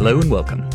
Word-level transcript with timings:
Hello 0.00 0.18
and 0.18 0.30
welcome. 0.30 0.66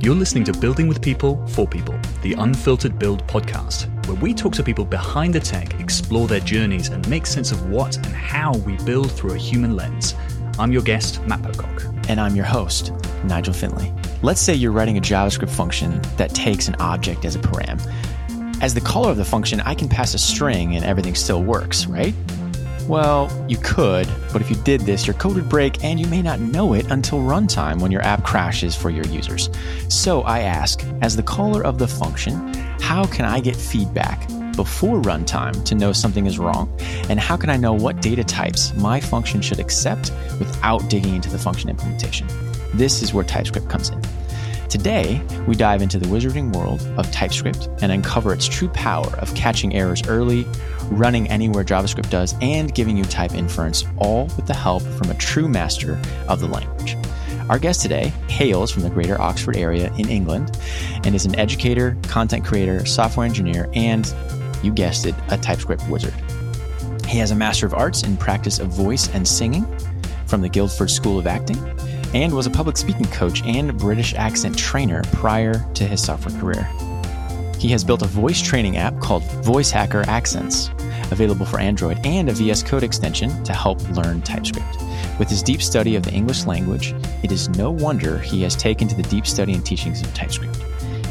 You're 0.00 0.16
listening 0.16 0.42
to 0.42 0.52
Building 0.52 0.88
with 0.88 1.00
People 1.00 1.46
for 1.46 1.68
People, 1.68 1.96
the 2.22 2.32
Unfiltered 2.32 2.98
Build 2.98 3.24
podcast, 3.28 3.86
where 4.08 4.16
we 4.16 4.34
talk 4.34 4.54
to 4.54 4.64
people 4.64 4.84
behind 4.84 5.32
the 5.32 5.38
tech, 5.38 5.78
explore 5.78 6.26
their 6.26 6.40
journeys, 6.40 6.88
and 6.88 7.08
make 7.08 7.24
sense 7.24 7.52
of 7.52 7.70
what 7.70 7.96
and 7.98 8.06
how 8.06 8.56
we 8.66 8.76
build 8.78 9.12
through 9.12 9.34
a 9.34 9.38
human 9.38 9.76
lens. 9.76 10.16
I'm 10.58 10.72
your 10.72 10.82
guest, 10.82 11.22
Matt 11.28 11.44
Pocock. 11.44 11.84
And 12.08 12.20
I'm 12.20 12.34
your 12.34 12.44
host, 12.44 12.90
Nigel 13.22 13.54
Finley. 13.54 13.94
Let's 14.20 14.40
say 14.40 14.52
you're 14.52 14.72
writing 14.72 14.98
a 14.98 15.00
JavaScript 15.00 15.50
function 15.50 16.02
that 16.16 16.34
takes 16.34 16.66
an 16.66 16.74
object 16.80 17.24
as 17.24 17.36
a 17.36 17.38
param. 17.38 17.80
As 18.60 18.74
the 18.74 18.80
caller 18.80 19.12
of 19.12 19.16
the 19.16 19.24
function, 19.24 19.60
I 19.60 19.76
can 19.76 19.88
pass 19.88 20.12
a 20.12 20.18
string 20.18 20.74
and 20.74 20.84
everything 20.84 21.14
still 21.14 21.44
works, 21.44 21.86
right? 21.86 22.14
Well, 22.92 23.30
you 23.48 23.56
could, 23.56 24.06
but 24.34 24.42
if 24.42 24.50
you 24.50 24.56
did 24.56 24.82
this, 24.82 25.06
your 25.06 25.14
code 25.14 25.36
would 25.36 25.48
break 25.48 25.82
and 25.82 25.98
you 25.98 26.06
may 26.08 26.20
not 26.20 26.40
know 26.40 26.74
it 26.74 26.90
until 26.90 27.20
runtime 27.20 27.80
when 27.80 27.90
your 27.90 28.02
app 28.02 28.22
crashes 28.22 28.76
for 28.76 28.90
your 28.90 29.06
users. 29.06 29.48
So 29.88 30.20
I 30.24 30.40
ask, 30.40 30.84
as 31.00 31.16
the 31.16 31.22
caller 31.22 31.64
of 31.64 31.78
the 31.78 31.88
function, 31.88 32.52
how 32.82 33.06
can 33.06 33.24
I 33.24 33.40
get 33.40 33.56
feedback 33.56 34.28
before 34.56 35.00
runtime 35.00 35.64
to 35.64 35.74
know 35.74 35.94
something 35.94 36.26
is 36.26 36.38
wrong? 36.38 36.68
And 37.08 37.18
how 37.18 37.34
can 37.34 37.48
I 37.48 37.56
know 37.56 37.72
what 37.72 38.02
data 38.02 38.24
types 38.24 38.74
my 38.74 39.00
function 39.00 39.40
should 39.40 39.58
accept 39.58 40.12
without 40.38 40.90
digging 40.90 41.14
into 41.14 41.30
the 41.30 41.38
function 41.38 41.70
implementation? 41.70 42.26
This 42.74 43.00
is 43.00 43.14
where 43.14 43.24
TypeScript 43.24 43.70
comes 43.70 43.88
in. 43.88 44.02
Today, 44.72 45.20
we 45.46 45.54
dive 45.54 45.82
into 45.82 45.98
the 45.98 46.06
wizarding 46.06 46.56
world 46.56 46.80
of 46.96 47.12
TypeScript 47.12 47.68
and 47.82 47.92
uncover 47.92 48.32
its 48.32 48.48
true 48.48 48.70
power 48.70 49.06
of 49.18 49.34
catching 49.34 49.74
errors 49.74 50.02
early, 50.08 50.46
running 50.90 51.28
anywhere 51.28 51.62
JavaScript 51.62 52.08
does, 52.08 52.34
and 52.40 52.74
giving 52.74 52.96
you 52.96 53.04
type 53.04 53.34
inference, 53.34 53.84
all 53.98 54.28
with 54.34 54.46
the 54.46 54.54
help 54.54 54.80
from 54.82 55.10
a 55.10 55.14
true 55.16 55.46
master 55.46 56.00
of 56.26 56.40
the 56.40 56.46
language. 56.46 56.96
Our 57.50 57.58
guest 57.58 57.82
today 57.82 58.14
hails 58.28 58.70
from 58.70 58.82
the 58.82 58.88
greater 58.88 59.20
Oxford 59.20 59.58
area 59.58 59.92
in 59.98 60.08
England 60.08 60.58
and 61.04 61.14
is 61.14 61.26
an 61.26 61.38
educator, 61.38 61.94
content 62.04 62.42
creator, 62.42 62.86
software 62.86 63.26
engineer, 63.26 63.68
and, 63.74 64.10
you 64.62 64.72
guessed 64.72 65.04
it, 65.04 65.14
a 65.28 65.36
TypeScript 65.36 65.86
wizard. 65.90 66.14
He 67.06 67.18
has 67.18 67.30
a 67.30 67.34
Master 67.36 67.66
of 67.66 67.74
Arts 67.74 68.04
in 68.04 68.16
practice 68.16 68.58
of 68.58 68.68
voice 68.68 69.10
and 69.10 69.28
singing 69.28 69.66
from 70.24 70.40
the 70.40 70.48
Guildford 70.48 70.90
School 70.90 71.18
of 71.18 71.26
Acting 71.26 71.58
and 72.14 72.34
was 72.34 72.46
a 72.46 72.50
public 72.50 72.76
speaking 72.76 73.06
coach 73.06 73.42
and 73.44 73.76
British 73.78 74.14
accent 74.14 74.56
trainer 74.56 75.02
prior 75.12 75.64
to 75.74 75.84
his 75.84 76.02
software 76.02 76.38
career. 76.40 76.68
He 77.58 77.68
has 77.68 77.84
built 77.84 78.02
a 78.02 78.06
voice 78.06 78.42
training 78.42 78.76
app 78.76 78.98
called 79.00 79.22
Voice 79.44 79.70
Hacker 79.70 80.02
Accents, 80.08 80.70
available 81.12 81.46
for 81.46 81.60
Android, 81.60 82.04
and 82.04 82.28
a 82.28 82.32
VS 82.32 82.62
Code 82.64 82.82
extension 82.82 83.44
to 83.44 83.52
help 83.52 83.80
learn 83.90 84.20
TypeScript. 84.22 84.78
With 85.18 85.28
his 85.28 85.42
deep 85.42 85.62
study 85.62 85.94
of 85.94 86.02
the 86.02 86.12
English 86.12 86.46
language, 86.46 86.94
it 87.22 87.30
is 87.30 87.48
no 87.50 87.70
wonder 87.70 88.18
he 88.18 88.42
has 88.42 88.56
taken 88.56 88.88
to 88.88 88.96
the 88.96 89.04
deep 89.04 89.26
study 89.26 89.52
and 89.52 89.64
teachings 89.64 90.02
of 90.02 90.12
TypeScript. 90.12 90.56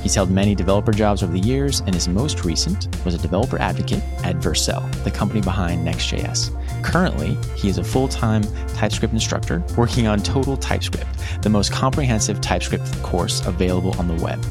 He's 0.02 0.16
held 0.16 0.32
many 0.32 0.56
developer 0.56 0.92
jobs 0.92 1.24
over 1.24 1.32
the 1.32 1.40
years, 1.40 1.82
and 1.82 1.94
his 1.94 2.08
most 2.08 2.44
recent 2.44 2.88
was 3.06 3.14
a 3.14 3.20
developer 3.20 3.60
advocate 3.60 4.04
at 4.24 4.36
Vercel, 4.38 4.92
the 5.04 5.12
company 5.12 5.42
behind 5.42 5.86
Next.js. 5.86 6.61
Currently, 6.84 7.38
he 7.56 7.70
is 7.70 7.78
a 7.78 7.84
full 7.84 8.08
time 8.08 8.44
TypeScript 8.76 9.14
instructor 9.14 9.64
working 9.78 10.08
on 10.08 10.20
Total 10.20 10.58
TypeScript, 10.58 11.08
the 11.42 11.50
most 11.50 11.72
comprehensive 11.72 12.42
TypeScript 12.42 13.02
course 13.04 13.46
available 13.46 13.98
on 14.00 14.08
the 14.08 14.24
web. 14.24 14.44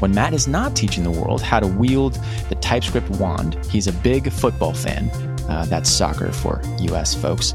When 0.00 0.14
Matt 0.14 0.34
is 0.34 0.46
not 0.46 0.76
teaching 0.76 1.04
the 1.04 1.10
world 1.10 1.40
how 1.40 1.58
to 1.58 1.66
wield 1.66 2.18
the 2.48 2.54
TypeScript 2.56 3.08
wand, 3.10 3.58
he's 3.66 3.86
a 3.86 3.92
big 3.92 4.30
football 4.30 4.74
fan. 4.74 5.08
Uh, 5.48 5.64
that's 5.68 5.88
soccer 5.88 6.32
for 6.32 6.60
US 6.80 7.14
folks. 7.14 7.54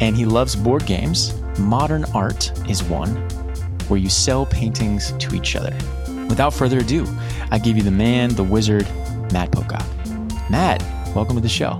And 0.00 0.16
he 0.16 0.24
loves 0.24 0.54
board 0.54 0.84
games. 0.84 1.34
Modern 1.58 2.04
art 2.14 2.52
is 2.68 2.82
one 2.82 3.16
where 3.88 3.98
you 3.98 4.10
sell 4.10 4.44
paintings 4.44 5.12
to 5.12 5.34
each 5.34 5.56
other. 5.56 5.74
Without 6.28 6.52
further 6.52 6.78
ado, 6.78 7.06
I 7.50 7.58
give 7.58 7.76
you 7.76 7.82
the 7.82 7.90
man, 7.90 8.34
the 8.34 8.44
wizard, 8.44 8.86
Matt 9.32 9.50
Pocock. 9.50 9.86
Matt, 10.50 10.82
welcome 11.14 11.36
to 11.36 11.42
the 11.42 11.48
show. 11.48 11.78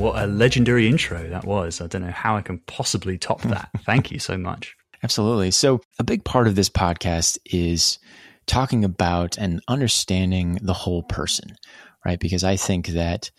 What 0.00 0.22
a 0.22 0.26
legendary 0.26 0.88
intro 0.88 1.28
that 1.28 1.44
was. 1.44 1.82
I 1.82 1.86
don't 1.86 2.00
know 2.00 2.10
how 2.10 2.34
I 2.34 2.40
can 2.40 2.60
possibly 2.60 3.18
top 3.18 3.42
that. 3.42 3.68
Thank 3.84 4.10
you 4.10 4.18
so 4.18 4.38
much. 4.38 4.74
Absolutely. 5.02 5.50
So, 5.50 5.82
a 5.98 6.04
big 6.04 6.24
part 6.24 6.46
of 6.46 6.54
this 6.54 6.70
podcast 6.70 7.36
is 7.44 7.98
talking 8.46 8.82
about 8.82 9.36
and 9.36 9.60
understanding 9.68 10.58
the 10.62 10.72
whole 10.72 11.02
person, 11.02 11.54
right? 12.02 12.18
Because 12.18 12.44
I 12.44 12.56
think 12.56 12.88
that 12.88 13.30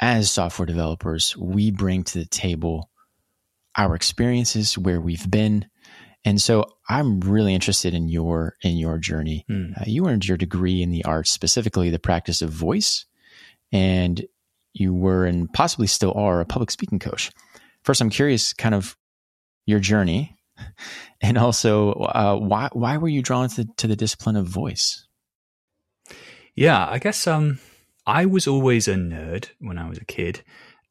as 0.00 0.30
software 0.30 0.64
developers, 0.64 1.36
we 1.36 1.70
bring 1.70 2.02
to 2.04 2.18
the 2.18 2.24
table 2.24 2.88
our 3.76 3.94
experiences, 3.94 4.78
where 4.78 5.02
we've 5.02 5.30
been, 5.30 5.66
and 6.24 6.40
so 6.40 6.64
I'm 6.88 7.20
really 7.20 7.54
interested 7.54 7.92
in 7.92 8.08
your 8.08 8.56
in 8.62 8.78
your 8.78 8.96
journey. 8.96 9.44
Mm. 9.50 9.82
Uh, 9.82 9.84
you 9.86 10.06
earned 10.08 10.26
your 10.26 10.38
degree 10.38 10.80
in 10.80 10.90
the 10.90 11.04
arts, 11.04 11.30
specifically 11.30 11.90
the 11.90 11.98
practice 11.98 12.40
of 12.40 12.48
voice, 12.48 13.04
and 13.70 14.24
you 14.78 14.94
were 14.94 15.24
and 15.24 15.52
possibly 15.52 15.86
still 15.86 16.12
are 16.14 16.40
a 16.40 16.44
public 16.44 16.70
speaking 16.70 16.98
coach. 16.98 17.30
First, 17.82 18.00
I'm 18.00 18.10
curious, 18.10 18.52
kind 18.52 18.74
of 18.74 18.96
your 19.64 19.80
journey, 19.80 20.36
and 21.20 21.38
also 21.38 21.92
uh, 21.92 22.36
why 22.36 22.68
why 22.72 22.96
were 22.96 23.08
you 23.08 23.22
drawn 23.22 23.48
to, 23.50 23.66
to 23.76 23.86
the 23.86 23.96
discipline 23.96 24.36
of 24.36 24.46
voice? 24.46 25.06
Yeah, 26.54 26.86
I 26.88 26.98
guess 26.98 27.26
um, 27.26 27.58
I 28.06 28.26
was 28.26 28.46
always 28.46 28.88
a 28.88 28.94
nerd 28.94 29.50
when 29.58 29.78
I 29.78 29.88
was 29.88 29.98
a 29.98 30.04
kid. 30.04 30.42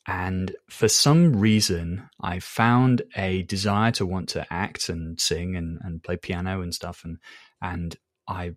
And 0.08 0.56
for 0.70 0.88
some 0.88 1.36
reason, 1.36 2.08
I 2.22 2.40
found 2.40 3.02
a 3.16 3.42
desire 3.44 3.92
to 3.94 4.06
want 4.06 4.30
to 4.30 4.46
act 4.54 4.90
and 4.90 5.20
sing 5.20 5.56
and, 5.56 5.80
and 5.82 6.04
play 6.04 6.18
piano 6.18 6.62
and 6.62 6.74
stuff. 6.74 7.02
And, 7.04 7.18
and 7.60 7.96
I 8.28 8.52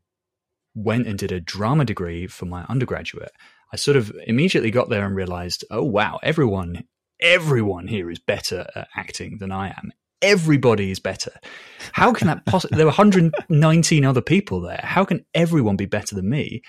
went 0.75 1.07
and 1.07 1.19
did 1.19 1.33
a 1.33 1.41
drama 1.41 1.87
degree 1.87 2.27
for 2.27 2.45
my 2.45 2.67
undergraduate. 2.69 3.33
I 3.73 3.77
sort 3.77 3.97
of 3.97 4.13
immediately 4.27 4.71
got 4.71 4.89
there 4.89 5.05
and 5.05 5.15
realized, 5.15 5.65
oh, 5.71 5.83
wow, 5.83 6.19
everyone, 6.23 6.85
everyone 7.21 7.89
here 7.89 8.11
is 8.11 8.19
better 8.19 8.67
at 8.75 8.89
acting 8.97 9.39
than 9.39 9.53
I 9.53 9.69
am. 9.69 9.93
Everybody 10.21 10.91
is 10.91 10.99
better. 10.99 11.33
How 11.93 12.13
can 12.13 12.27
that 12.27 12.45
possibly? 12.45 12.77
there 12.77 12.87
were 12.87 12.91
119 12.91 14.05
other 14.05 14.21
people 14.21 14.61
there. 14.61 14.81
How 14.83 15.05
can 15.05 15.25
everyone 15.35 15.77
be 15.77 15.87
better 15.87 16.15
than 16.15 16.29
me? 16.29 16.63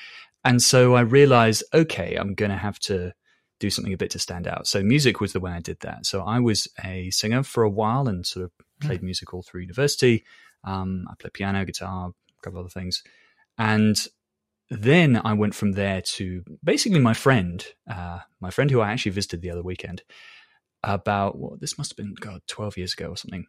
And 0.43 0.61
so 0.61 0.95
I 0.95 1.01
realized, 1.01 1.63
okay, 1.73 2.15
I'm 2.15 2.35
going 2.35 2.51
to 2.51 2.57
have 2.57 2.79
to 2.81 3.13
do 3.59 3.69
something 3.69 3.93
a 3.93 3.97
bit 3.97 4.11
to 4.11 4.19
stand 4.19 4.47
out. 4.47 4.67
So 4.67 4.81
music 4.83 5.19
was 5.19 5.33
the 5.33 5.39
way 5.39 5.51
I 5.51 5.59
did 5.59 5.79
that. 5.81 6.05
So 6.05 6.21
I 6.21 6.39
was 6.39 6.67
a 6.83 7.09
singer 7.11 7.43
for 7.43 7.63
a 7.63 7.69
while 7.69 8.07
and 8.07 8.25
sort 8.25 8.45
of 8.45 8.51
hmm. 8.81 8.87
played 8.87 9.03
music 9.03 9.33
all 9.33 9.43
through 9.43 9.61
university. 9.61 10.23
Um, 10.63 11.05
I 11.09 11.15
played 11.19 11.33
piano, 11.33 11.65
guitar, 11.65 12.09
a 12.09 12.41
couple 12.41 12.59
other 12.59 12.69
things, 12.69 13.03
and 13.57 13.97
then 14.69 15.19
I 15.23 15.33
went 15.33 15.55
from 15.55 15.73
there 15.73 16.01
to 16.01 16.43
basically 16.63 16.99
my 16.99 17.13
friend, 17.13 17.65
uh, 17.89 18.19
my 18.39 18.51
friend 18.51 18.69
who 18.69 18.81
I 18.81 18.91
actually 18.91 19.11
visited 19.13 19.41
the 19.41 19.51
other 19.51 19.63
weekend. 19.63 20.03
About 20.81 21.37
well, 21.37 21.57
this 21.59 21.77
must 21.77 21.91
have 21.91 21.97
been 21.97 22.13
God 22.13 22.41
twelve 22.47 22.77
years 22.77 22.93
ago 22.93 23.09
or 23.09 23.17
something. 23.17 23.45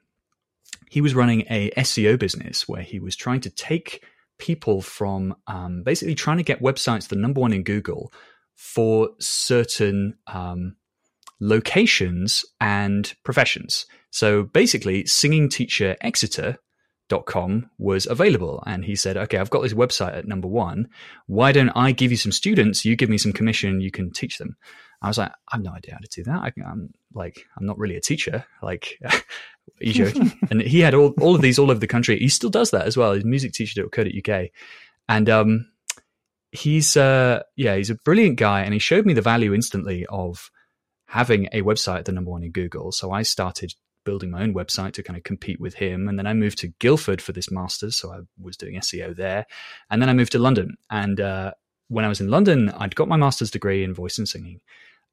He 0.88 1.00
was 1.00 1.14
running 1.14 1.44
a 1.48 1.70
SEO 1.76 2.19
business 2.19 2.69
where 2.69 2.82
he 2.82 2.98
was 2.98 3.14
trying 3.14 3.41
to 3.42 3.50
take 3.50 4.03
people 4.38 4.82
from 4.82 5.36
um, 5.47 5.84
basically 5.84 6.16
trying 6.16 6.38
to 6.38 6.42
get 6.42 6.60
websites 6.60 7.06
the 7.06 7.14
number 7.14 7.41
one 7.41 7.53
in 7.53 7.62
Google 7.62 8.12
for 8.56 9.10
certain 9.20 10.19
um, 10.26 10.75
locations 11.41 12.44
and 12.60 13.14
professions. 13.25 13.86
So 14.10 14.42
basically, 14.42 15.06
singing 15.06 15.48
teacher 15.48 15.97
Exeter.com 17.10 17.71
was 17.78 18.06
available. 18.06 18.62
And 18.66 18.84
he 18.84 18.94
said, 18.97 19.16
okay, 19.16 19.38
I've 19.38 19.50
got 19.50 19.62
this 19.62 19.75
website 19.75 20.16
at 20.16 20.26
number 20.26 20.48
one. 20.48 20.88
Why 21.26 21.53
don't 21.53 21.71
I 21.71 21.93
give 21.93 22.10
you 22.10 22.16
some 22.16 22.32
students? 22.32 22.84
You 22.84 22.97
give 22.97 23.10
me 23.10 23.19
some 23.19 23.32
commission, 23.32 23.81
you 23.81 23.91
can 23.91 24.12
teach 24.12 24.38
them. 24.38 24.56
I 25.03 25.09
was 25.09 25.19
like, 25.19 25.32
I 25.48 25.56
have 25.56 25.62
no 25.62 25.72
idea 25.72 25.94
how 25.94 26.00
to 26.00 26.09
do 26.15 26.25
that. 26.25 26.39
I, 26.39 26.53
am 26.71 26.92
like, 27.15 27.47
I'm 27.57 27.66
not 27.66 27.78
really 27.78 27.97
a 27.97 28.01
teacher. 28.01 28.45
Like, 28.62 28.98
you 29.80 29.92
joking? 29.92 30.33
and 30.51 30.60
he 30.60 30.80
had 30.80 30.95
all, 30.95 31.15
all 31.21 31.34
of 31.34 31.41
these 31.41 31.59
all 31.59 31.71
over 31.71 31.80
the 31.80 31.86
country. 31.86 32.18
He 32.18 32.28
still 32.28 32.51
does 32.51 32.71
that 32.71 32.86
as 32.86 32.97
well. 32.97 33.15
He's 33.15 33.24
music 33.24 33.53
teacher 33.53 33.84
at 33.84 34.28
uk 34.28 34.48
And 35.09 35.30
um, 35.30 35.66
he's 36.53 36.97
uh 36.97 37.41
yeah 37.54 37.77
he's 37.77 37.91
a 37.91 37.95
brilliant 37.95 38.36
guy 38.36 38.63
and 38.63 38.72
he 38.72 38.80
showed 38.80 39.06
me 39.06 39.13
the 39.13 39.22
value 39.22 39.54
instantly 39.54 40.04
of 40.06 40.51
having 41.06 41.48
a 41.53 41.63
website 41.63 41.98
at 41.98 42.04
the 42.06 42.13
number 42.13 42.28
one 42.28 42.42
in 42.42 42.51
google 42.51 42.91
so 42.91 43.13
i 43.13 43.22
started 43.22 43.72
building 44.04 44.30
my 44.30 44.42
own 44.42 44.54
website 44.54 44.92
to 44.92 45.02
kind 45.02 45.16
of 45.16 45.22
compete 45.22 45.60
with 45.60 45.74
him. 45.74 46.08
And 46.08 46.18
then 46.18 46.26
i 46.26 46.34
moved 46.34 46.58
to 46.58 46.68
guildford 46.78 47.20
for 47.20 47.32
this 47.32 47.50
master's 47.50 47.97
so 47.97 48.12
i 48.12 48.18
was 48.41 48.56
doing 48.56 48.78
seo 48.80 49.14
there. 49.14 49.47
And 49.91 50.00
then 50.00 50.08
i 50.08 50.12
moved 50.12 50.32
to 50.32 50.38
london. 50.38 50.76
And 50.91 51.20
uh, 51.20 51.52
when 51.88 52.04
i 52.04 52.08
was 52.08 52.20
in 52.20 52.28
london 52.28 52.70
i'd 52.78 52.97
got 52.97 53.08
my 53.08 53.16
master's 53.16 53.50
degree 53.50 53.84
in 53.84 53.94
voice 53.94 54.18
and 54.18 54.28
singing. 54.28 54.60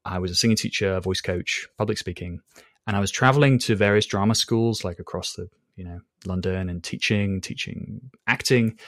I 0.06 0.20
was 0.20 0.32
a 0.32 0.36
singing 0.36 0.58
teacher 0.58 1.00
voice 1.00 1.22
coach 1.22 1.68
public 1.78 1.98
speaking. 1.98 2.42
And 2.86 2.96
i 2.96 3.00
was 3.00 3.12
traveling 3.12 3.60
to 3.60 3.76
various 3.76 4.06
drama 4.06 4.36
schools 4.36 4.84
like 4.84 5.00
across 5.00 5.34
the 5.34 5.50
you 5.76 5.84
know 5.84 6.00
london 6.26 6.70
and 6.70 6.84
teaching 6.84 7.42
teaching 7.42 8.10
acting 8.28 8.80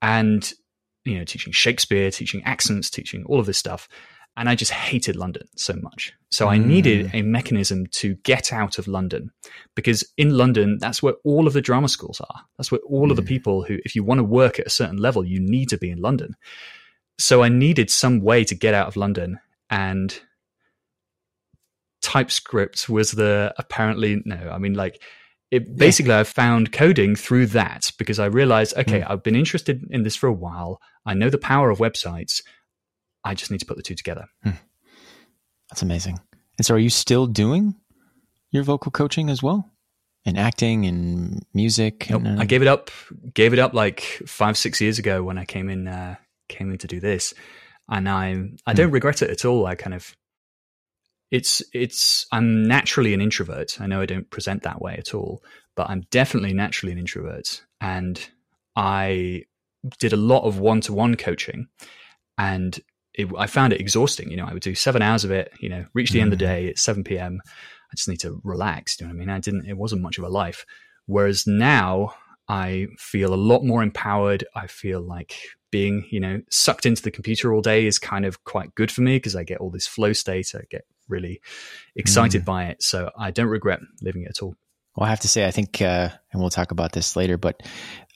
and 0.00 0.52
you 1.08 1.18
know, 1.18 1.24
teaching 1.24 1.52
Shakespeare, 1.52 2.10
teaching 2.10 2.42
accents, 2.44 2.90
teaching 2.90 3.24
all 3.26 3.40
of 3.40 3.46
this 3.46 3.58
stuff. 3.58 3.88
And 4.38 4.48
I 4.48 4.54
just 4.54 4.70
hated 4.70 5.16
London 5.16 5.48
so 5.56 5.74
much. 5.82 6.12
So 6.30 6.46
I 6.46 6.58
mm. 6.58 6.64
needed 6.64 7.10
a 7.12 7.22
mechanism 7.22 7.88
to 7.94 8.14
get 8.22 8.52
out 8.52 8.78
of 8.78 8.86
London 8.86 9.32
because 9.74 10.04
in 10.16 10.30
London, 10.30 10.78
that's 10.78 11.02
where 11.02 11.14
all 11.24 11.48
of 11.48 11.54
the 11.54 11.60
drama 11.60 11.88
schools 11.88 12.20
are. 12.20 12.42
That's 12.56 12.70
where 12.70 12.80
all 12.86 13.10
of 13.10 13.16
the 13.16 13.22
people 13.22 13.64
who, 13.64 13.78
if 13.84 13.96
you 13.96 14.04
want 14.04 14.18
to 14.18 14.24
work 14.24 14.60
at 14.60 14.66
a 14.66 14.70
certain 14.70 14.96
level, 14.96 15.24
you 15.24 15.40
need 15.40 15.68
to 15.70 15.76
be 15.76 15.90
in 15.90 16.00
London. 16.00 16.36
So 17.18 17.42
I 17.42 17.48
needed 17.48 17.90
some 17.90 18.20
way 18.20 18.44
to 18.44 18.54
get 18.54 18.74
out 18.74 18.86
of 18.86 18.96
London 18.96 19.40
and 19.70 20.18
TypeScript 22.00 22.88
was 22.88 23.10
the 23.10 23.52
apparently 23.58 24.22
no, 24.24 24.50
I 24.52 24.58
mean 24.58 24.74
like 24.74 25.02
it 25.50 25.76
basically 25.76 26.14
I 26.14 26.22
found 26.22 26.72
coding 26.72 27.16
through 27.16 27.46
that 27.46 27.90
because 27.98 28.20
I 28.20 28.26
realized 28.26 28.76
okay, 28.76 29.00
mm. 29.00 29.10
I've 29.10 29.24
been 29.24 29.34
interested 29.34 29.84
in 29.90 30.04
this 30.04 30.14
for 30.14 30.28
a 30.28 30.32
while. 30.32 30.80
I 31.04 31.14
know 31.14 31.28
the 31.28 31.38
power 31.38 31.70
of 31.70 31.78
websites. 31.78 32.40
I 33.28 33.34
just 33.34 33.50
need 33.50 33.60
to 33.60 33.66
put 33.66 33.76
the 33.76 33.82
two 33.82 33.94
together. 33.94 34.26
That's 34.44 35.82
amazing. 35.82 36.18
And 36.56 36.64
so, 36.66 36.74
are 36.74 36.78
you 36.78 36.90
still 36.90 37.26
doing 37.26 37.74
your 38.50 38.62
vocal 38.62 38.90
coaching 38.90 39.28
as 39.28 39.42
well, 39.42 39.70
and 40.24 40.38
acting 40.38 40.86
and 40.86 41.44
music? 41.52 42.08
Nope. 42.08 42.24
and, 42.24 42.38
uh, 42.38 42.42
I 42.42 42.46
gave 42.46 42.62
it 42.62 42.68
up. 42.68 42.90
Gave 43.34 43.52
it 43.52 43.58
up 43.58 43.74
like 43.74 44.00
five, 44.26 44.56
six 44.56 44.80
years 44.80 44.98
ago 44.98 45.22
when 45.22 45.36
I 45.36 45.44
came 45.44 45.68
in. 45.68 45.86
Uh, 45.86 46.16
came 46.48 46.70
in 46.72 46.78
to 46.78 46.86
do 46.86 47.00
this, 47.00 47.34
and 47.88 48.08
I 48.08 48.44
I 48.66 48.72
don't 48.72 48.90
regret 48.90 49.20
it 49.22 49.30
at 49.30 49.44
all. 49.44 49.66
I 49.66 49.74
kind 49.74 49.94
of 49.94 50.16
it's 51.30 51.62
it's 51.74 52.26
I'm 52.32 52.66
naturally 52.66 53.12
an 53.12 53.20
introvert. 53.20 53.80
I 53.80 53.86
know 53.86 54.00
I 54.00 54.06
don't 54.06 54.30
present 54.30 54.62
that 54.62 54.80
way 54.80 54.96
at 54.96 55.12
all, 55.14 55.42
but 55.76 55.90
I'm 55.90 56.02
definitely 56.10 56.54
naturally 56.54 56.92
an 56.92 56.98
introvert, 56.98 57.62
and 57.80 58.18
I 58.74 59.44
did 59.98 60.12
a 60.14 60.16
lot 60.16 60.44
of 60.44 60.58
one 60.58 60.80
to 60.82 60.94
one 60.94 61.14
coaching, 61.16 61.68
and 62.38 62.80
it, 63.18 63.28
I 63.36 63.46
found 63.46 63.74
it 63.74 63.80
exhausting. 63.80 64.30
You 64.30 64.38
know, 64.38 64.46
I 64.46 64.54
would 64.54 64.62
do 64.62 64.74
seven 64.74 65.02
hours 65.02 65.24
of 65.24 65.30
it. 65.30 65.52
You 65.60 65.68
know, 65.68 65.84
reach 65.92 66.10
the 66.12 66.20
end 66.22 66.32
of 66.32 66.38
the 66.38 66.44
day 66.44 66.68
at 66.68 66.78
seven 66.78 67.04
p.m. 67.04 67.40
I 67.44 67.94
just 67.96 68.08
need 68.08 68.20
to 68.20 68.40
relax. 68.44 68.98
You 68.98 69.06
know 69.06 69.12
what 69.12 69.16
I 69.16 69.18
mean? 69.18 69.30
I 69.30 69.40
didn't. 69.40 69.66
It 69.66 69.76
wasn't 69.76 70.02
much 70.02 70.18
of 70.18 70.24
a 70.24 70.28
life. 70.28 70.64
Whereas 71.06 71.46
now 71.46 72.14
I 72.48 72.86
feel 72.98 73.34
a 73.34 73.36
lot 73.36 73.64
more 73.64 73.82
empowered. 73.82 74.44
I 74.54 74.66
feel 74.66 75.00
like 75.00 75.34
being, 75.70 76.06
you 76.10 76.20
know, 76.20 76.40
sucked 76.50 76.86
into 76.86 77.02
the 77.02 77.10
computer 77.10 77.52
all 77.52 77.60
day 77.60 77.86
is 77.86 77.98
kind 77.98 78.24
of 78.24 78.44
quite 78.44 78.74
good 78.74 78.90
for 78.90 79.02
me 79.02 79.16
because 79.16 79.36
I 79.36 79.42
get 79.44 79.58
all 79.58 79.70
this 79.70 79.86
flow 79.86 80.14
state. 80.14 80.54
I 80.54 80.62
get 80.70 80.86
really 81.08 81.40
excited 81.96 82.44
by 82.44 82.66
it. 82.66 82.82
So 82.82 83.10
I 83.18 83.30
don't 83.30 83.48
regret 83.48 83.80
living 84.02 84.22
it 84.22 84.30
at 84.30 84.42
all. 84.42 84.54
Well, 84.96 85.06
I 85.06 85.10
have 85.10 85.20
to 85.20 85.28
say, 85.28 85.46
I 85.46 85.50
think, 85.50 85.80
uh, 85.80 86.08
and 86.32 86.40
we'll 86.40 86.50
talk 86.50 86.70
about 86.70 86.92
this 86.92 87.16
later, 87.16 87.38
but 87.38 87.62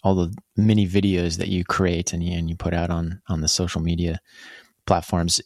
all 0.02 0.14
the 0.14 0.34
mini 0.56 0.87
videos 0.87 1.38
that 1.38 1.48
you 1.48 1.64
create 1.64 2.12
and 2.12 2.22
you, 2.22 2.37
and 2.37 2.48
you 2.48 2.56
put 2.56 2.75
out 2.75 2.90
on 2.90 3.22
on 3.28 3.40
the 3.40 3.48
social 3.48 3.81
media 3.81 4.19
platforms, 4.87 5.40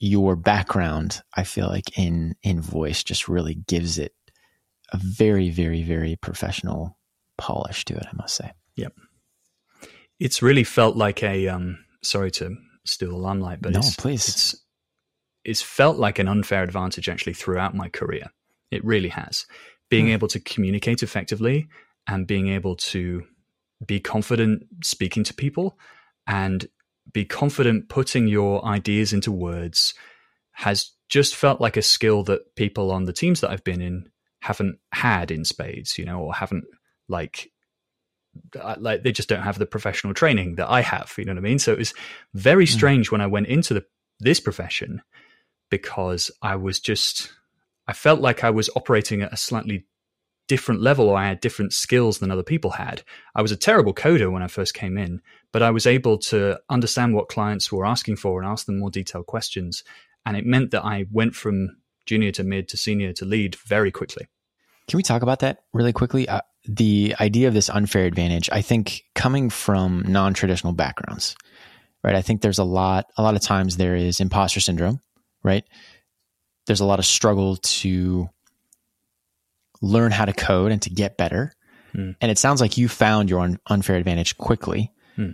your 0.00 0.36
background, 0.36 1.22
I 1.36 1.44
feel 1.44 1.66
like 1.68 1.98
in 1.98 2.34
in 2.42 2.60
voice 2.60 3.02
just 3.02 3.28
really 3.28 3.54
gives 3.54 3.98
it 3.98 4.12
a 4.92 4.96
very, 4.98 5.50
very, 5.50 5.82
very 5.82 6.16
professional 6.16 6.98
polish 7.36 7.84
to 7.86 7.94
it. 7.96 8.06
I 8.06 8.16
must 8.16 8.36
say. 8.36 8.52
Yep. 8.76 8.92
It's 10.18 10.42
really 10.42 10.64
felt 10.64 10.96
like 10.96 11.22
a 11.22 11.48
um 11.48 11.78
sorry 12.02 12.30
to 12.32 12.56
steal 12.84 13.10
the 13.10 13.16
limelight, 13.16 13.60
but 13.60 13.72
No, 13.72 13.78
it's, 13.80 13.96
please. 13.96 14.28
it's 14.28 14.64
it's 15.44 15.62
felt 15.62 15.96
like 15.98 16.18
an 16.18 16.28
unfair 16.28 16.62
advantage 16.62 17.08
actually 17.08 17.34
throughout 17.34 17.74
my 17.74 17.88
career. 17.88 18.26
It 18.70 18.84
really 18.84 19.08
has. 19.10 19.46
Being 19.88 20.06
Hmm. 20.06 20.12
able 20.12 20.28
to 20.28 20.40
communicate 20.40 21.02
effectively 21.02 21.68
and 22.06 22.26
being 22.26 22.48
able 22.48 22.76
to 22.76 23.24
be 23.86 24.00
confident 24.00 24.64
speaking 24.82 25.24
to 25.24 25.32
people 25.34 25.78
and 26.26 26.66
be 27.12 27.24
confident 27.24 27.88
putting 27.88 28.28
your 28.28 28.64
ideas 28.64 29.12
into 29.12 29.32
words 29.32 29.94
has 30.52 30.92
just 31.08 31.34
felt 31.34 31.60
like 31.60 31.76
a 31.76 31.82
skill 31.82 32.22
that 32.24 32.54
people 32.54 32.90
on 32.90 33.04
the 33.04 33.12
teams 33.12 33.40
that 33.40 33.50
I've 33.50 33.64
been 33.64 33.80
in 33.80 34.10
haven't 34.40 34.78
had 34.92 35.30
in 35.30 35.44
spades, 35.44 35.98
you 35.98 36.04
know, 36.04 36.20
or 36.20 36.34
haven't 36.34 36.64
like 37.08 37.50
like 38.54 39.02
they 39.02 39.10
just 39.10 39.28
don't 39.28 39.42
have 39.42 39.58
the 39.58 39.66
professional 39.66 40.14
training 40.14 40.56
that 40.56 40.70
I 40.70 40.82
have. 40.82 41.12
You 41.16 41.24
know 41.24 41.32
what 41.32 41.38
I 41.38 41.42
mean? 41.42 41.58
So 41.58 41.72
it 41.72 41.78
was 41.78 41.94
very 42.34 42.66
hmm. 42.66 42.72
strange 42.72 43.10
when 43.10 43.20
I 43.20 43.26
went 43.26 43.46
into 43.46 43.74
the 43.74 43.84
this 44.20 44.40
profession 44.40 45.02
because 45.70 46.30
I 46.42 46.56
was 46.56 46.80
just 46.80 47.32
I 47.86 47.92
felt 47.92 48.20
like 48.20 48.44
I 48.44 48.50
was 48.50 48.70
operating 48.76 49.22
at 49.22 49.32
a 49.32 49.36
slightly 49.36 49.86
different 50.48 50.80
level 50.80 51.08
or 51.08 51.16
I 51.16 51.28
had 51.28 51.40
different 51.40 51.72
skills 51.72 52.18
than 52.18 52.30
other 52.30 52.42
people 52.42 52.70
had. 52.72 53.02
I 53.34 53.42
was 53.42 53.52
a 53.52 53.56
terrible 53.56 53.94
coder 53.94 54.32
when 54.32 54.42
I 54.42 54.48
first 54.48 54.74
came 54.74 54.98
in, 54.98 55.20
but 55.52 55.62
I 55.62 55.70
was 55.70 55.86
able 55.86 56.18
to 56.18 56.58
understand 56.68 57.14
what 57.14 57.28
clients 57.28 57.70
were 57.70 57.86
asking 57.86 58.16
for 58.16 58.40
and 58.40 58.50
ask 58.50 58.66
them 58.66 58.78
more 58.78 58.90
detailed 58.90 59.26
questions. 59.26 59.84
And 60.26 60.36
it 60.36 60.46
meant 60.46 60.72
that 60.72 60.84
I 60.84 61.06
went 61.12 61.34
from 61.34 61.76
junior 62.06 62.32
to 62.32 62.44
mid 62.44 62.68
to 62.68 62.76
senior 62.76 63.12
to 63.12 63.24
lead 63.24 63.54
very 63.54 63.92
quickly. 63.92 64.26
Can 64.88 64.96
we 64.96 65.02
talk 65.02 65.22
about 65.22 65.40
that 65.40 65.58
really 65.72 65.92
quickly? 65.92 66.28
Uh, 66.28 66.40
the 66.66 67.14
idea 67.20 67.48
of 67.48 67.54
this 67.54 67.70
unfair 67.70 68.06
advantage, 68.06 68.48
I 68.50 68.62
think, 68.62 69.04
coming 69.14 69.50
from 69.50 70.04
non-traditional 70.08 70.72
backgrounds, 70.72 71.36
right? 72.02 72.14
I 72.14 72.22
think 72.22 72.40
there's 72.40 72.58
a 72.58 72.64
lot, 72.64 73.06
a 73.16 73.22
lot 73.22 73.36
of 73.36 73.42
times 73.42 73.76
there 73.76 73.96
is 73.96 74.20
imposter 74.20 74.60
syndrome, 74.60 75.00
right? 75.42 75.64
There's 76.66 76.80
a 76.80 76.86
lot 76.86 76.98
of 76.98 77.06
struggle 77.06 77.56
to 77.56 78.28
learn 79.80 80.12
how 80.12 80.24
to 80.24 80.32
code 80.32 80.72
and 80.72 80.82
to 80.82 80.90
get 80.90 81.16
better. 81.16 81.52
Hmm. 81.92 82.12
And 82.20 82.30
it 82.30 82.38
sounds 82.38 82.60
like 82.60 82.76
you 82.76 82.88
found 82.88 83.30
your 83.30 83.40
un- 83.40 83.58
unfair 83.66 83.96
advantage 83.96 84.36
quickly. 84.38 84.92
Hmm. 85.16 85.30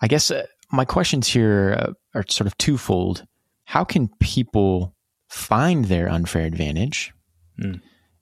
I 0.00 0.08
guess 0.08 0.30
uh, 0.30 0.46
my 0.70 0.84
questions 0.84 1.28
here 1.28 1.76
uh, 1.78 1.92
are 2.14 2.24
sort 2.28 2.46
of 2.46 2.58
twofold. 2.58 3.24
How 3.64 3.84
can 3.84 4.08
people 4.20 4.96
find 5.28 5.84
their 5.84 6.08
unfair 6.08 6.44
advantage? 6.44 7.12
Hmm. 7.60 7.74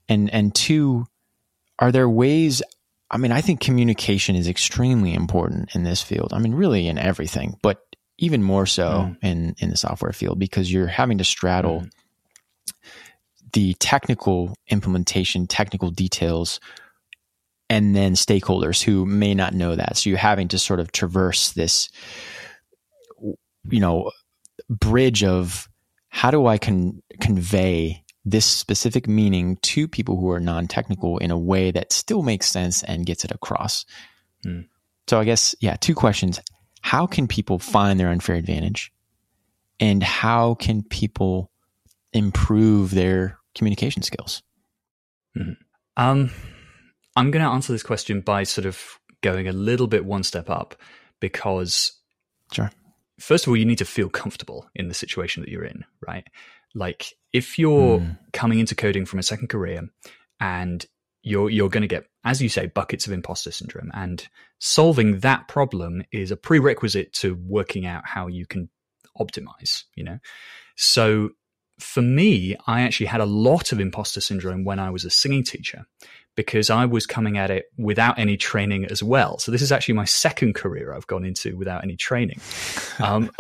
And 0.08 0.28
and 0.31 0.55
two, 0.55 1.06
are 1.78 1.93
there 1.93 2.08
ways 2.08 2.62
I 3.11 3.17
mean, 3.17 3.32
I 3.32 3.40
think 3.40 3.61
communication 3.61 4.37
is 4.37 4.46
extremely 4.46 5.14
important 5.14 5.75
in 5.75 5.82
this 5.82 6.00
field. 6.00 6.32
I 6.32 6.38
mean, 6.38 6.55
really 6.55 6.87
in 6.87 6.96
everything, 6.96 7.56
but 7.61 7.81
even 8.19 8.43
more 8.43 8.67
so 8.67 9.17
in 9.22 9.56
in 9.58 9.70
the 9.70 9.76
software 9.76 10.12
field 10.12 10.38
because 10.38 10.72
you're 10.72 10.87
having 10.87 11.19
to 11.19 11.25
straddle 11.25 11.87
the 13.52 13.75
technical 13.75 14.55
implementation, 14.69 15.47
technical 15.47 15.91
details, 15.91 16.61
and 17.69 17.94
then 17.94 18.14
stakeholders 18.14 18.82
who 18.82 19.06
may 19.06 19.35
not 19.35 19.55
know 19.55 19.76
that. 19.76 19.97
So 19.97 20.11
you're 20.11 20.19
having 20.19 20.49
to 20.49 20.58
sort 20.58 20.81
of 20.81 20.93
traverse 20.93 21.52
this, 21.52 21.88
you 23.20 23.81
know, 23.81 24.11
bridge 24.69 25.25
of 25.25 25.69
how 26.08 26.31
do 26.31 26.47
I 26.47 26.58
con- 26.58 27.02
convey 27.20 28.05
this 28.25 28.44
specific 28.44 29.08
meaning 29.08 29.56
to 29.62 29.89
people 29.89 30.19
who 30.19 30.31
are 30.31 30.41
non-technical 30.41 31.19
in 31.19 31.31
a 31.31 31.39
way 31.39 31.70
that 31.70 31.93
still 31.93 32.22
makes 32.22 32.48
sense 32.51 32.82
and 32.82 33.06
gets 33.06 33.24
it 33.24 33.31
across. 33.31 33.86
Hmm. 34.43 34.63
So 35.08 35.19
I 35.19 35.24
guess 35.24 35.55
yeah, 35.60 35.77
two 35.77 35.94
questions: 35.94 36.41
How 36.82 37.06
can 37.06 37.27
people 37.27 37.58
find 37.58 37.98
their 37.98 38.10
unfair 38.10 38.36
advantage, 38.36 38.93
and 39.81 40.03
how 40.03 40.55
can 40.55 40.82
people 40.82 41.51
improve 42.13 42.91
their 42.91 43.40
communication 43.54 44.02
skills? 44.02 44.42
Um, 45.96 46.30
I'm 47.16 47.30
going 47.30 47.44
to 47.44 47.50
answer 47.50 47.72
this 47.72 47.82
question 47.82 48.20
by 48.20 48.44
sort 48.44 48.66
of 48.66 48.98
going 49.22 49.48
a 49.48 49.52
little 49.52 49.86
bit 49.86 50.04
one 50.04 50.22
step 50.22 50.48
up 50.48 50.74
because, 51.20 51.92
Sure. 52.52 52.70
first 53.19 53.44
of 53.44 53.50
all, 53.50 53.56
you 53.56 53.64
need 53.64 53.78
to 53.78 53.84
feel 53.84 54.08
comfortable 54.08 54.69
in 54.74 54.88
the 54.88 54.94
situation 54.94 55.42
that 55.42 55.50
you're 55.50 55.64
in, 55.64 55.84
right? 56.06 56.26
Like 56.74 57.12
if 57.32 57.58
you're 57.58 57.98
Mm. 58.00 58.19
coming 58.32 58.58
into 58.60 58.74
coding 58.74 59.04
from 59.04 59.19
a 59.19 59.22
second 59.24 59.48
career 59.48 59.88
and 60.40 60.86
you're 61.22 61.50
you're 61.50 61.69
going 61.69 61.82
to 61.82 61.86
get, 61.88 62.06
as 62.24 62.40
you 62.40 62.48
say, 62.48 62.66
buckets 62.66 63.06
of 63.06 63.12
imposter 63.12 63.50
syndrome, 63.50 63.90
and 63.92 64.26
solving 64.58 65.19
that 65.20 65.48
problem 65.48 66.02
is 66.12 66.30
a 66.30 66.36
prerequisite 66.36 67.12
to 67.12 67.34
working 67.46 67.84
out 67.86 68.06
how 68.06 68.26
you 68.26 68.46
can 68.46 68.70
optimize. 69.19 69.84
You 69.96 70.04
know, 70.04 70.19
so 70.76 71.30
for 71.81 72.03
me, 72.03 72.56
I 72.67 72.82
actually 72.82 73.06
had 73.06 73.20
a 73.20 73.27
lot 73.27 73.72
of 73.72 73.81
imposter 73.81 74.20
syndrome 74.20 74.65
when 74.65 74.79
I 74.79 74.91
was 74.91 75.05
a 75.05 75.10
singing 75.10 75.44
teacher 75.44 75.87
because 76.37 76.70
I 76.70 76.87
was 76.87 77.06
coming 77.06 77.39
at 77.39 77.51
it 77.51 77.67
without 77.77 78.19
any 78.19 78.37
training 78.37 78.87
as 78.87 79.03
well. 79.03 79.39
So 79.39 79.51
this 79.51 79.63
is 79.63 79.72
actually 79.72 79.94
my 79.94 80.05
second 80.05 80.55
career 80.55 80.94
I've 80.94 81.06
gone 81.06 81.25
into 81.25 81.56
without 81.56 81.82
any 81.82 81.96
training. 81.96 82.41
Um, 82.99 83.31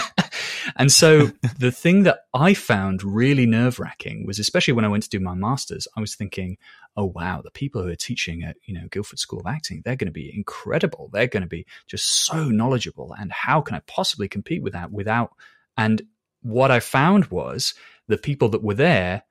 and 0.76 0.90
so 0.90 1.30
the 1.58 1.70
thing 1.70 2.04
that 2.04 2.20
I 2.32 2.54
found 2.54 3.04
really 3.04 3.46
nerve 3.46 3.78
wracking 3.78 4.26
was, 4.26 4.38
especially 4.38 4.74
when 4.74 4.84
I 4.84 4.88
went 4.88 5.04
to 5.04 5.08
do 5.08 5.20
my 5.20 5.34
masters, 5.34 5.86
I 5.96 6.00
was 6.00 6.14
thinking, 6.14 6.56
oh 6.96 7.12
wow, 7.14 7.42
the 7.42 7.50
people 7.50 7.82
who 7.82 7.88
are 7.88 7.96
teaching 7.96 8.42
at 8.42 8.56
you 8.64 8.74
know 8.74 8.88
Guildford 8.90 9.18
School 9.18 9.40
of 9.40 9.46
Acting, 9.46 9.82
they're 9.84 9.96
going 9.96 10.06
to 10.06 10.12
be 10.12 10.32
incredible. 10.34 11.10
They're 11.12 11.26
going 11.26 11.42
to 11.42 11.48
be 11.48 11.66
just 11.86 12.24
so 12.24 12.44
knowledgeable, 12.44 13.14
and 13.18 13.30
how 13.32 13.60
can 13.60 13.76
I 13.76 13.80
possibly 13.86 14.28
compete 14.28 14.62
with 14.62 14.72
that 14.72 14.90
without? 14.90 15.32
And 15.76 16.02
what 16.44 16.70
I 16.70 16.78
found 16.78 17.26
was 17.26 17.74
the 18.06 18.18
people 18.18 18.48
that 18.50 18.62
were 18.62 18.74
there 18.74 19.24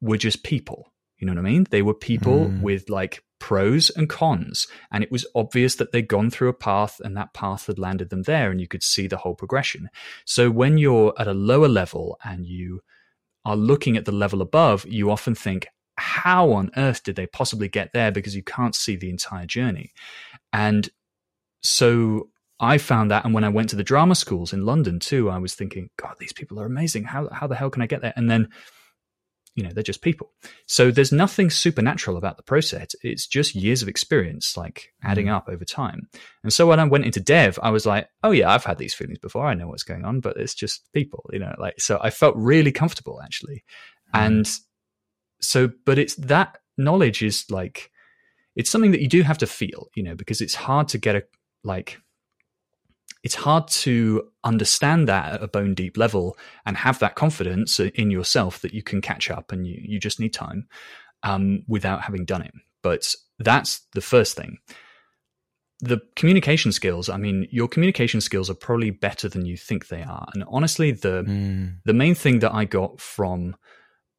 were 0.00 0.18
just 0.18 0.44
people. 0.44 0.92
You 1.18 1.26
know 1.26 1.32
what 1.32 1.40
I 1.40 1.50
mean? 1.50 1.66
They 1.70 1.82
were 1.82 1.94
people 1.94 2.46
mm. 2.46 2.60
with 2.60 2.88
like 2.88 3.24
pros 3.40 3.90
and 3.90 4.08
cons. 4.08 4.66
And 4.92 5.02
it 5.02 5.10
was 5.10 5.26
obvious 5.34 5.76
that 5.76 5.90
they'd 5.90 6.06
gone 6.06 6.30
through 6.30 6.48
a 6.48 6.54
path 6.54 7.00
and 7.00 7.16
that 7.16 7.34
path 7.34 7.66
had 7.66 7.78
landed 7.78 8.10
them 8.10 8.22
there 8.22 8.50
and 8.50 8.60
you 8.60 8.68
could 8.68 8.82
see 8.82 9.06
the 9.06 9.16
whole 9.16 9.34
progression. 9.34 9.88
So 10.24 10.50
when 10.50 10.78
you're 10.78 11.14
at 11.18 11.26
a 11.26 11.34
lower 11.34 11.68
level 11.68 12.18
and 12.22 12.46
you 12.46 12.80
are 13.44 13.56
looking 13.56 13.96
at 13.96 14.04
the 14.04 14.12
level 14.12 14.42
above, 14.42 14.86
you 14.86 15.10
often 15.10 15.34
think, 15.34 15.66
how 15.96 16.52
on 16.52 16.70
earth 16.76 17.02
did 17.02 17.16
they 17.16 17.26
possibly 17.26 17.68
get 17.68 17.92
there? 17.92 18.12
Because 18.12 18.36
you 18.36 18.42
can't 18.42 18.74
see 18.74 18.94
the 18.94 19.10
entire 19.10 19.46
journey. 19.46 19.90
And 20.52 20.88
so 21.62 22.28
I 22.60 22.78
found 22.78 23.10
that. 23.10 23.24
And 23.24 23.34
when 23.34 23.44
I 23.44 23.48
went 23.48 23.70
to 23.70 23.76
the 23.76 23.84
drama 23.84 24.14
schools 24.14 24.52
in 24.52 24.66
London 24.66 24.98
too, 24.98 25.30
I 25.30 25.38
was 25.38 25.54
thinking, 25.54 25.90
God, 25.96 26.16
these 26.18 26.32
people 26.32 26.60
are 26.60 26.66
amazing. 26.66 27.04
How, 27.04 27.28
how 27.30 27.46
the 27.46 27.54
hell 27.54 27.70
can 27.70 27.82
I 27.82 27.86
get 27.86 28.02
there? 28.02 28.12
And 28.16 28.30
then 28.30 28.48
you 29.58 29.64
know 29.64 29.70
they're 29.72 29.82
just 29.82 30.02
people 30.02 30.32
so 30.66 30.92
there's 30.92 31.10
nothing 31.10 31.50
supernatural 31.50 32.16
about 32.16 32.36
the 32.36 32.44
process 32.44 32.94
it's 33.02 33.26
just 33.26 33.56
years 33.56 33.82
of 33.82 33.88
experience 33.88 34.56
like 34.56 34.92
adding 35.02 35.26
mm. 35.26 35.32
up 35.34 35.48
over 35.48 35.64
time 35.64 36.08
and 36.44 36.52
so 36.52 36.64
when 36.64 36.78
i 36.78 36.84
went 36.84 37.04
into 37.04 37.18
dev 37.18 37.58
i 37.60 37.68
was 37.68 37.84
like 37.84 38.08
oh 38.22 38.30
yeah 38.30 38.48
i've 38.52 38.64
had 38.64 38.78
these 38.78 38.94
feelings 38.94 39.18
before 39.18 39.46
i 39.46 39.54
know 39.54 39.66
what's 39.66 39.82
going 39.82 40.04
on 40.04 40.20
but 40.20 40.36
it's 40.36 40.54
just 40.54 40.88
people 40.92 41.28
you 41.32 41.40
know 41.40 41.52
like 41.58 41.74
so 41.80 41.98
i 42.02 42.08
felt 42.08 42.36
really 42.36 42.70
comfortable 42.70 43.20
actually 43.20 43.64
mm. 44.14 44.26
and 44.26 44.48
so 45.40 45.68
but 45.84 45.98
it's 45.98 46.14
that 46.14 46.58
knowledge 46.76 47.20
is 47.24 47.44
like 47.50 47.90
it's 48.54 48.70
something 48.70 48.92
that 48.92 49.00
you 49.00 49.08
do 49.08 49.22
have 49.22 49.38
to 49.38 49.46
feel 49.46 49.88
you 49.96 50.04
know 50.04 50.14
because 50.14 50.40
it's 50.40 50.54
hard 50.54 50.86
to 50.86 50.98
get 50.98 51.16
a 51.16 51.22
like 51.64 51.98
it's 53.22 53.34
hard 53.34 53.68
to 53.68 54.28
understand 54.44 55.08
that 55.08 55.34
at 55.34 55.42
a 55.42 55.48
bone 55.48 55.74
deep 55.74 55.96
level 55.96 56.36
and 56.64 56.76
have 56.76 56.98
that 57.00 57.16
confidence 57.16 57.80
in 57.80 58.10
yourself 58.10 58.60
that 58.60 58.72
you 58.72 58.82
can 58.82 59.00
catch 59.00 59.30
up 59.30 59.52
and 59.52 59.66
you, 59.66 59.78
you 59.82 59.98
just 59.98 60.20
need 60.20 60.32
time 60.32 60.68
um, 61.22 61.62
without 61.66 62.02
having 62.02 62.24
done 62.24 62.42
it. 62.42 62.52
But 62.82 63.12
that's 63.38 63.86
the 63.92 64.00
first 64.00 64.36
thing. 64.36 64.58
The 65.80 66.00
communication 66.16 66.72
skills, 66.72 67.08
I 67.08 67.16
mean, 67.16 67.46
your 67.50 67.68
communication 67.68 68.20
skills 68.20 68.50
are 68.50 68.54
probably 68.54 68.90
better 68.90 69.28
than 69.28 69.46
you 69.46 69.56
think 69.56 69.88
they 69.88 70.02
are. 70.02 70.26
And 70.34 70.44
honestly, 70.48 70.90
the 70.90 71.22
mm. 71.22 71.76
the 71.84 71.92
main 71.92 72.16
thing 72.16 72.40
that 72.40 72.52
I 72.52 72.64
got 72.64 73.00
from 73.00 73.54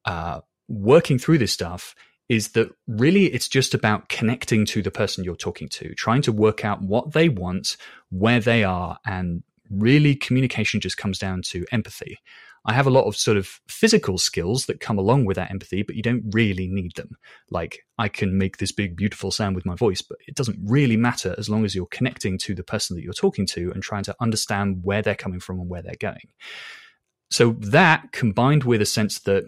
uh, 0.06 0.40
working 0.68 1.18
through 1.18 1.38
this 1.38 1.52
stuff 1.52 1.94
is 2.30 2.50
that 2.50 2.70
really 2.86 3.26
it's 3.26 3.48
just 3.48 3.74
about 3.74 4.08
connecting 4.08 4.64
to 4.64 4.82
the 4.82 4.90
person 4.90 5.24
you're 5.24 5.34
talking 5.34 5.68
to, 5.68 5.92
trying 5.96 6.22
to 6.22 6.30
work 6.30 6.64
out 6.64 6.80
what 6.80 7.12
they 7.12 7.28
want, 7.28 7.76
where 8.10 8.38
they 8.38 8.62
are, 8.62 8.98
and 9.04 9.42
really 9.68 10.14
communication 10.14 10.80
just 10.80 10.96
comes 10.96 11.18
down 11.18 11.42
to 11.42 11.66
empathy. 11.72 12.16
I 12.64 12.72
have 12.72 12.86
a 12.86 12.90
lot 12.90 13.06
of 13.06 13.16
sort 13.16 13.36
of 13.36 13.60
physical 13.68 14.16
skills 14.16 14.66
that 14.66 14.78
come 14.78 14.96
along 14.96 15.24
with 15.24 15.36
that 15.38 15.50
empathy, 15.50 15.82
but 15.82 15.96
you 15.96 16.02
don't 16.02 16.22
really 16.30 16.68
need 16.68 16.94
them. 16.94 17.16
Like 17.50 17.80
I 17.98 18.06
can 18.06 18.38
make 18.38 18.58
this 18.58 18.70
big, 18.70 18.96
beautiful 18.96 19.32
sound 19.32 19.56
with 19.56 19.66
my 19.66 19.74
voice, 19.74 20.00
but 20.02 20.18
it 20.28 20.36
doesn't 20.36 20.58
really 20.64 20.96
matter 20.96 21.34
as 21.36 21.48
long 21.48 21.64
as 21.64 21.74
you're 21.74 21.86
connecting 21.86 22.38
to 22.38 22.54
the 22.54 22.62
person 22.62 22.94
that 22.94 23.02
you're 23.02 23.12
talking 23.12 23.46
to 23.46 23.72
and 23.72 23.82
trying 23.82 24.04
to 24.04 24.14
understand 24.20 24.80
where 24.84 25.02
they're 25.02 25.16
coming 25.16 25.40
from 25.40 25.58
and 25.58 25.68
where 25.68 25.82
they're 25.82 25.94
going. 25.98 26.28
So 27.28 27.56
that 27.58 28.12
combined 28.12 28.62
with 28.62 28.80
a 28.82 28.86
sense 28.86 29.18
that, 29.20 29.42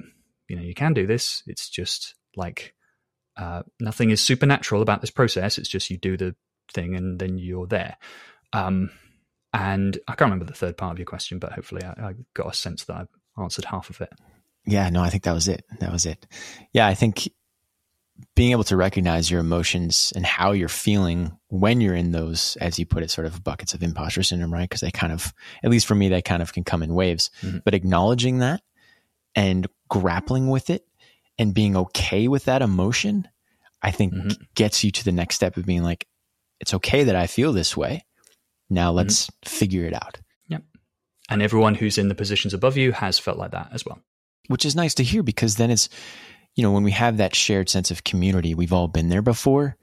you 0.49 0.57
know, 0.57 0.63
you 0.63 0.75
can 0.75 0.95
do 0.95 1.07
this, 1.07 1.45
it's 1.47 1.69
just 1.69 2.17
like 2.37 2.75
uh, 3.37 3.63
nothing 3.81 4.11
is 4.11 4.21
supernatural 4.21 4.83
about 4.83 5.01
this 5.01 5.11
process. 5.11 5.59
It's 5.59 5.69
just 5.69 5.91
you 5.91 5.97
do 5.97 6.17
the 6.17 6.35
thing 6.73 6.95
and 6.95 7.19
then 7.19 7.39
you're 7.39 7.67
there. 7.67 7.97
Um, 8.53 8.91
and 9.53 9.99
I 10.09 10.13
can't 10.13 10.31
remember 10.31 10.45
the 10.45 10.53
third 10.53 10.77
part 10.77 10.93
of 10.93 10.99
your 10.99 11.07
question, 11.07 11.39
but 11.39 11.53
hopefully 11.53 11.83
I, 11.85 12.09
I 12.09 12.15
got 12.35 12.53
a 12.53 12.57
sense 12.57 12.85
that 12.85 12.95
I 12.95 13.43
answered 13.43 13.67
half 13.67 13.91
of 13.91 14.01
it. 14.01 14.13
Yeah, 14.65 14.89
no, 14.91 15.03
I 15.03 15.11
think 15.11 15.25
that 15.25 15.35
was 15.35 15.49
it. 15.49 15.65
That 15.81 15.93
was 15.93 16.07
it. 16.07 16.27
Yeah, 16.73 16.87
I 16.87 16.95
think 16.95 17.29
being 18.35 18.53
able 18.53 18.65
to 18.65 18.77
recognize 18.77 19.31
your 19.31 19.41
emotions 19.41 20.13
and 20.15 20.25
how 20.25 20.53
you're 20.53 20.69
feeling 20.69 21.37
when 21.49 21.81
you're 21.81 21.95
in 21.95 22.13
those, 22.13 22.57
as 22.61 22.79
you 22.79 22.87
put 22.87 23.03
it, 23.03 23.11
sort 23.11 23.27
of 23.27 23.43
buckets 23.43 23.75
of 23.75 23.83
imposter 23.83 24.23
syndrome, 24.23 24.53
right? 24.53 24.69
Because 24.69 24.81
they 24.81 24.91
kind 24.91 25.13
of, 25.13 25.35
at 25.63 25.71
least 25.71 25.87
for 25.87 25.95
me, 25.95 26.09
they 26.09 26.23
kind 26.23 26.43
of 26.43 26.53
can 26.53 26.65
come 26.65 26.83
in 26.83 26.95
waves. 26.95 27.31
Mm-hmm. 27.43 27.59
But 27.65 27.75
acknowledging 27.75 28.39
that 28.39 28.63
and 29.35 29.67
grappling 29.89 30.49
with 30.49 30.71
it 30.71 30.87
and 31.43 31.53
being 31.53 31.77
okay 31.77 32.29
with 32.29 32.45
that 32.45 32.63
emotion, 32.63 33.29
I 33.83 33.91
think 33.91 34.15
mm-hmm. 34.15 34.31
gets 34.55 34.85
you 34.85 34.93
to 34.93 35.05
the 35.05 35.13
next 35.13 35.35
step 35.35 35.57
of 35.57 35.67
being 35.67 35.83
like, 35.83 36.07
it's 36.61 36.73
okay 36.75 37.05
that 37.05 37.17
I 37.17 37.27
feel 37.27 37.53
this 37.53 37.77
way. 37.77 38.05
Now 38.71 38.89
mm-hmm. 38.89 38.99
let's 38.99 39.27
mm-hmm. 39.27 39.49
figure 39.49 39.85
it 39.85 39.93
out. 39.93 40.21
Yep. 40.47 40.63
And 41.29 41.43
everyone 41.43 41.75
who's 41.75 41.99
in 41.99 42.09
the 42.09 42.15
positions 42.15 42.55
above 42.55 42.77
you 42.77 42.93
has 42.93 43.19
felt 43.19 43.39
like 43.39 43.51
that 43.51 43.71
as 43.73 43.85
well. 43.85 43.99
Which 44.47 44.65
is 44.65 44.77
nice 44.77 44.95
to 44.95 45.03
hear 45.03 45.25
because 45.25 45.57
then 45.57 45.71
it's, 45.71 45.89
you 46.55 46.63
know, 46.63 46.71
when 46.71 46.85
we 46.85 46.93
have 46.93 47.17
that 47.17 47.35
shared 47.35 47.69
sense 47.69 47.91
of 47.91 48.05
community, 48.05 48.55
we've 48.55 48.73
all 48.73 48.89
been 48.89 49.09
there 49.09 49.23
before, 49.23 49.77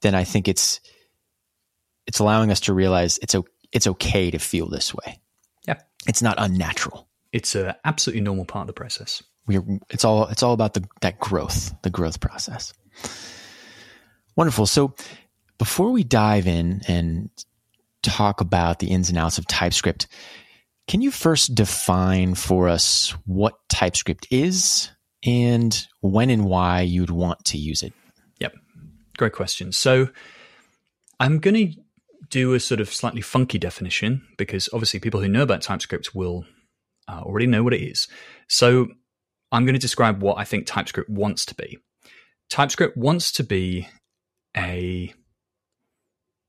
then 0.00 0.14
I 0.14 0.24
think 0.24 0.48
it's, 0.48 0.80
it's 2.06 2.20
allowing 2.20 2.50
us 2.50 2.60
to 2.60 2.72
realize 2.72 3.18
it's, 3.18 3.36
it's 3.70 3.86
okay 3.86 4.30
to 4.30 4.38
feel 4.38 4.68
this 4.68 4.94
way. 4.94 5.20
Yeah. 5.68 5.80
It's 6.06 6.22
not 6.22 6.36
unnatural. 6.38 7.06
It's 7.32 7.54
an 7.54 7.74
absolutely 7.84 8.22
normal 8.22 8.46
part 8.46 8.62
of 8.62 8.66
the 8.68 8.72
process 8.72 9.22
we're 9.46 9.62
it's 9.90 10.04
all 10.04 10.28
it's 10.28 10.42
all 10.42 10.52
about 10.52 10.74
the 10.74 10.84
that 11.00 11.18
growth, 11.18 11.74
the 11.82 11.90
growth 11.90 12.20
process. 12.20 12.72
Wonderful. 14.36 14.66
So 14.66 14.94
before 15.58 15.90
we 15.90 16.04
dive 16.04 16.46
in 16.46 16.82
and 16.88 17.30
talk 18.02 18.40
about 18.40 18.78
the 18.78 18.88
ins 18.88 19.08
and 19.08 19.18
outs 19.18 19.38
of 19.38 19.46
TypeScript, 19.46 20.08
can 20.88 21.00
you 21.00 21.10
first 21.10 21.54
define 21.54 22.34
for 22.34 22.68
us 22.68 23.10
what 23.26 23.54
TypeScript 23.68 24.26
is 24.30 24.90
and 25.24 25.86
when 26.00 26.30
and 26.30 26.44
why 26.46 26.80
you'd 26.80 27.10
want 27.10 27.44
to 27.46 27.58
use 27.58 27.82
it? 27.82 27.92
Yep. 28.40 28.54
Great 29.16 29.32
question. 29.32 29.72
So 29.72 30.08
I'm 31.20 31.38
going 31.38 31.54
to 31.54 31.80
do 32.28 32.54
a 32.54 32.60
sort 32.60 32.80
of 32.80 32.92
slightly 32.92 33.20
funky 33.20 33.58
definition 33.58 34.26
because 34.38 34.68
obviously 34.72 34.98
people 34.98 35.20
who 35.20 35.28
know 35.28 35.42
about 35.42 35.62
TypeScript 35.62 36.14
will 36.14 36.44
uh, 37.06 37.20
already 37.20 37.46
know 37.46 37.62
what 37.62 37.74
it 37.74 37.82
is. 37.82 38.08
So 38.48 38.88
I'm 39.52 39.64
going 39.64 39.74
to 39.74 39.80
describe 39.80 40.22
what 40.22 40.38
I 40.38 40.44
think 40.44 40.66
TypeScript 40.66 41.10
wants 41.10 41.46
to 41.46 41.54
be. 41.54 41.78
TypeScript 42.50 42.96
wants 42.96 43.30
to 43.32 43.44
be 43.44 43.86
a 44.56 45.12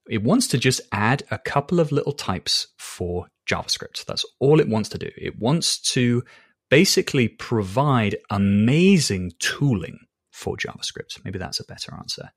it 0.09 0.21
wants 0.21 0.47
to 0.47 0.57
just 0.57 0.81
add 0.91 1.23
a 1.31 1.37
couple 1.37 1.79
of 1.79 1.91
little 1.91 2.11
types 2.11 2.67
for 2.77 3.27
JavaScript. 3.47 4.03
That's 4.05 4.25
all 4.39 4.59
it 4.59 4.67
wants 4.67 4.89
to 4.89 4.97
do. 4.97 5.09
It 5.17 5.39
wants 5.39 5.79
to 5.93 6.23
basically 6.69 7.29
provide 7.29 8.17
amazing 8.29 9.31
tooling 9.39 9.99
for 10.31 10.57
JavaScript. 10.57 11.23
Maybe 11.23 11.39
that's 11.39 11.61
a 11.61 11.65
better 11.65 11.93
answer. 11.95 12.31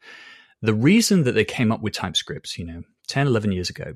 The 0.63 0.75
reason 0.75 1.25
that 1.25 1.33
they 1.33 1.45
came 1.45 1.73
up 1.73 1.83
with 1.83 1.95
TypeScript, 1.95 2.57
you 2.57 2.65
know, 2.65 2.83
10, 3.09 3.27
11 3.27 3.51
years 3.51 3.71
ago, 3.71 3.95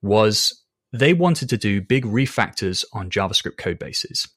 was 0.00 0.64
they 0.92 1.12
wanted 1.12 1.48
to 1.50 1.56
do 1.56 1.80
big 1.80 2.04
refactors 2.04 2.84
on 2.92 3.10
JavaScript 3.10 3.56
code 3.56 3.78
bases. 3.78 4.28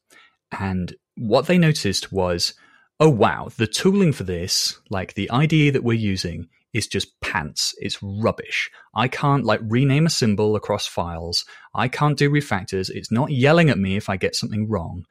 And 0.52 0.96
what 1.16 1.48
they 1.48 1.58
noticed 1.58 2.12
was, 2.12 2.54
oh 3.00 3.10
wow, 3.10 3.50
the 3.58 3.68
tooling 3.68 4.14
for 4.14 4.24
this, 4.24 4.80
like 4.90 5.14
the 5.14 5.30
IDE 5.32 5.74
that 5.74 5.84
we're 5.84 5.94
using, 5.94 6.48
is 6.74 6.88
just 6.88 7.20
pants. 7.22 7.76
It's 7.80 8.02
rubbish. 8.02 8.72
I 8.96 9.08
can't 9.08 9.44
like 9.44 9.60
rename 9.64 10.06
a 10.06 10.10
symbol 10.10 10.56
across 10.56 10.88
files. 10.88 11.46
I 11.74 11.88
can't 11.88 12.18
do 12.18 12.30
refactors. 12.30 12.90
It's 12.90 13.12
not 13.12 13.32
yelling 13.32 13.70
at 13.70 13.80
me 13.80 13.98
if 13.98 14.10
I 14.10 14.18
get 14.18 14.36
something 14.36 14.70
wrong. 14.70 15.06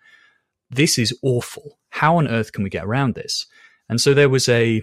This 0.70 0.98
is 0.98 1.18
awful. 1.22 1.78
How 1.90 2.16
on 2.16 2.28
earth 2.28 2.52
can 2.52 2.64
we 2.64 2.70
get 2.70 2.84
around 2.84 3.14
this? 3.14 3.46
And 3.88 4.00
so 4.00 4.14
there 4.14 4.28
was 4.28 4.48
a 4.48 4.82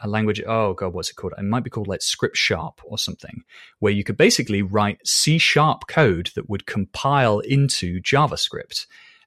a 0.00 0.08
language, 0.08 0.42
oh 0.46 0.74
god, 0.74 0.92
what's 0.92 1.10
it 1.10 1.14
called? 1.14 1.32
It 1.38 1.44
might 1.44 1.64
be 1.64 1.70
called 1.70 1.88
like 1.88 2.02
script 2.02 2.36
sharp 2.36 2.80
or 2.84 2.98
something, 2.98 3.42
where 3.78 3.92
you 3.92 4.04
could 4.04 4.16
basically 4.16 4.60
write 4.60 5.06
C 5.06 5.38
sharp 5.38 5.86
code 5.86 6.30
that 6.34 6.50
would 6.50 6.66
compile 6.66 7.38
into 7.38 8.00
JavaScript. 8.00 8.86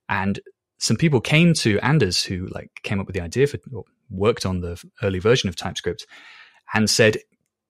And 0.10 0.40
some 0.78 0.98
people 0.98 1.22
came 1.22 1.54
to 1.56 1.80
Anders, 1.80 2.24
who 2.24 2.48
like 2.52 2.70
came 2.84 3.00
up 3.00 3.08
with 3.08 3.16
the 3.16 3.22
idea 3.22 3.48
for 3.48 3.60
or 3.74 3.84
worked 4.10 4.46
on 4.46 4.62
the 4.62 4.82
early 5.02 5.20
version 5.20 5.50
of 5.50 5.56
TypeScript, 5.56 6.06
and 6.74 6.90
said, 6.90 7.18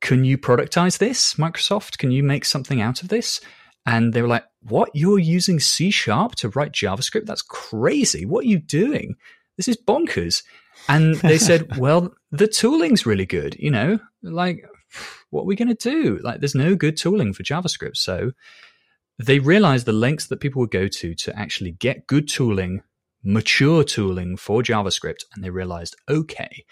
"Can 0.01 0.23
you 0.23 0.37
productize 0.37 0.97
this, 0.97 1.35
Microsoft? 1.35 1.97
Can 1.97 2.11
you 2.11 2.23
make 2.23 2.45
something 2.45 2.81
out 2.81 3.01
of 3.01 3.09
this?" 3.09 3.39
And 3.85 4.13
they 4.13 4.21
were 4.21 4.27
like, 4.27 4.45
"What? 4.61 4.89
You're 4.93 5.19
using 5.19 5.59
C 5.59 5.89
sharp 5.89 6.35
to 6.35 6.49
write 6.49 6.73
JavaScript? 6.73 7.25
That's 7.25 7.41
crazy! 7.41 8.25
What 8.25 8.43
are 8.45 8.49
you 8.49 8.59
doing? 8.59 9.15
This 9.55 9.67
is 9.67 9.77
bonkers!" 9.77 10.43
And 10.89 11.15
they 11.15 11.37
said, 11.37 11.77
"Well, 11.77 12.13
the 12.31 12.47
tooling's 12.47 13.05
really 13.05 13.25
good. 13.25 13.55
You 13.59 13.71
know, 13.71 13.99
like." 14.21 14.63
What 15.31 15.41
are 15.41 15.45
we 15.45 15.57
going 15.57 15.75
to 15.75 15.91
do? 15.91 16.17
Like, 16.23 16.39
there's 16.39 16.55
no 16.55 16.73
good 16.73 16.95
tooling 16.95 17.33
for 17.33 17.43
JavaScript. 17.43 17.97
So 17.97 18.31
they 19.19 19.39
realized 19.39 19.85
the 19.85 19.91
lengths 19.91 20.27
that 20.27 20.39
people 20.39 20.61
would 20.61 20.71
go 20.71 20.87
to 20.87 21.13
to 21.15 21.37
actually 21.37 21.71
get 21.71 22.07
good 22.07 22.29
tooling 22.29 22.83
mature 23.23 23.83
tooling 23.83 24.37
for 24.37 24.61
JavaScript 24.61 25.23
and 25.33 25.43
they 25.43 25.49
realized, 25.49 25.95
okay, 26.09 26.65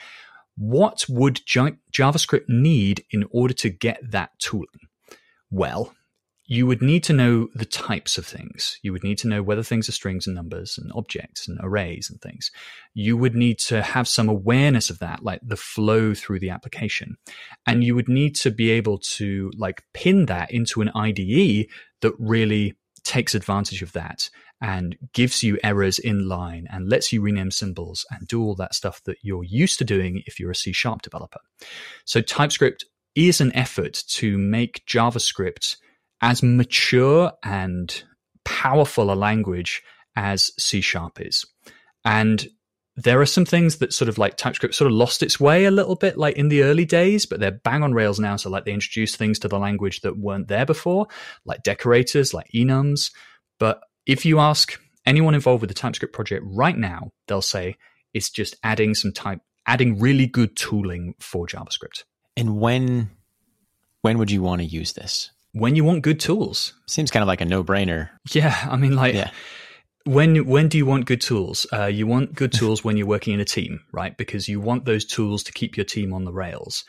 what 0.57 1.05
would 1.09 1.41
JavaScript 1.45 2.47
need 2.47 3.03
in 3.11 3.25
order 3.31 3.53
to 3.55 3.69
get 3.69 3.99
that 4.11 4.31
tooling? 4.39 4.87
Well, 5.51 5.93
you 6.47 6.67
would 6.67 6.81
need 6.81 7.03
to 7.05 7.13
know 7.13 7.47
the 7.55 7.65
types 7.65 8.17
of 8.17 8.25
things. 8.25 8.77
You 8.83 8.91
would 8.91 9.03
need 9.03 9.17
to 9.19 9.27
know 9.27 9.41
whether 9.41 9.63
things 9.63 9.89
are 9.89 9.93
strings 9.93 10.27
and 10.27 10.35
numbers 10.35 10.77
and 10.77 10.91
objects 10.93 11.47
and 11.47 11.57
arrays 11.61 12.07
and 12.09 12.21
things. 12.21 12.51
You 12.93 13.17
would 13.17 13.35
need 13.35 13.57
to 13.59 13.81
have 13.81 14.07
some 14.07 14.29
awareness 14.29 14.91
of 14.91 14.99
that, 14.99 15.23
like 15.23 15.41
the 15.43 15.57
flow 15.57 16.13
through 16.13 16.39
the 16.39 16.51
application. 16.51 17.17
And 17.65 17.83
you 17.83 17.95
would 17.95 18.07
need 18.07 18.35
to 18.37 18.51
be 18.51 18.69
able 18.71 18.99
to 18.99 19.51
like 19.57 19.83
pin 19.93 20.27
that 20.27 20.51
into 20.51 20.81
an 20.81 20.89
IDE 20.89 21.67
that 22.01 22.13
really 22.19 22.75
takes 23.03 23.33
advantage 23.33 23.81
of 23.81 23.93
that 23.93 24.29
and 24.61 24.97
gives 25.13 25.43
you 25.43 25.59
errors 25.63 25.99
in 25.99 26.27
line 26.27 26.67
and 26.71 26.89
lets 26.89 27.11
you 27.11 27.21
rename 27.21 27.51
symbols 27.51 28.05
and 28.11 28.27
do 28.27 28.41
all 28.41 28.55
that 28.55 28.73
stuff 28.73 29.01
that 29.03 29.17
you're 29.21 29.43
used 29.43 29.77
to 29.79 29.85
doing 29.85 30.23
if 30.25 30.39
you're 30.39 30.51
a 30.51 30.55
C 30.55 30.71
sharp 30.71 31.01
developer. 31.01 31.39
So 32.05 32.21
TypeScript 32.21 32.85
is 33.15 33.41
an 33.41 33.55
effort 33.55 34.03
to 34.07 34.37
make 34.37 34.85
JavaScript 34.85 35.77
as 36.21 36.41
mature 36.41 37.31
and 37.43 38.03
powerful 38.43 39.11
a 39.11 39.15
language 39.15 39.83
as 40.15 40.51
C 40.57 40.81
sharp 40.81 41.19
is. 41.19 41.45
And 42.03 42.47
there 42.95 43.19
are 43.19 43.25
some 43.25 43.45
things 43.45 43.77
that 43.79 43.93
sort 43.93 44.07
of 44.07 44.17
like 44.17 44.37
TypeScript 44.37 44.73
sort 44.73 44.89
of 44.89 44.95
lost 44.95 45.21
its 45.21 45.39
way 45.39 45.65
a 45.65 45.71
little 45.71 45.95
bit, 45.95 46.17
like 46.17 46.37
in 46.37 46.47
the 46.47 46.63
early 46.63 46.85
days, 46.85 47.25
but 47.25 47.39
they're 47.39 47.51
bang 47.51 47.83
on 47.83 47.93
rails 47.93 48.19
now. 48.19 48.37
So, 48.37 48.49
like, 48.49 48.63
they 48.63 48.71
introduced 48.71 49.17
things 49.17 49.37
to 49.39 49.49
the 49.49 49.59
language 49.59 50.01
that 50.01 50.17
weren't 50.17 50.47
there 50.47 50.65
before, 50.65 51.07
like 51.43 51.63
decorators, 51.63 52.33
like 52.33 52.49
enums. 52.55 53.11
But 53.59 53.81
if 54.05 54.25
you 54.25 54.39
ask 54.39 54.79
anyone 55.05 55.35
involved 55.35 55.61
with 55.61 55.69
the 55.69 55.75
TypeScript 55.75 56.13
project 56.13 56.43
right 56.47 56.77
now, 56.77 57.11
they'll 57.27 57.41
say 57.41 57.75
it's 58.13 58.29
just 58.29 58.55
adding 58.63 58.95
some 58.95 59.11
type, 59.11 59.39
adding 59.67 59.99
really 59.99 60.27
good 60.27 60.55
tooling 60.55 61.15
for 61.19 61.47
JavaScript. 61.47 62.03
And 62.37 62.59
when, 62.59 63.11
when 64.01 64.17
would 64.17 64.31
you 64.31 64.41
want 64.41 64.61
to 64.61 64.65
use 64.65 64.93
this? 64.93 65.31
when 65.55 65.75
you 65.75 65.85
want 65.85 66.01
good 66.01 66.19
tools. 66.19 66.73
Seems 66.85 67.09
kind 67.09 67.23
of 67.23 67.27
like 67.27 67.41
a 67.41 67.45
no 67.45 67.63
brainer. 67.63 68.09
Yeah, 68.31 68.55
I 68.69 68.75
mean, 68.75 68.95
like, 68.95 69.15
yeah. 69.15 69.31
when 70.03 70.45
when 70.45 70.67
do 70.67 70.77
you 70.77 70.85
want 70.85 71.05
good 71.05 71.21
tools? 71.21 71.65
Uh, 71.73 71.85
you 71.85 72.05
want 72.05 72.35
good 72.35 72.51
tools 72.53 72.83
when 72.83 72.97
you're 72.97 73.07
working 73.07 73.33
in 73.33 73.39
a 73.39 73.45
team, 73.45 73.79
right? 73.91 74.15
Because 74.15 74.47
you 74.47 74.59
want 74.59 74.85
those 74.85 75.05
tools 75.05 75.43
to 75.43 75.53
keep 75.53 75.77
your 75.77 75.85
team 75.85 76.13
on 76.13 76.25
the 76.25 76.33
rails. 76.33 76.83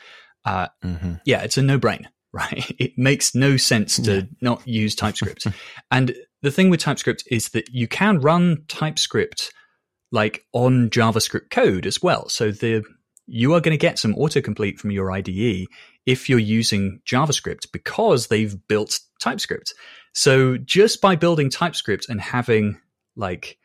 Uh, 0.45 0.67
mm-hmm. 0.83 1.13
Yeah, 1.25 1.41
it's 1.41 1.57
a 1.57 1.61
no 1.61 1.79
brainer, 1.79 2.07
right? 2.33 2.69
It 2.77 2.97
makes 2.97 3.33
no 3.33 3.57
sense 3.57 3.95
to 3.97 4.15
yeah. 4.15 4.21
not 4.41 4.67
use 4.67 4.95
TypeScript. 4.95 5.47
and 5.91 6.13
the 6.41 6.51
thing 6.51 6.69
with 6.69 6.79
TypeScript 6.79 7.23
is 7.31 7.49
that 7.49 7.69
you 7.73 7.87
can 7.87 8.19
run 8.19 8.63
TypeScript 8.67 9.53
like 10.11 10.45
on 10.53 10.89
JavaScript 10.89 11.49
code 11.49 11.85
as 11.85 12.01
well. 12.01 12.29
So 12.29 12.51
the 12.51 12.83
you 13.27 13.53
are 13.53 13.59
going 13.59 13.77
to 13.77 13.81
get 13.81 13.99
some 13.99 14.15
autocomplete 14.15 14.79
from 14.79 14.91
your 14.91 15.11
IDE 15.11 15.65
if 16.05 16.29
you're 16.29 16.39
using 16.39 17.01
JavaScript 17.05 17.71
because 17.73 18.27
they've 18.27 18.55
built 18.69 18.99
TypeScript. 19.19 19.73
So 20.13 20.57
just 20.57 21.01
by 21.01 21.17
building 21.17 21.49
TypeScript 21.49 22.07
and 22.07 22.21
having 22.21 22.79
like 23.17 23.57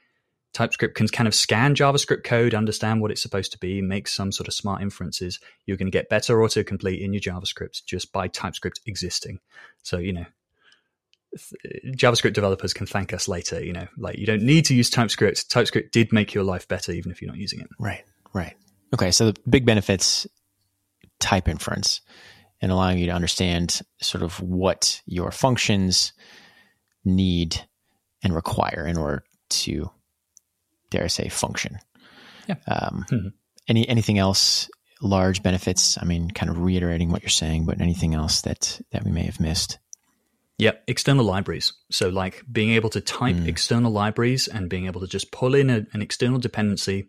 TypeScript 0.52 0.96
can 0.96 1.06
kind 1.08 1.28
of 1.28 1.34
scan 1.34 1.74
JavaScript 1.74 2.24
code, 2.24 2.54
understand 2.54 3.00
what 3.00 3.10
it's 3.12 3.22
supposed 3.22 3.52
to 3.52 3.58
be, 3.58 3.80
make 3.80 4.08
some 4.08 4.32
sort 4.32 4.48
of 4.48 4.54
smart 4.54 4.82
inferences, 4.82 5.38
you're 5.64 5.76
going 5.76 5.90
to 5.90 5.96
get 5.96 6.08
better 6.08 6.36
autocomplete 6.36 7.00
in 7.00 7.12
your 7.12 7.22
JavaScript 7.22 7.84
just 7.86 8.12
by 8.12 8.28
TypeScript 8.28 8.80
existing. 8.84 9.38
So, 9.82 9.98
you 9.98 10.12
know, 10.12 10.26
JavaScript 11.36 12.34
developers 12.34 12.74
can 12.74 12.86
thank 12.86 13.12
us 13.12 13.28
later, 13.28 13.64
you 13.64 13.72
know, 13.72 13.86
like 13.96 14.18
you 14.18 14.26
don't 14.26 14.42
need 14.42 14.66
to 14.66 14.74
use 14.74 14.90
TypeScript. 14.90 15.50
TypeScript 15.50 15.92
did 15.92 16.12
make 16.12 16.34
your 16.34 16.44
life 16.44 16.68
better 16.68 16.92
even 16.92 17.10
if 17.10 17.22
you're 17.22 17.30
not 17.30 17.38
using 17.38 17.60
it. 17.60 17.68
Right, 17.78 18.04
right. 18.34 18.54
Okay, 18.94 19.10
so 19.10 19.32
the 19.32 19.40
big 19.48 19.64
benefits 19.64 20.26
type 21.20 21.48
inference 21.48 22.02
and 22.60 22.70
allowing 22.70 22.98
you 22.98 23.06
to 23.06 23.12
understand 23.12 23.80
sort 24.00 24.22
of 24.22 24.40
what 24.40 25.00
your 25.06 25.30
functions 25.30 26.12
need 27.04 27.56
and 28.22 28.34
require 28.34 28.86
in 28.86 28.98
order 28.98 29.24
to, 29.48 29.90
dare 30.90 31.04
I 31.04 31.08
say, 31.08 31.28
function. 31.28 31.78
Yeah. 32.48 32.56
Um, 32.68 33.04
mm-hmm. 33.10 33.28
Any 33.68 33.88
anything 33.88 34.18
else? 34.18 34.68
Large 35.00 35.42
benefits. 35.42 35.98
I 36.00 36.04
mean, 36.04 36.30
kind 36.30 36.50
of 36.50 36.60
reiterating 36.60 37.10
what 37.10 37.22
you're 37.22 37.28
saying, 37.30 37.64
but 37.64 37.80
anything 37.80 38.14
else 38.14 38.42
that 38.42 38.80
that 38.92 39.04
we 39.04 39.10
may 39.10 39.24
have 39.24 39.40
missed? 39.40 39.78
Yep, 40.62 40.84
external 40.86 41.24
libraries. 41.24 41.72
So, 41.90 42.08
like 42.08 42.44
being 42.52 42.70
able 42.70 42.88
to 42.90 43.00
type 43.00 43.34
mm. 43.34 43.48
external 43.48 43.90
libraries 43.90 44.46
and 44.46 44.70
being 44.70 44.86
able 44.86 45.00
to 45.00 45.08
just 45.08 45.32
pull 45.32 45.56
in 45.56 45.68
a, 45.68 45.84
an 45.92 46.02
external 46.02 46.38
dependency 46.38 47.08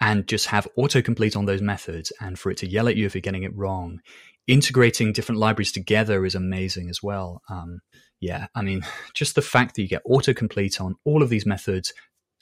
and 0.00 0.26
just 0.26 0.46
have 0.46 0.66
autocomplete 0.76 1.36
on 1.36 1.44
those 1.44 1.62
methods 1.62 2.12
and 2.20 2.36
for 2.36 2.50
it 2.50 2.56
to 2.56 2.68
yell 2.68 2.88
at 2.88 2.96
you 2.96 3.06
if 3.06 3.14
you're 3.14 3.22
getting 3.22 3.44
it 3.44 3.56
wrong. 3.56 4.00
Integrating 4.48 5.12
different 5.12 5.38
libraries 5.40 5.70
together 5.70 6.26
is 6.26 6.34
amazing 6.34 6.90
as 6.90 7.00
well. 7.00 7.40
Um, 7.48 7.82
yeah, 8.18 8.48
I 8.52 8.62
mean, 8.62 8.84
just 9.14 9.36
the 9.36 9.42
fact 9.42 9.76
that 9.76 9.82
you 9.82 9.88
get 9.88 10.04
autocomplete 10.04 10.80
on 10.80 10.96
all 11.04 11.22
of 11.22 11.28
these 11.28 11.46
methods, 11.46 11.92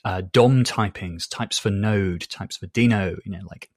uh, 0.03 0.23
DOM 0.31 0.63
typings, 0.63 1.29
types 1.29 1.59
for 1.59 1.69
node, 1.69 2.27
types 2.31 2.57
for 2.57 2.65
Deno, 2.65 3.15
you 3.23 3.31
know, 3.31 3.45
like 3.47 3.69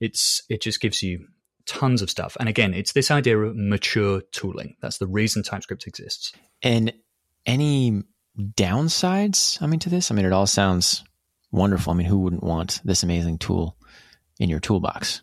it's 0.00 0.44
it 0.48 0.62
just 0.62 0.80
gives 0.80 1.02
you 1.02 1.26
tons 1.66 2.02
of 2.02 2.10
stuff. 2.10 2.36
And 2.40 2.48
again, 2.48 2.74
it's 2.74 2.92
this 2.92 3.10
idea 3.10 3.38
of 3.38 3.56
mature 3.56 4.22
tooling. 4.32 4.76
That's 4.80 4.98
the 4.98 5.06
reason 5.06 5.42
TypeScript 5.42 5.86
exists. 5.86 6.32
And 6.62 6.92
any 7.46 8.02
downsides, 8.38 9.60
I 9.62 9.66
mean, 9.66 9.80
to 9.80 9.88
this? 9.88 10.10
I 10.10 10.14
mean, 10.14 10.26
it 10.26 10.32
all 10.32 10.46
sounds 10.46 11.04
wonderful. 11.50 11.92
I 11.92 11.96
mean, 11.96 12.06
who 12.06 12.18
wouldn't 12.18 12.44
want 12.44 12.80
this 12.84 13.02
amazing 13.02 13.38
tool 13.38 13.76
in 14.38 14.48
your 14.48 14.60
toolbox? 14.60 15.22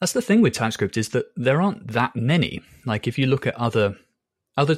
That's 0.00 0.12
the 0.12 0.22
thing 0.22 0.42
with 0.42 0.54
TypeScript 0.54 0.96
is 0.96 1.10
that 1.10 1.26
there 1.36 1.60
aren't 1.60 1.88
that 1.88 2.14
many. 2.14 2.60
Like 2.86 3.08
if 3.08 3.18
you 3.18 3.26
look 3.26 3.46
at 3.46 3.56
other 3.56 3.96
other 4.56 4.76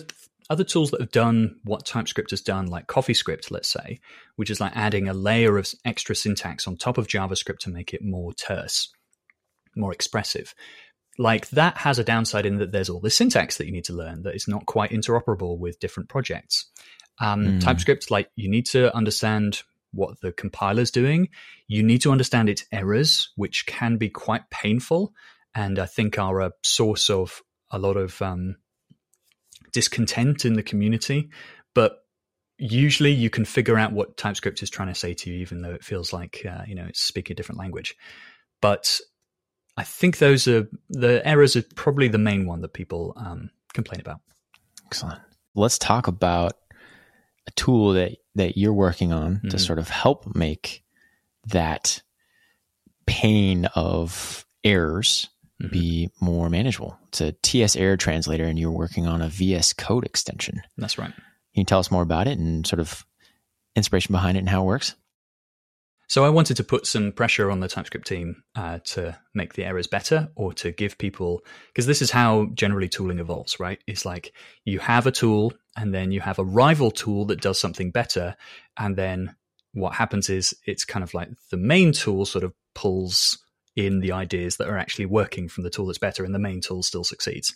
other 0.49 0.65
tools 0.65 0.91
that 0.91 1.01
have 1.01 1.13
done 1.13 1.57
what 1.63 1.87
TypeScript 1.87 2.31
has 2.31 2.41
done, 2.41 2.67
like 2.67 2.89
CoffeeScript, 2.89 3.51
let's 3.51 3.69
say, 3.69 4.01
which 4.35 4.51
is 4.51 4.61
like 4.61 4.73
adding 4.75 5.09
a 5.09 5.15
layer 5.15 5.57
of 5.59 5.73
extra 5.85 6.15
syntax 6.15 6.67
on 6.67 6.77
top 6.77 6.99
of 6.99 7.07
JavaScript 7.07 7.59
to 7.61 7.71
make 7.71 7.95
it 7.95 8.03
more 8.03 8.33
terse, 8.33 8.93
more 9.77 9.93
expressive. 9.93 10.55
Like 11.19 11.49
that 11.51 11.77
has 11.79 11.99
a 11.99 12.05
downside 12.05 12.47
in 12.47 12.59
that 12.59 12.73
there's 12.73 12.89
all 12.89 13.01
this 13.01 13.17
syntax 13.17 13.59
that 13.59 13.67
you 13.67 13.73
need 13.73 13.85
to 13.85 13.93
learn 13.93 14.23
that 14.23 14.35
is 14.35 14.49
not 14.49 14.67
quite 14.67 14.91
interoperable 14.91 15.59
with 15.59 15.81
different 15.81 16.09
projects. 16.09 16.71
Um, 17.21 17.45
mm. 17.45 17.61
TypeScript, 17.61 18.11
like 18.11 18.31
you 18.37 18.49
need 18.49 18.67
to 18.67 18.95
understand 18.97 19.63
what 19.93 20.21
the 20.21 20.33
compiler's 20.33 20.91
doing. 20.91 21.29
You 21.67 21.83
need 21.83 22.01
to 22.03 22.13
understand 22.13 22.49
its 22.49 22.65
errors, 22.73 23.31
which 23.37 23.67
can 23.67 23.97
be 23.97 24.09
quite 24.09 24.49
painful 24.51 25.13
and 25.55 25.79
I 25.79 25.87
think 25.87 26.19
are 26.19 26.41
a 26.41 26.53
source 26.63 27.11
of 27.11 27.43
a 27.71 27.79
lot 27.79 27.97
of 27.97 28.21
um, 28.23 28.57
discontent 29.73 30.45
in 30.45 30.55
the 30.55 30.63
community. 30.63 31.31
But 31.75 31.99
usually 32.59 33.13
you 33.13 33.31
can 33.31 33.45
figure 33.45 33.79
out 33.79 33.93
what 33.93 34.17
TypeScript 34.17 34.63
is 34.63 34.71
trying 34.71 34.89
to 34.89 34.95
say 34.95 35.15
to 35.15 35.31
you, 35.31 35.39
even 35.39 35.63
though 35.63 35.73
it 35.73 35.85
feels 35.85 36.13
like, 36.13 36.45
uh, 36.49 36.63
you 36.67 36.75
know, 36.75 36.87
it's 36.89 37.01
speaking 37.01 37.35
a 37.35 37.37
different 37.37 37.59
language. 37.59 37.97
But 38.61 39.01
I 39.81 39.85
think 39.85 40.19
those 40.19 40.47
are 40.47 40.69
the 40.91 41.27
errors 41.27 41.57
are 41.57 41.63
probably 41.75 42.09
the 42.09 42.19
main 42.19 42.45
one 42.45 42.61
that 42.61 42.75
people 42.75 43.15
um, 43.17 43.49
complain 43.73 43.99
about. 44.03 44.21
Excellent. 44.85 45.19
Let's 45.55 45.79
talk 45.79 46.07
about 46.07 46.53
a 47.47 47.51
tool 47.53 47.95
that 47.95 48.19
that 48.35 48.59
you're 48.59 48.75
working 48.75 49.11
on 49.11 49.37
mm-hmm. 49.37 49.49
to 49.49 49.59
sort 49.59 49.79
of 49.79 49.89
help 49.89 50.37
make 50.37 50.85
that 51.47 52.03
pain 53.07 53.65
of 53.75 54.45
errors 54.63 55.31
mm-hmm. 55.63 55.73
be 55.73 56.11
more 56.21 56.51
manageable. 56.51 56.99
It's 57.09 57.23
a 57.23 57.33
TS 57.33 57.75
error 57.75 57.97
translator, 57.97 58.45
and 58.45 58.59
you're 58.59 58.71
working 58.71 59.07
on 59.07 59.23
a 59.23 59.29
VS 59.29 59.73
Code 59.73 60.05
extension. 60.05 60.61
That's 60.77 60.99
right. 60.99 61.15
Can 61.15 61.23
you 61.55 61.65
tell 61.65 61.79
us 61.79 61.91
more 61.91 62.03
about 62.03 62.29
it 62.29 62.39
and 62.39 62.67
sort 62.67 62.81
of 62.81 63.07
inspiration 63.75 64.13
behind 64.13 64.37
it 64.37 64.41
and 64.41 64.49
how 64.51 64.61
it 64.61 64.67
works? 64.67 64.95
So 66.11 66.25
I 66.25 66.29
wanted 66.29 66.57
to 66.57 66.65
put 66.65 66.89
some 66.89 67.13
pressure 67.13 67.53
on 67.53 67.61
the 67.61 67.69
TypeScript 67.69 68.05
team 68.05 68.43
uh, 68.57 68.81
to 68.87 69.17
make 69.33 69.55
the 69.55 69.65
errors 69.65 69.87
better 69.87 70.29
or 70.35 70.53
to 70.55 70.73
give 70.73 70.99
people, 70.99 71.45
because 71.69 71.87
this 71.87 72.03
is 72.03 72.11
how 72.11 72.47
generally 72.53 72.89
tooling 72.89 73.21
evolves, 73.21 73.61
right? 73.61 73.79
It's 73.87 74.05
like 74.05 74.33
you 74.65 74.81
have 74.81 75.07
a 75.07 75.13
tool 75.13 75.53
and 75.77 75.95
then 75.95 76.11
you 76.11 76.21
have 76.21 76.41
a 76.41 76.45
rival 76.45 76.91
tool 76.91 77.27
that 77.27 77.41
does 77.41 77.61
something 77.61 77.93
better. 77.93 78.35
And 78.77 78.97
then 78.97 79.37
what 79.73 79.95
happens 79.95 80.29
is 80.29 80.53
it's 80.67 80.85
kind 80.85 81.05
of 81.05 81.15
like 81.15 81.29
the 81.53 81.57
main 81.57 81.93
tool 81.93 82.27
sort 82.27 82.43
of 82.43 82.55
pulls 82.75 83.39
in 83.77 84.01
the 84.01 84.11
ideas 84.11 84.57
that 84.57 84.69
are 84.69 84.79
actually 84.79 85.07
working 85.07 85.49
from 85.49 85.63
the 85.63 85.71
tool 85.71 85.87
that's 85.87 85.99
better 85.99 86.25
and 86.25 86.35
the 86.35 86.41
main 86.41 86.61
tool 86.61 86.83
still 86.83 87.05
succeeds. 87.05 87.55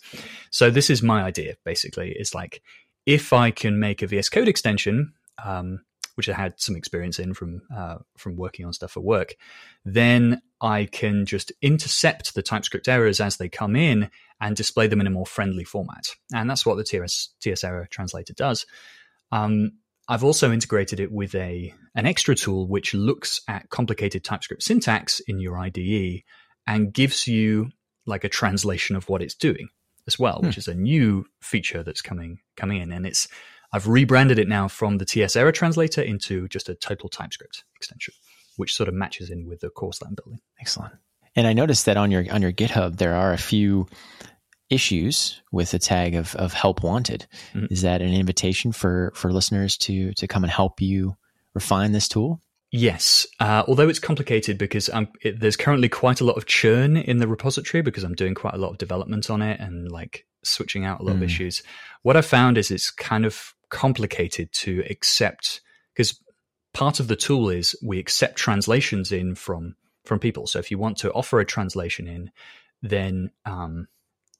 So 0.49 0.69
this 0.69 0.89
is 0.89 1.03
my 1.03 1.23
idea 1.23 1.57
basically. 1.65 2.15
It's 2.17 2.33
like 2.33 2.61
if 3.05 3.33
I 3.33 3.51
can 3.51 3.81
make 3.81 4.01
a 4.01 4.07
VS 4.07 4.29
Code 4.29 4.47
extension, 4.47 5.13
um, 5.43 5.81
which 6.15 6.29
I 6.29 6.33
had 6.33 6.53
some 6.57 6.75
experience 6.75 7.19
in 7.19 7.33
from 7.33 7.61
uh, 7.75 7.97
from 8.17 8.35
working 8.35 8.65
on 8.65 8.73
stuff 8.73 8.91
for 8.91 9.01
work, 9.01 9.35
then 9.83 10.41
I 10.61 10.85
can 10.85 11.25
just 11.25 11.51
intercept 11.61 12.33
the 12.33 12.41
TypeScript 12.41 12.87
errors 12.87 13.21
as 13.21 13.37
they 13.37 13.49
come 13.49 13.75
in 13.75 14.09
and 14.41 14.55
display 14.55 14.87
them 14.87 15.01
in 15.01 15.07
a 15.07 15.11
more 15.11 15.25
friendly 15.25 15.63
format. 15.63 16.07
And 16.33 16.49
that's 16.49 16.65
what 16.65 16.75
the 16.75 16.83
TS, 16.83 17.29
TS 17.39 17.63
error 17.63 17.87
translator 17.89 18.33
does. 18.33 18.65
Um, 19.31 19.73
I've 20.07 20.23
also 20.23 20.51
integrated 20.51 20.99
it 20.99 21.11
with 21.11 21.33
a 21.35 21.73
an 21.95 22.05
extra 22.05 22.35
tool 22.35 22.67
which 22.67 22.93
looks 22.93 23.41
at 23.47 23.69
complicated 23.69 24.23
TypeScript 24.23 24.63
syntax 24.63 25.19
in 25.21 25.39
your 25.39 25.57
IDE 25.57 26.23
and 26.67 26.93
gives 26.93 27.27
you 27.27 27.71
like 28.05 28.23
a 28.23 28.29
translation 28.29 28.95
of 28.95 29.09
what 29.09 29.21
it's 29.21 29.35
doing. 29.35 29.69
as 30.07 30.19
well, 30.19 30.39
hmm. 30.39 30.47
which 30.47 30.57
is 30.57 30.67
a 30.67 30.75
new 30.75 31.25
feature 31.41 31.83
that's 31.83 32.01
coming 32.01 32.39
coming 32.55 32.81
in, 32.81 32.91
and 32.91 33.05
it's 33.05 33.27
I've 33.75 33.89
rebranded 33.89 34.39
it 34.39 34.47
now 34.47 34.69
from 34.69 34.99
the 34.99 35.05
TS 35.05 35.35
error 35.35 35.51
translator 35.51 36.01
into 36.01 36.47
just 36.47 36.69
a 36.69 36.75
total 36.75 37.09
TypeScript 37.09 37.65
extension, 37.75 38.13
which 38.55 38.73
sort 38.73 38.87
of 38.87 38.95
matches 38.95 39.29
in 39.29 39.49
with 39.49 39.59
the 39.59 39.69
course 39.69 39.99
that 39.99 40.05
I'm 40.05 40.15
building. 40.15 40.39
Excellent. 40.61 40.93
And 41.35 41.45
I 41.45 41.51
noticed 41.51 41.85
that 41.85 41.97
on 41.97 42.09
your 42.09 42.23
on 42.31 42.41
your 42.41 42.53
GitHub 42.53 42.95
there 42.95 43.15
are 43.15 43.33
a 43.33 43.37
few 43.37 43.87
issues 44.69 45.41
with 45.51 45.71
the 45.71 45.79
tag 45.79 46.15
of, 46.15 46.37
of 46.37 46.53
help 46.53 46.83
wanted. 46.83 47.27
Mm-hmm. 47.53 47.65
Is 47.69 47.81
that 47.81 48.01
an 48.01 48.13
invitation 48.13 48.71
for 48.71 49.11
for 49.13 49.33
listeners 49.33 49.75
to 49.79 50.13
to 50.13 50.25
come 50.25 50.45
and 50.45 50.51
help 50.51 50.79
you 50.79 51.17
refine 51.53 51.91
this 51.91 52.07
tool? 52.07 52.41
Yes, 52.71 53.27
uh, 53.41 53.63
although 53.67 53.89
it's 53.89 53.99
complicated 53.99 54.57
because 54.57 54.89
it, 55.21 55.41
there's 55.41 55.57
currently 55.57 55.89
quite 55.89 56.21
a 56.21 56.25
lot 56.25 56.37
of 56.37 56.45
churn 56.45 56.95
in 56.95 57.17
the 57.17 57.27
repository 57.27 57.81
because 57.81 58.05
I'm 58.05 58.15
doing 58.15 58.35
quite 58.35 58.53
a 58.53 58.57
lot 58.57 58.71
of 58.71 58.77
development 58.77 59.29
on 59.29 59.41
it 59.41 59.59
and 59.59 59.91
like 59.91 60.25
switching 60.43 60.85
out 60.85 61.01
a 61.01 61.03
lot 61.03 61.15
mm. 61.15 61.17
of 61.17 61.23
issues. 61.23 61.61
What 62.03 62.15
I 62.15 62.21
found 62.21 62.57
is 62.57 62.71
it's 62.71 62.89
kind 62.89 63.25
of 63.25 63.53
complicated 63.69 64.51
to 64.53 64.83
accept 64.89 65.61
because 65.93 66.19
part 66.73 66.99
of 66.99 67.07
the 67.07 67.15
tool 67.15 67.49
is 67.49 67.75
we 67.81 67.99
accept 67.99 68.35
translations 68.35 69.11
in 69.11 69.35
from 69.35 69.75
from 70.03 70.19
people. 70.19 70.45
So 70.45 70.59
if 70.59 70.69
you 70.69 70.77
want 70.77 70.97
to 70.97 71.11
offer 71.13 71.39
a 71.39 71.45
translation 71.45 72.07
in, 72.07 72.31
then 72.81 73.31
um, 73.45 73.87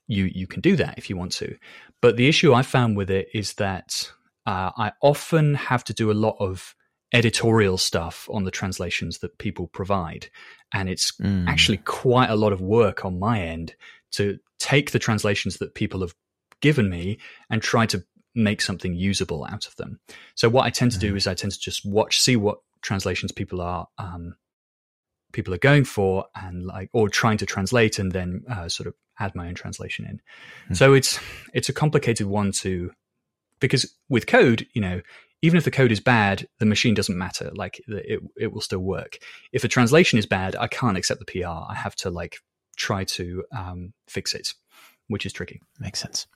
you 0.07 0.25
you 0.25 0.47
can 0.47 0.61
do 0.61 0.75
that 0.75 0.95
if 0.97 1.09
you 1.09 1.17
want 1.17 1.31
to. 1.33 1.55
But 2.01 2.17
the 2.17 2.27
issue 2.27 2.53
I 2.53 2.61
found 2.61 2.97
with 2.97 3.09
it 3.09 3.29
is 3.33 3.53
that 3.53 4.11
uh, 4.45 4.71
I 4.77 4.91
often 5.01 5.55
have 5.55 5.83
to 5.85 5.93
do 5.93 6.11
a 6.11 6.13
lot 6.13 6.35
of 6.39 6.75
editorial 7.13 7.77
stuff 7.77 8.29
on 8.31 8.43
the 8.43 8.51
translations 8.51 9.19
that 9.19 9.37
people 9.37 9.67
provide, 9.67 10.29
and 10.73 10.89
it's 10.89 11.13
mm. 11.13 11.47
actually 11.47 11.77
quite 11.77 12.29
a 12.29 12.35
lot 12.35 12.53
of 12.53 12.61
work 12.61 13.05
on 13.05 13.17
my 13.17 13.41
end 13.41 13.75
to 14.11 14.37
take 14.59 14.91
the 14.91 14.99
translations 14.99 15.57
that 15.57 15.75
people 15.75 16.01
have 16.01 16.13
given 16.61 16.89
me 16.89 17.17
and 17.49 17.61
try 17.61 17.85
to 17.85 18.03
make 18.35 18.61
something 18.61 18.93
usable 18.93 19.45
out 19.49 19.65
of 19.65 19.75
them. 19.77 19.99
So 20.35 20.49
what 20.49 20.65
I 20.65 20.69
tend 20.69 20.91
to 20.91 20.99
do 20.99 21.13
mm. 21.13 21.17
is 21.17 21.27
I 21.27 21.33
tend 21.33 21.53
to 21.53 21.59
just 21.59 21.85
watch, 21.85 22.19
see 22.19 22.35
what 22.35 22.59
translations 22.81 23.31
people 23.31 23.61
are 23.61 23.87
um, 23.97 24.35
people 25.33 25.53
are 25.53 25.59
going 25.59 25.83
for 25.83 26.25
and 26.35 26.65
like 26.65 26.89
or 26.93 27.09
trying 27.09 27.37
to 27.37 27.45
translate 27.45 27.99
and 27.99 28.11
then 28.13 28.43
uh, 28.49 28.69
sort 28.69 28.87
of 28.87 28.93
add 29.19 29.35
my 29.35 29.47
own 29.47 29.53
translation 29.53 30.05
in 30.05 30.21
mm. 30.69 30.77
so 30.77 30.93
it's 30.93 31.19
it's 31.53 31.67
a 31.67 31.73
complicated 31.73 32.27
one 32.27 32.51
to 32.51 32.91
because 33.59 33.93
with 34.07 34.27
code 34.27 34.65
you 34.73 34.81
know 34.81 35.01
even 35.41 35.57
if 35.57 35.65
the 35.65 35.71
code 35.71 35.91
is 35.91 35.99
bad 35.99 36.47
the 36.59 36.65
machine 36.65 36.93
doesn't 36.93 37.17
matter 37.17 37.51
like 37.53 37.81
it, 37.87 38.21
it 38.37 38.53
will 38.53 38.61
still 38.61 38.79
work 38.79 39.17
if 39.51 39.63
a 39.63 39.67
translation 39.67 40.17
is 40.17 40.25
bad 40.25 40.55
i 40.55 40.67
can't 40.67 40.97
accept 40.97 41.19
the 41.19 41.25
pr 41.25 41.47
i 41.47 41.73
have 41.73 41.95
to 41.95 42.09
like 42.09 42.37
try 42.77 43.03
to 43.03 43.43
um, 43.57 43.93
fix 44.07 44.33
it 44.33 44.53
which 45.07 45.25
is 45.25 45.33
tricky 45.33 45.59
makes 45.79 45.99
sense 45.99 46.27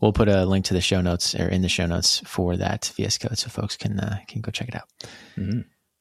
we'll 0.00 0.12
put 0.12 0.28
a 0.28 0.44
link 0.44 0.64
to 0.64 0.74
the 0.74 0.80
show 0.80 1.00
notes 1.00 1.34
or 1.34 1.48
in 1.48 1.62
the 1.62 1.68
show 1.68 1.86
notes 1.86 2.22
for 2.26 2.56
that 2.56 2.92
vs 2.96 3.18
code 3.18 3.38
so 3.38 3.48
folks 3.48 3.76
can 3.76 3.98
uh, 4.00 4.18
can 4.28 4.40
go 4.40 4.50
check 4.50 4.68
it 4.68 4.74
out 4.74 4.88
mm-hmm. 5.36 5.60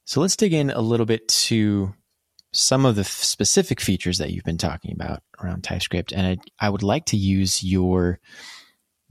So 0.10 0.22
let's 0.22 0.36
dig 0.36 0.54
in 0.54 0.72
a 0.72 0.82
little 0.82 1.06
bit 1.06 1.28
to 1.28 1.94
some 2.52 2.84
of 2.84 2.96
the 2.96 3.02
f- 3.02 3.08
specific 3.08 3.80
features 3.80 4.18
that 4.18 4.32
you've 4.32 4.44
been 4.44 4.58
talking 4.58 4.92
about 4.92 5.22
around 5.40 5.64
TypeScript. 5.64 6.12
And 6.12 6.26
I, 6.26 6.66
I 6.66 6.72
would 6.72 6.82
like 6.82 7.06
to 7.06 7.16
use 7.16 7.64
your 7.64 8.20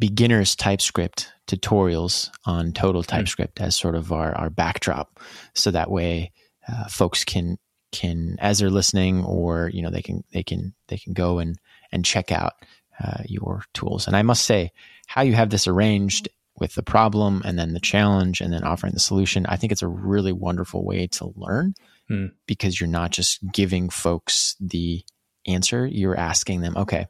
beginner's 0.00 0.56
TypeScript 0.56 1.32
tutorials 1.46 2.30
on 2.46 2.72
Total 2.72 3.02
hmm. 3.02 3.06
TypeScript 3.06 3.58
mm. 3.58 3.64
as 3.64 3.76
sort 3.76 3.94
of 3.94 4.12
our, 4.12 4.36
our 4.36 4.50
backdrop. 4.50 5.20
So 5.54 5.70
that 5.70 5.88
way 5.88 6.32
uh, 6.66 6.88
folks 6.88 7.22
can 7.22 7.58
can 7.92 8.36
as 8.40 8.58
they're 8.58 8.68
listening 8.68 9.24
or 9.24 9.70
you 9.72 9.80
know 9.80 9.90
they 9.90 10.02
can 10.02 10.24
they 10.32 10.42
can 10.42 10.74
they 10.88 10.98
can 10.98 11.12
go 11.12 11.38
and 11.38 11.58
and 11.92 12.04
check 12.04 12.32
out 12.32 12.54
uh, 13.02 13.22
your 13.26 13.62
tools 13.74 14.06
and 14.06 14.16
i 14.16 14.22
must 14.22 14.44
say 14.44 14.70
how 15.06 15.22
you 15.22 15.34
have 15.34 15.50
this 15.50 15.66
arranged 15.66 16.28
with 16.60 16.74
the 16.74 16.82
problem 16.82 17.42
and 17.44 17.58
then 17.58 17.72
the 17.72 17.80
challenge 17.80 18.40
and 18.40 18.52
then 18.52 18.64
offering 18.64 18.92
the 18.92 19.00
solution. 19.00 19.46
I 19.46 19.56
think 19.56 19.72
it's 19.72 19.82
a 19.82 19.88
really 19.88 20.32
wonderful 20.32 20.84
way 20.84 21.06
to 21.08 21.32
learn 21.36 21.74
mm. 22.10 22.32
because 22.46 22.80
you're 22.80 22.88
not 22.88 23.10
just 23.10 23.40
giving 23.52 23.90
folks 23.90 24.56
the 24.60 25.04
answer, 25.46 25.86
you're 25.86 26.18
asking 26.18 26.60
them, 26.60 26.76
okay, 26.76 27.06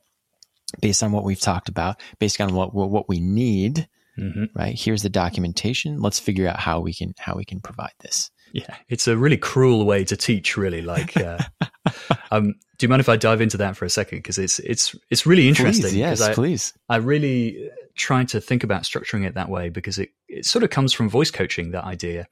based 0.81 1.03
on 1.03 1.12
what 1.12 1.24
we've 1.24 1.40
talked 1.40 1.68
about, 1.68 2.01
based 2.18 2.40
on 2.40 2.55
what 2.55 2.74
what 2.74 3.09
we 3.09 3.20
need, 3.20 3.88
mm-hmm. 4.18 4.44
right? 4.55 4.79
Here's 4.79 5.03
the 5.03 5.09
documentation. 5.09 6.01
Let's 6.01 6.20
figure 6.20 6.46
out 6.46 6.61
how 6.61 6.81
we 6.81 6.92
can 6.92 7.14
how 7.18 7.35
we 7.37 7.44
can 7.44 7.61
provide 7.61 7.94
this. 8.01 8.31
Yeah, 8.53 8.75
it's 8.89 9.09
a 9.09 9.17
really 9.17 9.37
cruel 9.37 9.85
way 9.85 10.05
to 10.05 10.17
teach. 10.17 10.57
Really, 10.57 10.83
like, 10.83 11.17
uh, 11.17 11.39
um, 12.31 12.55
do 12.79 12.85
you 12.85 12.89
mind 12.89 13.01
if 13.01 13.09
I 13.09 13.17
dive 13.17 13.41
into 13.41 13.57
that 13.59 13.77
for 13.77 13.85
a 13.85 13.91
second? 13.91 14.19
Because 14.19 14.39
it's 14.39 14.59
it's 14.61 14.95
it's 15.11 15.27
really 15.27 15.49
interesting. 15.49 15.91
Please, 15.91 15.97
yes, 15.97 16.21
I, 16.21 16.35
please. 16.35 16.73
I 16.89 16.97
really 16.97 17.71
try 17.97 18.25
to 18.25 18.41
think 18.41 18.65
about 18.65 18.83
structuring 18.83 19.27
it 19.27 19.35
that 19.35 19.49
way 19.49 19.69
because 19.69 19.99
it 19.99 20.11
it 20.29 20.47
sort 20.47 20.63
of 20.63 20.71
comes 20.71 20.93
from 20.93 21.09
voice 21.09 21.31
coaching. 21.31 21.73
That 21.73 21.85
idea, 21.85 22.29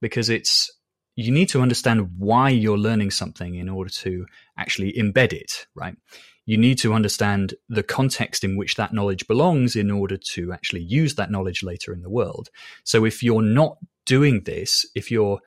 because 0.00 0.28
it's 0.28 0.70
you 1.16 1.32
need 1.32 1.48
to 1.48 1.62
understand 1.62 2.10
why 2.18 2.50
you're 2.50 2.78
learning 2.78 3.10
something 3.10 3.54
in 3.54 3.68
order 3.68 3.90
to 3.90 4.26
actually 4.58 4.92
embed 4.92 5.32
it, 5.32 5.66
right? 5.74 5.96
You 6.44 6.58
need 6.58 6.78
to 6.78 6.92
understand 6.92 7.54
the 7.68 7.82
context 7.82 8.44
in 8.44 8.56
which 8.56 8.76
that 8.76 8.92
knowledge 8.92 9.26
belongs 9.26 9.74
in 9.74 9.90
order 9.90 10.18
to 10.34 10.52
actually 10.52 10.82
use 10.82 11.14
that 11.14 11.30
knowledge 11.30 11.62
later 11.62 11.92
in 11.92 12.02
the 12.02 12.10
world. 12.10 12.50
So 12.84 13.04
if 13.04 13.22
you're 13.22 13.42
not 13.42 13.78
doing 14.04 14.42
this, 14.44 14.86
if 14.94 15.10
you're 15.10 15.40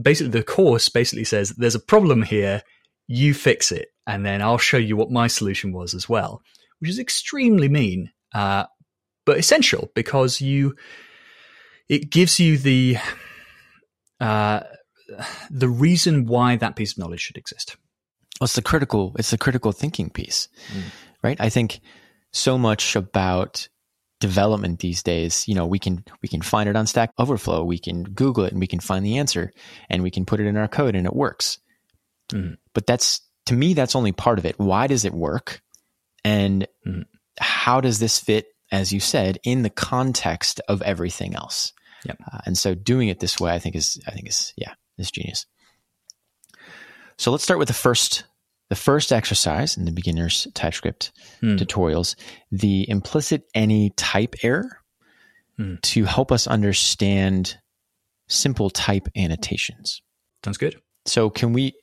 basically 0.00 0.30
the 0.30 0.42
course 0.42 0.88
basically 0.88 1.24
says 1.24 1.50
there's 1.50 1.74
a 1.74 1.80
problem 1.80 2.22
here, 2.22 2.62
you 3.06 3.34
fix 3.34 3.72
it, 3.72 3.88
and 4.06 4.24
then 4.24 4.42
I'll 4.42 4.58
show 4.58 4.76
you 4.76 4.96
what 4.96 5.10
my 5.10 5.26
solution 5.26 5.72
was 5.72 5.94
as 5.94 6.08
well, 6.08 6.42
which 6.78 6.90
is 6.90 6.98
extremely 6.98 7.68
mean, 7.68 8.10
uh, 8.34 8.64
but 9.24 9.38
essential 9.38 9.90
because 9.94 10.40
you 10.40 10.74
it 11.88 12.10
gives 12.10 12.38
you 12.38 12.58
the 12.58 12.96
uh, 14.20 14.60
the 15.50 15.68
reason 15.68 16.26
why 16.26 16.56
that 16.56 16.76
piece 16.76 16.92
of 16.92 16.98
knowledge 16.98 17.20
should 17.20 17.36
exist. 17.36 17.76
Well, 18.40 18.46
it's 18.46 18.54
the 18.54 18.62
critical 18.62 19.14
it's 19.18 19.30
the 19.30 19.38
critical 19.38 19.72
thinking 19.72 20.10
piece, 20.10 20.48
mm. 20.72 20.82
right? 21.22 21.40
I 21.40 21.48
think 21.48 21.80
so 22.32 22.58
much 22.58 22.96
about 22.96 23.68
development 24.24 24.78
these 24.78 25.02
days 25.02 25.46
you 25.46 25.54
know 25.54 25.66
we 25.66 25.78
can 25.78 26.02
we 26.22 26.30
can 26.30 26.40
find 26.40 26.66
it 26.66 26.76
on 26.76 26.86
stack 26.86 27.10
overflow 27.18 27.62
we 27.62 27.78
can 27.78 28.04
google 28.04 28.44
it 28.44 28.52
and 28.52 28.60
we 28.60 28.66
can 28.66 28.80
find 28.80 29.04
the 29.04 29.18
answer 29.18 29.52
and 29.90 30.02
we 30.02 30.10
can 30.10 30.24
put 30.24 30.40
it 30.40 30.46
in 30.46 30.56
our 30.56 30.66
code 30.66 30.96
and 30.96 31.06
it 31.06 31.14
works 31.14 31.58
mm. 32.32 32.56
but 32.72 32.86
that's 32.86 33.20
to 33.44 33.52
me 33.52 33.74
that's 33.74 33.94
only 33.94 34.12
part 34.12 34.38
of 34.38 34.46
it 34.46 34.58
why 34.58 34.86
does 34.86 35.04
it 35.04 35.12
work 35.12 35.60
and 36.24 36.66
mm. 36.86 37.04
how 37.38 37.82
does 37.82 37.98
this 37.98 38.18
fit 38.18 38.46
as 38.72 38.94
you 38.94 38.98
said 38.98 39.38
in 39.44 39.60
the 39.60 39.68
context 39.68 40.58
of 40.70 40.80
everything 40.80 41.34
else 41.34 41.74
yep. 42.06 42.16
Uh, 42.32 42.38
and 42.46 42.56
so 42.56 42.74
doing 42.74 43.10
it 43.10 43.20
this 43.20 43.38
way 43.38 43.52
i 43.52 43.58
think 43.58 43.76
is 43.76 44.00
i 44.06 44.10
think 44.10 44.26
is 44.26 44.54
yeah 44.56 44.72
is 44.96 45.10
genius 45.10 45.44
so 47.18 47.30
let's 47.30 47.44
start 47.44 47.58
with 47.58 47.68
the 47.68 47.74
first 47.74 48.24
the 48.68 48.76
first 48.76 49.12
exercise 49.12 49.76
in 49.76 49.84
the 49.84 49.92
beginner's 49.92 50.46
TypeScript 50.54 51.12
hmm. 51.40 51.56
tutorials, 51.56 52.16
the 52.50 52.88
implicit 52.88 53.44
any 53.54 53.90
type 53.90 54.34
error 54.42 54.80
hmm. 55.56 55.74
to 55.82 56.04
help 56.04 56.32
us 56.32 56.46
understand 56.46 57.58
simple 58.28 58.70
type 58.70 59.08
annotations. 59.16 60.02
Sounds 60.44 60.58
good. 60.58 60.80
So 61.06 61.30
can 61.30 61.52
we 61.52 61.74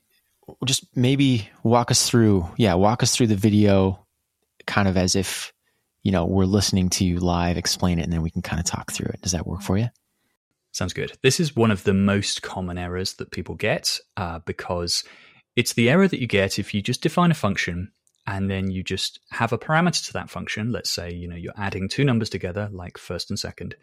just 0.64 0.84
maybe 0.96 1.48
walk 1.62 1.90
us 1.90 2.08
through, 2.08 2.48
yeah, 2.56 2.74
walk 2.74 3.02
us 3.02 3.14
through 3.14 3.28
the 3.28 3.36
video 3.36 4.06
kind 4.66 4.88
of 4.88 4.96
as 4.96 5.14
if, 5.14 5.52
you 6.02 6.10
know, 6.10 6.26
we're 6.26 6.44
listening 6.44 6.88
to 6.90 7.04
you 7.04 7.18
live, 7.18 7.56
explain 7.56 7.98
it, 7.98 8.02
and 8.02 8.12
then 8.12 8.22
we 8.22 8.30
can 8.30 8.42
kind 8.42 8.58
of 8.58 8.66
talk 8.66 8.92
through 8.92 9.10
it. 9.14 9.22
Does 9.22 9.32
that 9.32 9.46
work 9.46 9.62
for 9.62 9.78
you? 9.78 9.88
Sounds 10.72 10.92
good. 10.92 11.12
This 11.22 11.38
is 11.38 11.54
one 11.54 11.70
of 11.70 11.84
the 11.84 11.94
most 11.94 12.42
common 12.42 12.78
errors 12.78 13.14
that 13.14 13.30
people 13.30 13.54
get 13.54 14.00
uh, 14.16 14.40
because 14.40 15.04
it's 15.56 15.74
the 15.74 15.90
error 15.90 16.08
that 16.08 16.20
you 16.20 16.26
get 16.26 16.58
if 16.58 16.72
you 16.74 16.82
just 16.82 17.02
define 17.02 17.30
a 17.30 17.34
function 17.34 17.92
and 18.26 18.50
then 18.50 18.70
you 18.70 18.82
just 18.82 19.20
have 19.30 19.52
a 19.52 19.58
parameter 19.58 20.04
to 20.06 20.12
that 20.12 20.30
function. 20.30 20.72
Let's 20.72 20.90
say, 20.90 21.12
you 21.12 21.28
know, 21.28 21.36
you're 21.36 21.52
adding 21.56 21.88
two 21.88 22.04
numbers 22.04 22.30
together, 22.30 22.68
like 22.72 22.98
first 22.98 23.30
and 23.30 23.38
second, 23.38 23.74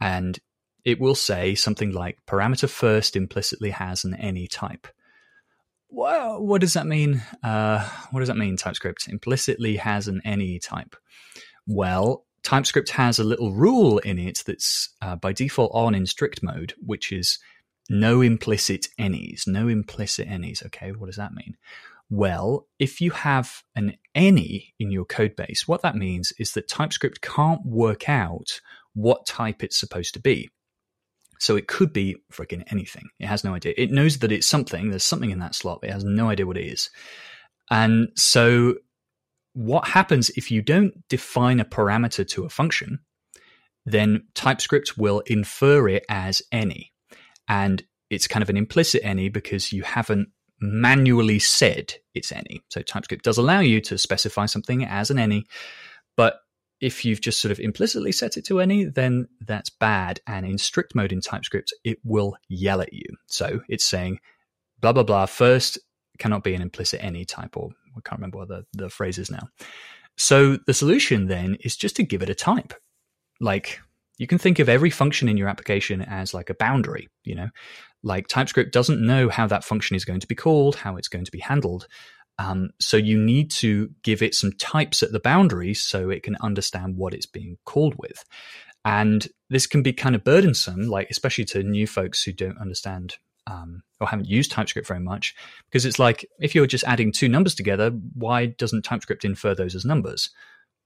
and 0.00 0.38
it 0.84 1.00
will 1.00 1.14
say 1.14 1.54
something 1.54 1.92
like 1.92 2.18
parameter 2.26 2.68
first 2.68 3.16
implicitly 3.16 3.70
has 3.70 4.04
an 4.04 4.14
any 4.14 4.46
type. 4.46 4.86
Well, 5.88 6.42
what 6.42 6.60
does 6.60 6.72
that 6.72 6.86
mean? 6.86 7.22
Uh, 7.42 7.86
what 8.10 8.20
does 8.20 8.28
that 8.28 8.38
mean, 8.38 8.56
TypeScript? 8.56 9.08
Implicitly 9.08 9.76
has 9.76 10.08
an 10.08 10.22
any 10.24 10.58
type. 10.58 10.96
Well, 11.66 12.24
TypeScript 12.42 12.90
has 12.90 13.18
a 13.18 13.24
little 13.24 13.52
rule 13.52 13.98
in 13.98 14.18
it 14.18 14.42
that's 14.46 14.88
uh, 15.02 15.16
by 15.16 15.32
default 15.32 15.70
on 15.74 15.94
in 15.94 16.06
strict 16.06 16.42
mode, 16.42 16.74
which 16.84 17.12
is 17.12 17.38
no 17.92 18.22
implicit 18.22 18.88
any's, 18.98 19.44
no 19.46 19.68
implicit 19.68 20.26
any's. 20.26 20.62
Okay, 20.66 20.90
what 20.92 21.06
does 21.06 21.16
that 21.16 21.34
mean? 21.34 21.56
Well, 22.10 22.66
if 22.78 23.00
you 23.00 23.10
have 23.12 23.62
an 23.76 23.96
any 24.14 24.74
in 24.78 24.90
your 24.90 25.04
code 25.04 25.36
base, 25.36 25.68
what 25.68 25.82
that 25.82 25.94
means 25.94 26.32
is 26.38 26.52
that 26.52 26.68
TypeScript 26.68 27.20
can't 27.20 27.64
work 27.64 28.08
out 28.08 28.60
what 28.94 29.26
type 29.26 29.62
it's 29.62 29.78
supposed 29.78 30.14
to 30.14 30.20
be. 30.20 30.50
So 31.38 31.56
it 31.56 31.66
could 31.66 31.92
be 31.92 32.16
freaking 32.32 32.64
anything. 32.70 33.08
It 33.18 33.26
has 33.26 33.44
no 33.44 33.54
idea. 33.54 33.74
It 33.76 33.90
knows 33.90 34.18
that 34.18 34.32
it's 34.32 34.46
something, 34.46 34.90
there's 34.90 35.02
something 35.04 35.30
in 35.30 35.40
that 35.40 35.54
slot, 35.54 35.80
it 35.82 35.90
has 35.90 36.04
no 36.04 36.28
idea 36.28 36.46
what 36.46 36.56
it 36.56 36.66
is. 36.66 36.90
And 37.70 38.08
so 38.16 38.76
what 39.54 39.88
happens 39.88 40.30
if 40.30 40.50
you 40.50 40.62
don't 40.62 40.94
define 41.08 41.60
a 41.60 41.64
parameter 41.64 42.26
to 42.28 42.44
a 42.44 42.48
function, 42.48 43.00
then 43.84 44.28
TypeScript 44.34 44.96
will 44.96 45.20
infer 45.26 45.88
it 45.88 46.04
as 46.08 46.42
any. 46.52 46.91
And 47.52 47.82
it's 48.08 48.26
kind 48.26 48.42
of 48.42 48.48
an 48.48 48.56
implicit 48.56 49.02
any 49.04 49.28
because 49.28 49.74
you 49.74 49.82
haven't 49.82 50.30
manually 50.58 51.38
said 51.38 51.92
it's 52.14 52.32
any. 52.32 52.62
So 52.70 52.80
TypeScript 52.80 53.22
does 53.22 53.36
allow 53.36 53.60
you 53.60 53.82
to 53.82 53.98
specify 53.98 54.46
something 54.46 54.86
as 54.86 55.10
an 55.10 55.18
any, 55.18 55.44
but 56.16 56.36
if 56.80 57.04
you've 57.04 57.20
just 57.20 57.42
sort 57.42 57.52
of 57.52 57.60
implicitly 57.60 58.10
set 58.10 58.38
it 58.38 58.46
to 58.46 58.60
any, 58.60 58.86
then 58.86 59.28
that's 59.46 59.68
bad. 59.68 60.20
And 60.26 60.46
in 60.46 60.56
strict 60.56 60.94
mode 60.94 61.12
in 61.12 61.20
TypeScript, 61.20 61.74
it 61.84 61.98
will 62.04 62.38
yell 62.48 62.80
at 62.80 62.94
you. 62.94 63.04
So 63.26 63.60
it's 63.68 63.84
saying 63.84 64.20
blah 64.80 64.94
blah 64.94 65.02
blah 65.02 65.26
first 65.26 65.78
cannot 66.18 66.44
be 66.44 66.54
an 66.54 66.62
implicit 66.62 67.04
any 67.04 67.26
type, 67.26 67.54
or 67.56 67.68
I 67.96 68.00
can't 68.02 68.18
remember 68.18 68.38
what 68.38 68.48
the, 68.48 68.64
the 68.72 68.88
phrase 68.88 69.18
is 69.18 69.30
now. 69.30 69.48
So 70.16 70.56
the 70.66 70.74
solution 70.74 71.26
then 71.26 71.58
is 71.60 71.76
just 71.76 71.96
to 71.96 72.02
give 72.02 72.22
it 72.22 72.30
a 72.30 72.34
type. 72.34 72.72
Like 73.40 73.80
you 74.18 74.26
can 74.26 74.38
think 74.38 74.58
of 74.58 74.68
every 74.68 74.90
function 74.90 75.28
in 75.28 75.36
your 75.36 75.48
application 75.48 76.02
as 76.02 76.34
like 76.34 76.50
a 76.50 76.54
boundary, 76.54 77.08
you 77.24 77.34
know, 77.34 77.48
like 78.02 78.28
TypeScript 78.28 78.72
doesn't 78.72 79.04
know 79.04 79.28
how 79.28 79.46
that 79.46 79.64
function 79.64 79.96
is 79.96 80.04
going 80.04 80.20
to 80.20 80.26
be 80.26 80.34
called, 80.34 80.76
how 80.76 80.96
it's 80.96 81.08
going 81.08 81.24
to 81.24 81.32
be 81.32 81.40
handled. 81.40 81.86
Um, 82.38 82.70
so 82.80 82.96
you 82.96 83.18
need 83.18 83.50
to 83.52 83.90
give 84.02 84.22
it 84.22 84.34
some 84.34 84.52
types 84.52 85.02
at 85.02 85.12
the 85.12 85.20
boundaries 85.20 85.82
so 85.82 86.10
it 86.10 86.22
can 86.22 86.36
understand 86.40 86.96
what 86.96 87.14
it's 87.14 87.26
being 87.26 87.58
called 87.64 87.94
with. 87.98 88.24
And 88.84 89.28
this 89.48 89.66
can 89.66 89.82
be 89.82 89.92
kind 89.92 90.14
of 90.14 90.24
burdensome, 90.24 90.88
like 90.88 91.08
especially 91.10 91.44
to 91.46 91.62
new 91.62 91.86
folks 91.86 92.22
who 92.22 92.32
don't 92.32 92.58
understand 92.58 93.16
um, 93.46 93.82
or 94.00 94.08
haven't 94.08 94.28
used 94.28 94.50
TypeScript 94.50 94.88
very 94.88 95.00
much, 95.00 95.34
because 95.70 95.84
it's 95.84 95.98
like 95.98 96.24
if 96.40 96.54
you're 96.54 96.66
just 96.66 96.84
adding 96.84 97.12
two 97.12 97.28
numbers 97.28 97.54
together, 97.54 97.90
why 98.14 98.46
doesn't 98.46 98.84
TypeScript 98.84 99.24
infer 99.24 99.54
those 99.54 99.74
as 99.74 99.84
numbers? 99.84 100.30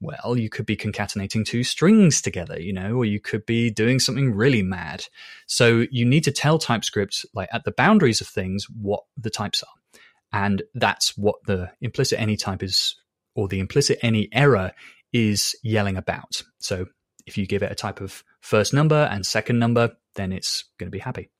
Well, 0.00 0.36
you 0.36 0.50
could 0.50 0.66
be 0.66 0.76
concatenating 0.76 1.44
two 1.44 1.64
strings 1.64 2.20
together, 2.20 2.60
you 2.60 2.72
know, 2.72 2.96
or 2.96 3.04
you 3.04 3.18
could 3.18 3.46
be 3.46 3.70
doing 3.70 3.98
something 3.98 4.34
really 4.34 4.62
mad. 4.62 5.06
So 5.46 5.86
you 5.90 6.04
need 6.04 6.24
to 6.24 6.32
tell 6.32 6.58
TypeScript, 6.58 7.24
like 7.32 7.48
at 7.52 7.64
the 7.64 7.72
boundaries 7.72 8.20
of 8.20 8.26
things, 8.26 8.66
what 8.68 9.04
the 9.16 9.30
types 9.30 9.62
are. 9.62 9.98
And 10.32 10.62
that's 10.74 11.16
what 11.16 11.36
the 11.46 11.70
implicit 11.80 12.20
any 12.20 12.36
type 12.36 12.62
is, 12.62 12.96
or 13.34 13.48
the 13.48 13.60
implicit 13.60 13.98
any 14.02 14.28
error 14.32 14.72
is 15.12 15.56
yelling 15.62 15.96
about. 15.96 16.42
So 16.58 16.86
if 17.26 17.38
you 17.38 17.46
give 17.46 17.62
it 17.62 17.72
a 17.72 17.76
type 17.76 18.00
of 18.02 18.22
first 18.40 18.74
number 18.74 19.08
and 19.10 19.24
second 19.24 19.58
number, 19.58 19.96
then 20.14 20.32
it's 20.32 20.64
going 20.78 20.88
to 20.88 20.90
be 20.90 20.98
happy. 20.98 21.30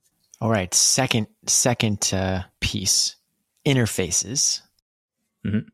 All 0.41 0.51
right, 0.51 0.73
second 0.73 1.29
second 1.47 2.11
uh, 2.13 2.43
piece, 2.61 3.17
interfaces. 3.67 4.61
Mm-hmm. 5.47 5.69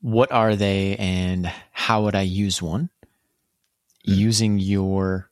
What 0.00 0.30
are 0.32 0.56
they, 0.56 0.96
and 0.96 1.52
how 1.72 2.04
would 2.04 2.14
I 2.14 2.22
use 2.22 2.62
one? 2.62 2.90
Mm-hmm. 4.06 4.20
Using 4.20 4.58
your 4.58 5.30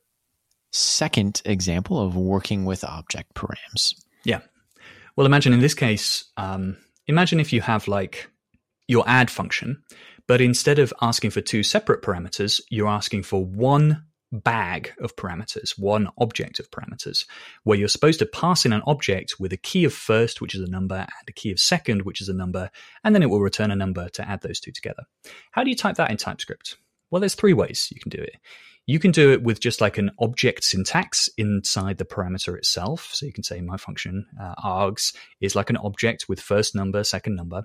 second 0.71 1.41
example 1.45 1.99
of 1.99 2.15
working 2.15 2.65
with 2.65 2.83
object 2.83 3.33
params. 3.33 3.95
Yeah. 4.23 4.41
Well, 5.15 5.25
imagine 5.25 5.53
in 5.53 5.61
this 5.61 5.73
case, 5.73 6.25
um, 6.37 6.77
imagine 7.07 7.39
if 7.39 7.51
you 7.53 7.61
have 7.61 7.87
like 7.87 8.29
your 8.87 9.03
add 9.07 9.31
function, 9.31 9.81
but 10.27 10.41
instead 10.41 10.79
of 10.79 10.93
asking 11.01 11.31
for 11.31 11.41
two 11.41 11.63
separate 11.63 12.01
parameters, 12.01 12.61
you're 12.69 12.87
asking 12.87 13.23
for 13.23 13.43
one 13.43 14.03
bag 14.31 14.93
of 14.99 15.15
parameters, 15.15 15.79
one 15.79 16.09
object 16.17 16.59
of 16.59 16.69
parameters, 16.71 17.25
where 17.63 17.77
you're 17.77 17.87
supposed 17.87 18.19
to 18.19 18.25
pass 18.25 18.65
in 18.65 18.73
an 18.73 18.81
object 18.85 19.39
with 19.39 19.53
a 19.53 19.57
key 19.57 19.85
of 19.85 19.93
first, 19.93 20.41
which 20.41 20.55
is 20.55 20.61
a 20.61 20.69
number, 20.69 20.95
and 20.95 21.29
a 21.29 21.31
key 21.31 21.51
of 21.51 21.59
second, 21.59 22.01
which 22.01 22.21
is 22.21 22.29
a 22.29 22.33
number, 22.33 22.69
and 23.03 23.15
then 23.15 23.23
it 23.23 23.29
will 23.29 23.39
return 23.39 23.71
a 23.71 23.75
number 23.75 24.09
to 24.09 24.27
add 24.27 24.41
those 24.41 24.59
two 24.59 24.71
together. 24.71 25.03
How 25.51 25.63
do 25.63 25.69
you 25.69 25.75
type 25.75 25.95
that 25.95 26.11
in 26.11 26.17
TypeScript? 26.17 26.77
Well, 27.09 27.19
there's 27.19 27.35
three 27.35 27.53
ways 27.53 27.89
you 27.91 28.01
can 28.01 28.09
do 28.09 28.21
it. 28.21 28.35
You 28.85 28.99
can 28.99 29.11
do 29.11 29.33
it 29.33 29.43
with 29.43 29.59
just 29.59 29.81
like 29.81 29.97
an 29.97 30.11
object 30.19 30.63
syntax 30.63 31.29
inside 31.37 31.97
the 31.97 32.05
parameter 32.05 32.57
itself. 32.57 33.09
So 33.13 33.25
you 33.25 33.33
can 33.33 33.43
say 33.43 33.59
my 33.59 33.75
function 33.75 34.25
uh, 34.41 34.55
args 34.63 35.13
is 35.41 35.55
like 35.55 35.69
an 35.69 35.77
object 35.77 36.29
with 36.29 36.39
first 36.39 36.73
number, 36.73 37.03
second 37.03 37.35
number. 37.35 37.63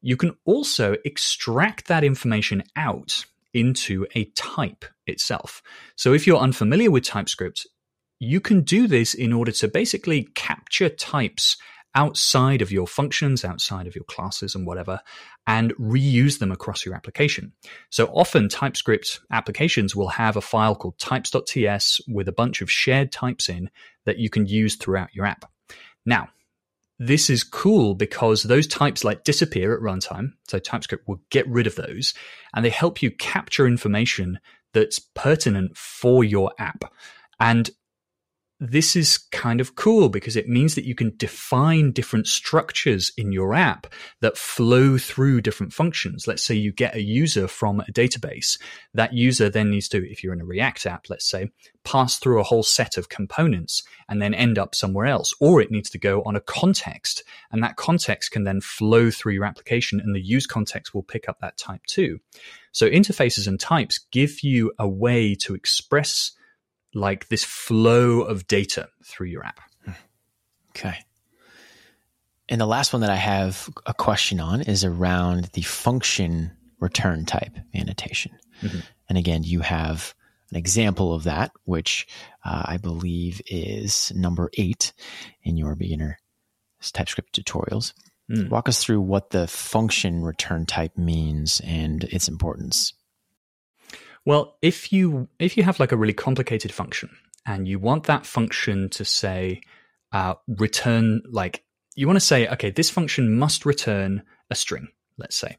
You 0.00 0.16
can 0.16 0.36
also 0.44 0.96
extract 1.04 1.86
that 1.86 2.02
information 2.02 2.64
out 2.74 3.24
into 3.54 4.06
a 4.14 4.24
type 4.36 4.84
itself. 5.06 5.62
So 5.96 6.12
if 6.12 6.26
you're 6.26 6.38
unfamiliar 6.38 6.90
with 6.90 7.04
TypeScript, 7.04 7.66
you 8.18 8.40
can 8.40 8.60
do 8.62 8.86
this 8.86 9.14
in 9.14 9.32
order 9.32 9.52
to 9.52 9.68
basically 9.68 10.28
capture 10.34 10.88
types 10.88 11.56
outside 11.94 12.62
of 12.62 12.72
your 12.72 12.86
functions, 12.86 13.44
outside 13.44 13.86
of 13.86 13.94
your 13.94 14.04
classes 14.04 14.54
and 14.54 14.66
whatever, 14.66 15.00
and 15.46 15.74
reuse 15.74 16.38
them 16.38 16.50
across 16.50 16.86
your 16.86 16.94
application. 16.94 17.52
So 17.90 18.06
often 18.06 18.48
TypeScript 18.48 19.20
applications 19.30 19.94
will 19.94 20.08
have 20.08 20.36
a 20.36 20.40
file 20.40 20.74
called 20.74 20.98
types.ts 20.98 22.00
with 22.08 22.28
a 22.28 22.32
bunch 22.32 22.62
of 22.62 22.70
shared 22.70 23.12
types 23.12 23.48
in 23.48 23.70
that 24.06 24.18
you 24.18 24.30
can 24.30 24.46
use 24.46 24.76
throughout 24.76 25.14
your 25.14 25.26
app. 25.26 25.44
Now, 26.06 26.28
this 27.06 27.28
is 27.28 27.42
cool 27.42 27.94
because 27.94 28.44
those 28.44 28.66
types 28.68 29.02
like 29.02 29.24
disappear 29.24 29.74
at 29.74 29.80
runtime. 29.80 30.32
So 30.46 30.60
TypeScript 30.60 31.08
will 31.08 31.20
get 31.30 31.48
rid 31.48 31.66
of 31.66 31.74
those 31.74 32.14
and 32.54 32.64
they 32.64 32.70
help 32.70 33.02
you 33.02 33.10
capture 33.10 33.66
information 33.66 34.38
that's 34.72 35.00
pertinent 35.00 35.76
for 35.76 36.22
your 36.22 36.52
app. 36.58 36.84
And 37.40 37.70
this 38.64 38.94
is 38.94 39.18
kind 39.18 39.60
of 39.60 39.74
cool 39.74 40.08
because 40.08 40.36
it 40.36 40.48
means 40.48 40.76
that 40.76 40.84
you 40.84 40.94
can 40.94 41.12
define 41.16 41.90
different 41.90 42.28
structures 42.28 43.10
in 43.16 43.32
your 43.32 43.54
app 43.54 43.92
that 44.20 44.38
flow 44.38 44.96
through 44.96 45.40
different 45.40 45.72
functions. 45.72 46.28
Let's 46.28 46.44
say 46.44 46.54
you 46.54 46.70
get 46.70 46.94
a 46.94 47.02
user 47.02 47.48
from 47.48 47.80
a 47.80 47.90
database. 47.90 48.60
That 48.94 49.14
user 49.14 49.50
then 49.50 49.70
needs 49.70 49.88
to, 49.88 50.08
if 50.08 50.22
you're 50.22 50.32
in 50.32 50.40
a 50.40 50.44
React 50.44 50.86
app, 50.86 51.10
let's 51.10 51.28
say, 51.28 51.50
pass 51.82 52.20
through 52.20 52.38
a 52.38 52.44
whole 52.44 52.62
set 52.62 52.96
of 52.96 53.08
components 53.08 53.82
and 54.08 54.22
then 54.22 54.32
end 54.32 54.58
up 54.58 54.76
somewhere 54.76 55.06
else. 55.06 55.34
Or 55.40 55.60
it 55.60 55.72
needs 55.72 55.90
to 55.90 55.98
go 55.98 56.22
on 56.22 56.36
a 56.36 56.40
context 56.40 57.24
and 57.50 57.64
that 57.64 57.74
context 57.74 58.30
can 58.30 58.44
then 58.44 58.60
flow 58.60 59.10
through 59.10 59.32
your 59.32 59.44
application 59.44 59.98
and 59.98 60.14
the 60.14 60.22
use 60.22 60.46
context 60.46 60.94
will 60.94 61.02
pick 61.02 61.28
up 61.28 61.40
that 61.40 61.58
type 61.58 61.82
too. 61.88 62.20
So 62.70 62.88
interfaces 62.88 63.48
and 63.48 63.58
types 63.58 63.98
give 64.12 64.44
you 64.44 64.70
a 64.78 64.88
way 64.88 65.34
to 65.40 65.56
express 65.56 66.30
like 66.94 67.28
this 67.28 67.44
flow 67.44 68.22
of 68.22 68.46
data 68.46 68.88
through 69.04 69.28
your 69.28 69.44
app. 69.44 69.60
Okay. 70.70 70.96
And 72.48 72.60
the 72.60 72.66
last 72.66 72.92
one 72.92 73.02
that 73.02 73.10
I 73.10 73.16
have 73.16 73.68
a 73.86 73.94
question 73.94 74.40
on 74.40 74.62
is 74.62 74.84
around 74.84 75.50
the 75.52 75.62
function 75.62 76.52
return 76.80 77.24
type 77.24 77.56
annotation. 77.74 78.32
Mm-hmm. 78.62 78.80
And 79.08 79.18
again, 79.18 79.42
you 79.42 79.60
have 79.60 80.14
an 80.50 80.56
example 80.56 81.14
of 81.14 81.24
that, 81.24 81.52
which 81.64 82.06
uh, 82.44 82.62
I 82.66 82.76
believe 82.76 83.40
is 83.46 84.12
number 84.14 84.50
eight 84.58 84.92
in 85.42 85.56
your 85.56 85.74
beginner 85.74 86.18
TypeScript 86.90 87.34
tutorials. 87.34 87.92
Mm. 88.30 88.48
Walk 88.50 88.68
us 88.68 88.82
through 88.82 89.00
what 89.00 89.30
the 89.30 89.46
function 89.46 90.22
return 90.22 90.66
type 90.66 90.96
means 90.98 91.60
and 91.64 92.04
its 92.04 92.28
importance. 92.28 92.92
Well, 94.24 94.56
if 94.62 94.92
you 94.92 95.28
if 95.38 95.56
you 95.56 95.62
have 95.62 95.80
like 95.80 95.92
a 95.92 95.96
really 95.96 96.12
complicated 96.12 96.72
function 96.72 97.10
and 97.46 97.66
you 97.66 97.78
want 97.78 98.04
that 98.04 98.24
function 98.24 98.88
to 98.90 99.04
say 99.04 99.60
uh, 100.12 100.34
return 100.46 101.22
like 101.28 101.64
you 101.96 102.06
want 102.06 102.16
to 102.16 102.24
say 102.24 102.46
okay 102.48 102.70
this 102.70 102.90
function 102.90 103.36
must 103.36 103.66
return 103.66 104.22
a 104.50 104.54
string 104.54 104.88
let's 105.18 105.36
say. 105.36 105.56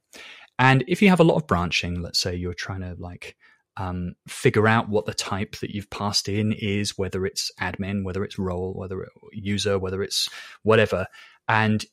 And 0.60 0.84
if 0.88 1.02
you 1.02 1.10
have 1.10 1.20
a 1.20 1.26
lot 1.26 1.36
of 1.36 1.48
branching 1.48 2.02
let's 2.02 2.20
say 2.20 2.36
you're 2.36 2.54
trying 2.54 2.82
to 2.82 2.96
like 2.98 3.36
um, 3.76 4.16
figure 4.28 4.68
out 4.68 4.88
what 4.88 5.06
the 5.06 5.14
type 5.14 5.58
that 5.58 5.72
you've 5.72 5.90
passed 5.90 6.30
in 6.30 6.54
is 6.54 6.98
whether 6.98 7.26
it's 7.26 7.52
admin 7.60 8.04
whether 8.04 8.24
it's 8.24 8.38
role 8.38 8.74
whether 8.74 9.02
it's 9.02 9.14
user 9.32 9.80
whether 9.80 10.04
it's 10.04 10.30
whatever 10.62 11.08
and 11.48 11.86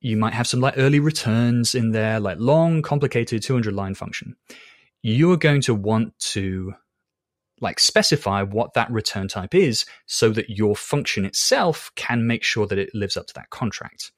you 0.00 0.16
might 0.16 0.34
have 0.34 0.46
some 0.46 0.60
like 0.60 0.74
early 0.76 1.00
returns 1.00 1.74
in 1.74 1.90
there 1.90 2.20
like 2.20 2.38
long 2.38 2.82
complicated 2.82 3.42
200 3.42 3.74
line 3.74 3.94
function 3.94 4.36
you're 5.04 5.36
going 5.36 5.60
to 5.60 5.74
want 5.74 6.18
to 6.18 6.72
like 7.60 7.78
specify 7.78 8.42
what 8.42 8.72
that 8.72 8.90
return 8.90 9.28
type 9.28 9.54
is 9.54 9.84
so 10.06 10.30
that 10.30 10.48
your 10.48 10.74
function 10.74 11.26
itself 11.26 11.92
can 11.94 12.26
make 12.26 12.42
sure 12.42 12.66
that 12.66 12.78
it 12.78 12.88
lives 12.94 13.16
up 13.16 13.26
to 13.26 13.34
that 13.34 13.50
contract. 13.50 14.10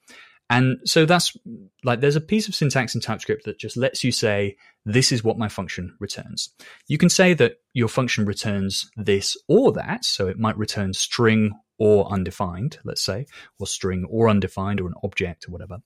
And 0.49 0.79
so 0.85 1.05
that's 1.05 1.37
like 1.83 2.01
there's 2.01 2.15
a 2.15 2.21
piece 2.21 2.47
of 2.47 2.55
syntax 2.55 2.95
in 2.95 3.01
TypeScript 3.01 3.47
that 3.47 3.59
just 3.59 3.77
lets 3.77 4.05
you 4.05 4.13
say, 4.13 4.57
this 4.85 5.11
is 5.11 5.25
what 5.25 5.39
my 5.39 5.49
function 5.49 5.97
returns. 5.99 6.51
You 6.87 6.99
can 6.99 7.09
say 7.09 7.35
that 7.35 7.57
your 7.75 7.89
function 7.89 8.25
returns 8.25 8.89
this 8.97 9.37
or 9.49 9.73
that. 9.73 10.05
So 10.05 10.29
it 10.29 10.39
might 10.39 10.57
return 10.57 10.93
string 10.93 11.51
or 11.79 12.07
undefined, 12.13 12.79
let's 12.85 13.05
say, 13.05 13.27
or 13.59 13.67
string 13.67 14.07
or 14.09 14.29
undefined 14.29 14.81
or 14.81 14.87
an 14.87 14.95
object 15.03 15.49
or 15.49 15.51
whatever. 15.51 15.79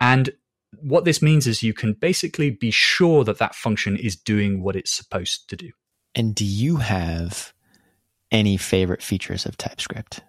And 0.00 0.30
what 0.80 1.04
this 1.04 1.22
means 1.22 1.46
is 1.46 1.62
you 1.62 1.74
can 1.74 1.92
basically 1.92 2.50
be 2.50 2.70
sure 2.70 3.24
that 3.24 3.38
that 3.38 3.54
function 3.54 3.96
is 3.96 4.16
doing 4.16 4.62
what 4.62 4.76
it's 4.76 4.92
supposed 4.92 5.48
to 5.48 5.56
do. 5.56 5.70
And 6.14 6.34
do 6.34 6.44
you 6.44 6.76
have 6.76 7.52
any 8.30 8.56
favorite 8.56 9.02
features 9.02 9.46
of 9.46 9.56
TypeScript? 9.56 10.20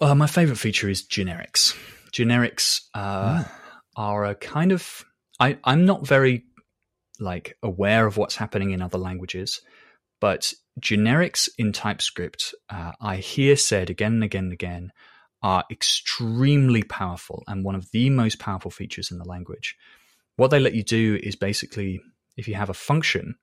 Uh, 0.00 0.14
my 0.14 0.26
favorite 0.26 0.58
feature 0.58 0.88
is 0.88 1.06
generics. 1.06 1.76
Generics 2.12 2.80
uh, 2.94 3.38
mm. 3.38 3.50
are 3.96 4.24
a 4.24 4.34
kind 4.34 4.72
of. 4.72 5.04
I, 5.38 5.58
I'm 5.64 5.84
not 5.86 6.06
very 6.06 6.44
like 7.20 7.56
aware 7.62 8.06
of 8.06 8.16
what's 8.16 8.36
happening 8.36 8.70
in 8.72 8.82
other 8.82 8.98
languages. 8.98 9.60
But 10.20 10.52
generics 10.80 11.48
in 11.58 11.72
TypeScript, 11.72 12.54
uh, 12.70 12.92
I 13.00 13.16
hear 13.16 13.56
said 13.56 13.90
again 13.90 14.14
and 14.14 14.24
again 14.24 14.44
and 14.44 14.52
again, 14.52 14.92
are 15.42 15.64
extremely 15.70 16.82
powerful 16.82 17.42
and 17.48 17.64
one 17.64 17.74
of 17.74 17.90
the 17.90 18.10
most 18.10 18.38
powerful 18.38 18.70
features 18.70 19.10
in 19.10 19.18
the 19.18 19.28
language. 19.28 19.76
What 20.36 20.50
they 20.50 20.60
let 20.60 20.74
you 20.74 20.82
do 20.82 21.18
is 21.22 21.36
basically, 21.36 22.00
if 22.36 22.48
you 22.48 22.54
have 22.54 22.70
a 22.70 22.74
function, 22.74 23.36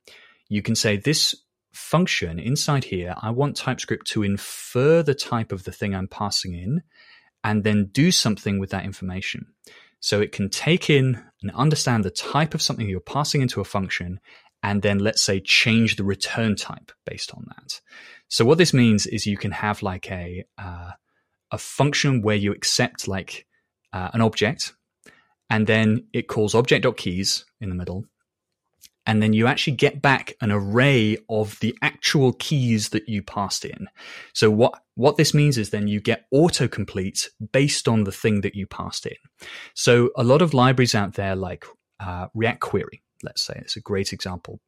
you 0.48 0.62
can 0.62 0.76
say 0.76 0.98
this 0.98 1.36
function 1.74 2.40
inside 2.40 2.86
here, 2.86 3.16
I 3.22 3.30
want 3.32 3.56
TypeScript 3.56 4.08
to 4.08 4.24
infer 4.24 5.04
the 5.04 5.14
type 5.14 5.52
of 5.52 5.64
the 5.64 5.72
thing 5.72 5.94
I'm 5.94 6.08
passing 6.08 6.54
in 6.54 6.84
and 7.44 7.64
then 7.64 7.90
do 7.92 8.12
something 8.12 8.60
with 8.60 8.72
that 8.72 8.86
information. 8.86 9.48
So 10.00 10.22
it 10.22 10.32
can 10.32 10.50
take 10.50 10.90
in 10.90 11.24
and 11.42 11.52
understand 11.52 12.04
the 12.04 12.12
type 12.12 12.54
of 12.54 12.62
something 12.62 12.88
you're 12.88 13.00
passing 13.00 13.42
into 13.42 13.62
a 13.62 13.66
function 13.66 14.20
and 14.64 14.82
then 14.82 15.00
let's 15.00 15.22
say 15.22 15.40
change 15.40 15.96
the 15.96 16.04
return 16.04 16.56
type 16.56 16.92
based 17.06 17.34
on 17.34 17.46
that. 17.50 17.80
So 18.28 18.46
what 18.46 18.58
this 18.58 18.74
means 18.74 19.08
is 19.08 19.26
you 19.26 19.38
can 19.38 19.52
have 19.52 19.82
like 19.82 20.10
a 20.12 20.46
uh, 20.58 20.92
a 21.52 21.58
function 21.58 22.22
where 22.22 22.36
you 22.36 22.52
accept 22.52 23.08
like 23.08 23.46
uh, 23.94 24.10
an 24.14 24.22
object 24.22 24.74
and 25.50 25.68
then 25.68 26.08
it 26.14 26.28
calls 26.28 26.54
object.keys 26.54 27.46
in 27.60 27.70
the 27.70 27.76
middle 27.76 28.06
and 29.10 29.24
then 29.24 29.34
you 29.34 29.48
actually 29.48 29.76
get 29.76 30.04
back 30.04 30.36
an 30.40 30.52
array 30.52 31.18
of 31.30 31.60
the 31.62 31.76
actual 31.82 32.34
keys 32.34 32.90
that 32.90 33.10
you 33.10 33.24
passed 33.24 33.66
in. 33.66 33.88
So 34.36 34.52
what 34.52 34.84
what 34.94 35.18
this 35.18 35.34
means 35.34 35.58
is 35.58 35.72
then 35.72 35.88
you 35.88 36.00
get 36.00 36.26
autocomplete 36.32 37.28
based 37.52 37.88
on 37.88 38.04
the 38.04 38.12
thing 38.12 38.42
that 38.42 38.54
you 38.54 38.68
passed 38.68 39.08
in. 39.08 39.16
So 39.74 40.12
a 40.16 40.24
lot 40.24 40.44
of 40.44 40.54
libraries 40.54 40.94
out 40.94 41.16
there 41.16 41.36
like 41.36 41.66
uh, 42.00 42.28
React 42.36 42.60
Query, 42.60 43.02
let's 43.24 43.44
say, 43.44 43.56
it's 43.58 43.78
a 43.78 43.82
great 43.82 44.14
example. 44.14 44.60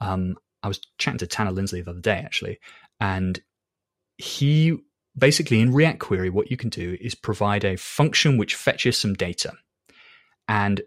Um, 0.00 0.36
I 0.62 0.68
was 0.68 0.80
chatting 0.98 1.18
to 1.18 1.26
Tanner 1.26 1.50
Linsley 1.50 1.84
the 1.84 1.90
other 1.90 2.00
day 2.00 2.22
actually, 2.24 2.60
and 3.00 3.40
he 4.18 4.78
basically 5.20 5.60
in 5.60 5.72
React 5.72 6.00
Query, 6.00 6.30
what 6.30 6.50
you 6.50 6.56
can 6.56 6.70
do 6.70 6.96
is 7.00 7.14
provide 7.14 7.64
a 7.64 7.76
function 7.76 8.38
which 8.38 8.56
fetches 8.56 8.98
some 8.98 9.14
data. 9.14 9.52
And 10.48 10.80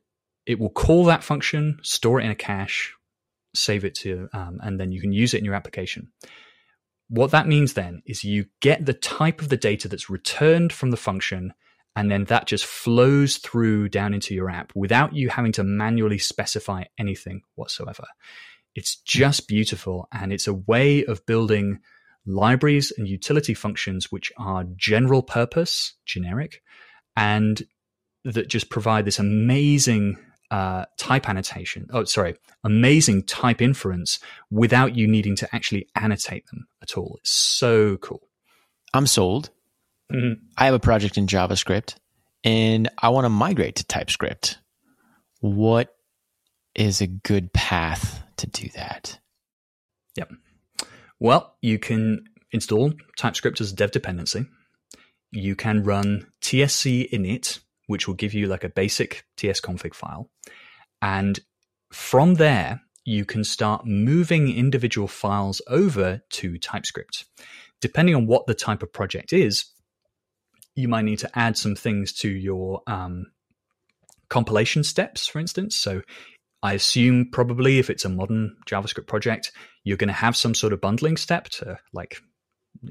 it 0.46 0.60
will 0.60 0.70
call 0.70 1.06
that 1.06 1.24
function, 1.24 1.80
store 1.84 2.20
it 2.20 2.26
in 2.26 2.32
a 2.32 2.36
cache, 2.36 2.94
save 3.56 3.86
it 3.86 3.96
to, 3.96 4.28
um, 4.34 4.60
and 4.62 4.80
then 4.80 4.92
you 4.92 5.00
can 5.00 5.14
use 5.14 5.34
it 5.34 5.38
in 5.38 5.46
your 5.46 5.54
application. 5.54 6.12
What 7.08 7.32
that 7.32 7.48
means 7.48 7.74
then 7.74 8.02
is 8.06 8.24
you 8.24 8.48
get 8.60 8.86
the 8.86 8.94
type 8.94 9.42
of 9.42 9.50
the 9.50 9.58
data 9.58 9.88
that's 9.88 10.10
returned 10.10 10.74
from 10.74 10.92
the 10.92 10.98
function, 10.98 11.54
and 11.96 12.10
then 12.10 12.26
that 12.26 12.48
just 12.48 12.66
flows 12.66 13.38
through 13.38 13.90
down 13.90 14.14
into 14.14 14.34
your 14.34 14.50
app 14.50 14.72
without 14.76 15.14
you 15.14 15.30
having 15.30 15.52
to 15.54 15.64
manually 15.64 16.18
specify 16.18 16.86
anything 16.98 17.44
whatsoever. 17.56 18.06
It's 18.74 18.96
just 18.96 19.48
beautiful, 19.48 20.08
and 20.12 20.34
it's 20.34 20.48
a 20.48 20.54
way 20.54 21.06
of 21.06 21.26
building 21.26 21.80
libraries 22.26 22.92
and 22.98 23.08
utility 23.08 23.54
functions 23.54 24.12
which 24.12 24.32
are 24.38 24.66
general 24.76 25.22
purpose, 25.22 25.94
generic, 26.06 26.62
and 27.16 27.64
that 28.24 28.48
just 28.48 28.70
provide 28.70 29.06
this 29.06 29.20
amazing 29.20 30.18
uh, 30.52 30.86
type 30.98 31.28
annotation. 31.28 31.88
Oh, 31.92 32.04
sorry, 32.04 32.36
amazing 32.64 33.24
type 33.24 33.62
inference 33.62 34.20
without 34.52 34.96
you 34.96 35.08
needing 35.08 35.36
to 35.38 35.56
actually 35.56 35.88
annotate 35.96 36.46
them 36.48 36.68
at 36.82 36.98
all. 36.98 37.18
It's 37.20 37.32
so 37.32 37.98
cool. 37.98 38.30
I'm 38.94 39.08
sold. 39.08 39.50
Mm-hmm. 40.12 40.44
I 40.58 40.66
have 40.66 40.76
a 40.76 40.80
project 40.80 41.18
in 41.18 41.28
JavaScript 41.28 41.96
and 42.44 42.90
I 43.00 43.10
want 43.10 43.26
to 43.26 43.30
migrate 43.30 43.76
to 43.78 43.84
TypeScript. 43.86 44.60
What 45.40 45.96
is 46.76 47.02
a 47.02 47.08
good 47.08 47.52
path 47.52 48.24
to 48.38 48.48
do 48.48 48.70
that? 48.76 49.20
Yep. 50.16 50.34
Well, 51.20 51.56
you 51.62 51.80
can 51.80 52.26
install 52.52 52.94
TypeScript 53.18 53.62
as 53.62 53.72
a 53.72 53.76
dev 53.76 53.92
dependency. 53.92 54.46
You 55.32 55.56
can 55.56 55.84
run 55.84 56.28
tsc 56.42 57.12
init, 57.12 57.60
which 57.88 58.08
will 58.08 58.16
give 58.16 58.34
you 58.34 58.48
like 58.48 58.64
a 58.64 58.70
basic 58.70 59.26
tsconfig 59.38 59.94
file. 59.94 60.30
And 61.02 61.40
from 61.92 62.36
there, 62.36 62.82
you 63.06 63.26
can 63.26 63.44
start 63.44 63.86
moving 63.86 64.50
individual 64.56 65.08
files 65.08 65.62
over 65.68 66.22
to 66.30 66.58
TypeScript. 66.58 67.26
Depending 67.82 68.16
on 68.16 68.28
what 68.28 68.48
the 68.48 68.54
type 68.54 68.82
of 68.82 68.94
project 68.94 69.34
is, 69.34 69.66
you 70.76 70.88
might 70.88 71.04
need 71.04 71.20
to 71.20 71.38
add 71.38 71.58
some 71.58 71.76
things 71.76 72.14
to 72.14 72.30
your 72.30 72.82
um, 72.88 73.26
compilation 74.30 74.84
steps, 74.84 75.28
for 75.28 75.40
instance. 75.40 75.76
So 75.76 76.02
I 76.64 76.74
assume 76.74 77.30
probably 77.30 77.78
if 77.78 77.90
it's 77.90 78.06
a 78.06 78.10
modern 78.10 78.56
JavaScript 78.66 79.06
project, 79.06 79.52
you're 79.84 79.98
going 79.98 80.08
to 80.08 80.14
have 80.14 80.38
some 80.38 80.56
sort 80.56 80.72
of 80.72 80.80
bundling 80.80 81.18
step 81.18 81.50
to 81.50 81.78
like 81.92 82.22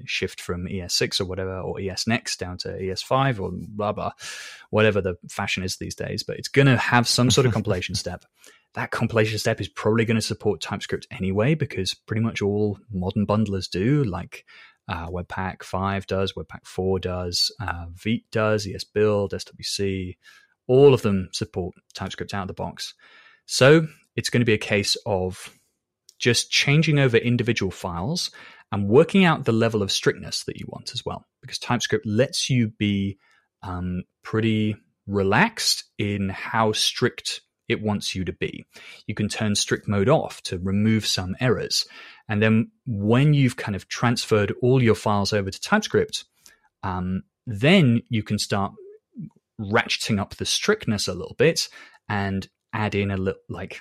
shift 0.05 0.41
from 0.43 0.67
ES6 0.67 1.21
or 1.21 1.25
whatever, 1.25 1.59
or 1.59 1.81
ES 1.81 2.07
Next 2.07 2.39
down 2.39 2.59
to 2.59 2.69
ES5 2.69 3.41
or 3.41 3.51
blah, 3.53 3.93
blah, 3.93 4.13
whatever 4.71 5.01
the 5.01 5.17
fashion 5.29 5.63
is 5.63 5.77
these 5.77 5.95
days. 5.95 6.23
But 6.23 6.39
it's 6.39 6.49
going 6.49 6.67
to 6.67 6.77
have 6.77 7.09
some 7.09 7.31
sort 7.31 7.47
of 7.47 7.53
compilation 7.55 7.95
step. 7.95 8.27
That 8.75 8.91
compilation 8.91 9.39
step 9.39 9.61
is 9.61 9.69
probably 9.69 10.05
going 10.05 10.17
to 10.17 10.23
support 10.23 10.61
TypeScript 10.61 11.07
anyway, 11.11 11.55
because 11.55 11.95
pretty 11.95 12.23
much 12.23 12.43
all 12.43 12.79
modern 12.91 13.27
bundlers 13.27 13.71
do, 13.71 14.05
like 14.05 14.45
uh, 14.87 15.09
Webpack 15.09 15.63
5 15.63 16.07
does, 16.07 16.35
Webpack 16.35 16.67
4 16.67 16.99
does, 16.99 17.51
uh, 17.61 17.87
Vite 17.93 18.25
does, 18.31 18.67
ESBuild, 18.67 19.33
SWC, 19.33 20.17
all 20.67 20.95
of 20.95 21.03
them 21.03 21.29
support 21.33 21.75
TypeScript 21.95 22.35
out 22.35 22.43
of 22.43 22.49
the 22.49 22.55
box. 22.55 22.95
So 23.47 23.87
it's 24.17 24.31
going 24.31 24.41
to 24.41 24.47
be 24.47 24.55
a 24.55 24.59
case 24.59 24.97
of 25.07 25.59
just 26.19 26.51
changing 26.51 26.99
over 26.99 27.17
individual 27.17 27.73
files 27.73 28.31
and 28.71 28.89
working 28.89 29.25
out 29.25 29.45
the 29.45 29.53
level 29.53 29.83
of 29.83 29.93
strictness 29.93 30.45
that 30.45 30.59
you 30.59 30.67
want 30.69 30.93
as 30.95 31.05
well, 31.05 31.27
because 31.41 31.59
TypeScript 31.59 32.07
lets 32.07 32.49
you 32.49 32.69
be 32.79 33.19
um, 33.63 34.05
pretty 34.23 34.77
relaxed 35.07 35.85
in 35.99 36.29
how 36.29 36.73
strict 36.73 37.41
it 37.69 37.83
wants 37.83 38.15
you 38.15 38.25
to 38.25 38.33
be. 38.33 38.65
You 39.07 39.15
can 39.15 39.29
turn 39.29 39.55
strict 39.55 39.89
mode 39.89 40.09
off 40.09 40.43
to 40.45 40.59
remove 40.59 41.07
some 41.07 41.37
errors. 41.41 41.87
And 42.29 42.43
then 42.43 42.71
when 42.87 43.35
you've 43.35 43.57
kind 43.57 43.77
of 43.77 43.89
transferred 43.89 44.55
all 44.63 44.83
your 44.83 44.95
files 44.95 45.33
over 45.33 45.51
to 45.51 45.61
TypeScript, 45.61 46.25
um, 46.83 47.23
then 47.47 48.03
you 48.09 48.23
can 48.23 48.39
start 48.39 48.73
ratcheting 49.61 50.19
up 50.19 50.37
the 50.37 50.45
strictness 50.45 51.09
a 51.09 51.15
little 51.15 51.37
bit 51.39 51.69
and 52.09 52.49
add 52.73 52.95
in 52.95 53.11
a 53.11 53.17
little 53.17 53.41
like 53.49 53.81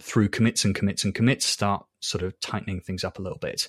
through 0.00 0.28
commits 0.28 0.64
and 0.64 0.74
commits 0.74 1.04
and 1.04 1.14
commits 1.14 1.46
start 1.46 1.86
sort 2.00 2.22
of 2.22 2.38
tightening 2.40 2.80
things 2.80 3.02
up 3.04 3.18
a 3.18 3.22
little 3.22 3.38
bit. 3.38 3.68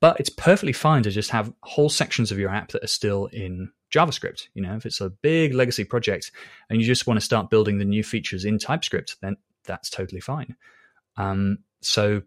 But 0.00 0.20
it's 0.20 0.30
perfectly 0.30 0.72
fine 0.72 1.02
to 1.02 1.10
just 1.10 1.30
have 1.30 1.52
whole 1.62 1.88
sections 1.88 2.30
of 2.30 2.38
your 2.38 2.50
app 2.50 2.70
that 2.72 2.84
are 2.84 2.88
still 2.88 3.26
in 3.26 3.70
JavaScript. 3.92 4.48
You 4.54 4.62
know, 4.62 4.76
if 4.76 4.86
it's 4.86 5.00
a 5.00 5.10
big 5.10 5.54
legacy 5.54 5.84
project 5.84 6.30
and 6.70 6.80
you 6.80 6.86
just 6.86 7.06
want 7.06 7.18
to 7.18 7.24
start 7.24 7.50
building 7.50 7.78
the 7.78 7.84
new 7.84 8.04
features 8.04 8.44
in 8.44 8.58
TypeScript, 8.58 9.16
then 9.20 9.36
that's 9.64 9.90
totally 9.90 10.20
fine. 10.20 10.56
Um, 11.16 11.58
so 11.80 12.22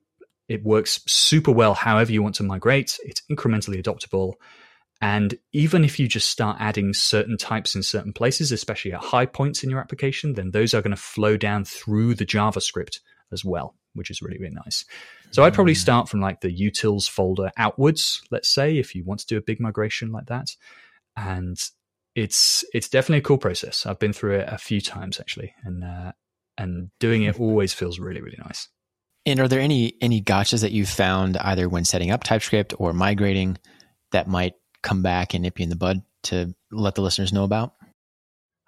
it 0.47 0.63
works 0.63 1.01
super 1.07 1.51
well 1.51 1.73
however 1.73 2.11
you 2.11 2.23
want 2.23 2.35
to 2.35 2.43
migrate. 2.43 2.97
It's 3.03 3.21
incrementally 3.29 3.81
adoptable. 3.81 4.33
And 5.01 5.37
even 5.53 5.83
if 5.83 5.99
you 5.99 6.07
just 6.07 6.29
start 6.29 6.57
adding 6.59 6.93
certain 6.93 7.37
types 7.37 7.75
in 7.75 7.83
certain 7.83 8.13
places, 8.13 8.51
especially 8.51 8.93
at 8.93 9.03
high 9.03 9.25
points 9.25 9.63
in 9.63 9.69
your 9.69 9.79
application, 9.79 10.33
then 10.33 10.51
those 10.51 10.73
are 10.73 10.81
going 10.81 10.95
to 10.95 11.01
flow 11.01 11.37
down 11.37 11.65
through 11.65 12.15
the 12.15 12.25
JavaScript 12.25 12.99
as 13.31 13.45
well, 13.45 13.75
which 13.93 14.09
is 14.09 14.21
really, 14.21 14.39
really 14.39 14.55
nice. 14.55 14.85
So 15.31 15.43
I'd 15.43 15.53
probably 15.53 15.73
mm. 15.73 15.77
start 15.77 16.09
from 16.09 16.21
like 16.21 16.41
the 16.41 16.55
utils 16.55 17.09
folder 17.09 17.51
outwards, 17.57 18.21
let's 18.31 18.49
say, 18.49 18.77
if 18.77 18.95
you 18.95 19.03
want 19.03 19.19
to 19.19 19.27
do 19.27 19.37
a 19.37 19.41
big 19.41 19.59
migration 19.59 20.11
like 20.11 20.27
that. 20.27 20.55
And 21.15 21.57
it's 22.15 22.65
it's 22.73 22.89
definitely 22.89 23.19
a 23.19 23.21
cool 23.21 23.37
process. 23.37 23.85
I've 23.85 23.99
been 23.99 24.13
through 24.13 24.39
it 24.39 24.49
a 24.49 24.57
few 24.57 24.81
times 24.81 25.19
actually, 25.19 25.53
and 25.63 25.83
uh, 25.83 26.11
and 26.57 26.89
doing 26.99 27.23
it 27.23 27.39
always 27.39 27.73
feels 27.73 27.99
really, 27.99 28.21
really 28.21 28.39
nice. 28.43 28.69
And 29.25 29.39
are 29.39 29.47
there 29.47 29.59
any 29.59 29.93
any 30.01 30.21
gotchas 30.21 30.61
that 30.61 30.71
you 30.71 30.85
found 30.85 31.37
either 31.37 31.69
when 31.69 31.85
setting 31.85 32.11
up 32.11 32.23
TypeScript 32.23 32.73
or 32.79 32.93
migrating 32.93 33.57
that 34.11 34.27
might 34.27 34.53
come 34.87 35.01
back 35.01 35.33
and 35.33 35.43
nip 35.43 35.59
you 35.59 35.63
in 35.63 35.69
the 35.69 35.75
bud 35.75 36.01
to 36.23 36.55
let 36.71 36.95
the 36.95 37.01
listeners 37.01 37.33
know 37.33 37.43
about? 37.43 37.73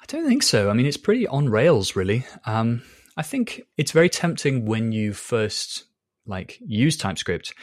I 0.01 0.05
don't 0.07 0.27
think 0.27 0.43
so. 0.43 0.69
I 0.69 0.73
mean, 0.73 0.85
it's 0.85 0.97
pretty 0.97 1.27
on 1.27 1.49
rails, 1.49 1.95
really. 1.95 2.25
Um, 2.45 2.81
I 3.17 3.21
think 3.21 3.61
it's 3.77 3.91
very 3.91 4.09
tempting 4.09 4.65
when 4.65 4.91
you 4.91 5.13
first 5.13 5.85
like 6.25 6.57
use 6.61 6.97
TypeScript 6.97 7.53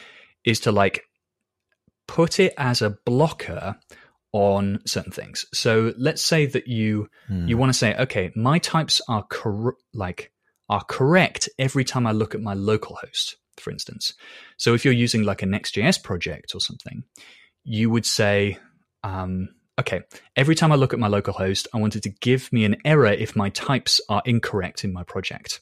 is 0.43 0.59
to 0.61 0.71
like 0.71 1.03
put 2.07 2.39
it 2.39 2.53
as 2.57 2.81
a 2.81 2.97
blocker 3.05 3.77
on 4.33 4.79
certain 4.85 5.11
things. 5.11 5.45
So 5.53 5.93
let's 5.97 6.21
say 6.21 6.45
that 6.47 6.67
you 6.67 7.09
hmm. 7.27 7.47
you 7.47 7.57
want 7.57 7.69
to 7.71 7.77
say, 7.77 7.95
okay, 7.95 8.31
my 8.35 8.59
types 8.59 9.01
are 9.07 9.23
cor- 9.23 9.77
like 9.93 10.31
are 10.69 10.83
correct 10.83 11.49
every 11.57 11.83
time 11.83 12.05
I 12.05 12.11
look 12.11 12.35
at 12.35 12.41
my 12.41 12.53
local 12.53 12.97
host, 12.97 13.37
for 13.57 13.71
instance. 13.71 14.13
So 14.57 14.73
if 14.73 14.83
you're 14.83 14.93
using 14.93 15.23
like 15.23 15.41
a 15.41 15.45
Next.js 15.45 16.03
project 16.03 16.53
or 16.53 16.59
something, 16.59 17.03
you 17.67 17.89
would 17.89 18.05
say, 18.05 18.57
um, 19.03 19.49
okay, 19.77 20.01
every 20.37 20.55
time 20.55 20.71
I 20.71 20.75
look 20.75 20.93
at 20.93 20.99
my 20.99 21.07
local 21.07 21.33
host, 21.33 21.67
I 21.73 21.77
wanted 21.77 22.01
to 22.03 22.09
give 22.09 22.51
me 22.53 22.63
an 22.63 22.77
error 22.85 23.07
if 23.07 23.35
my 23.35 23.49
types 23.49 23.99
are 24.07 24.21
incorrect 24.25 24.85
in 24.85 24.93
my 24.93 25.03
project. 25.03 25.59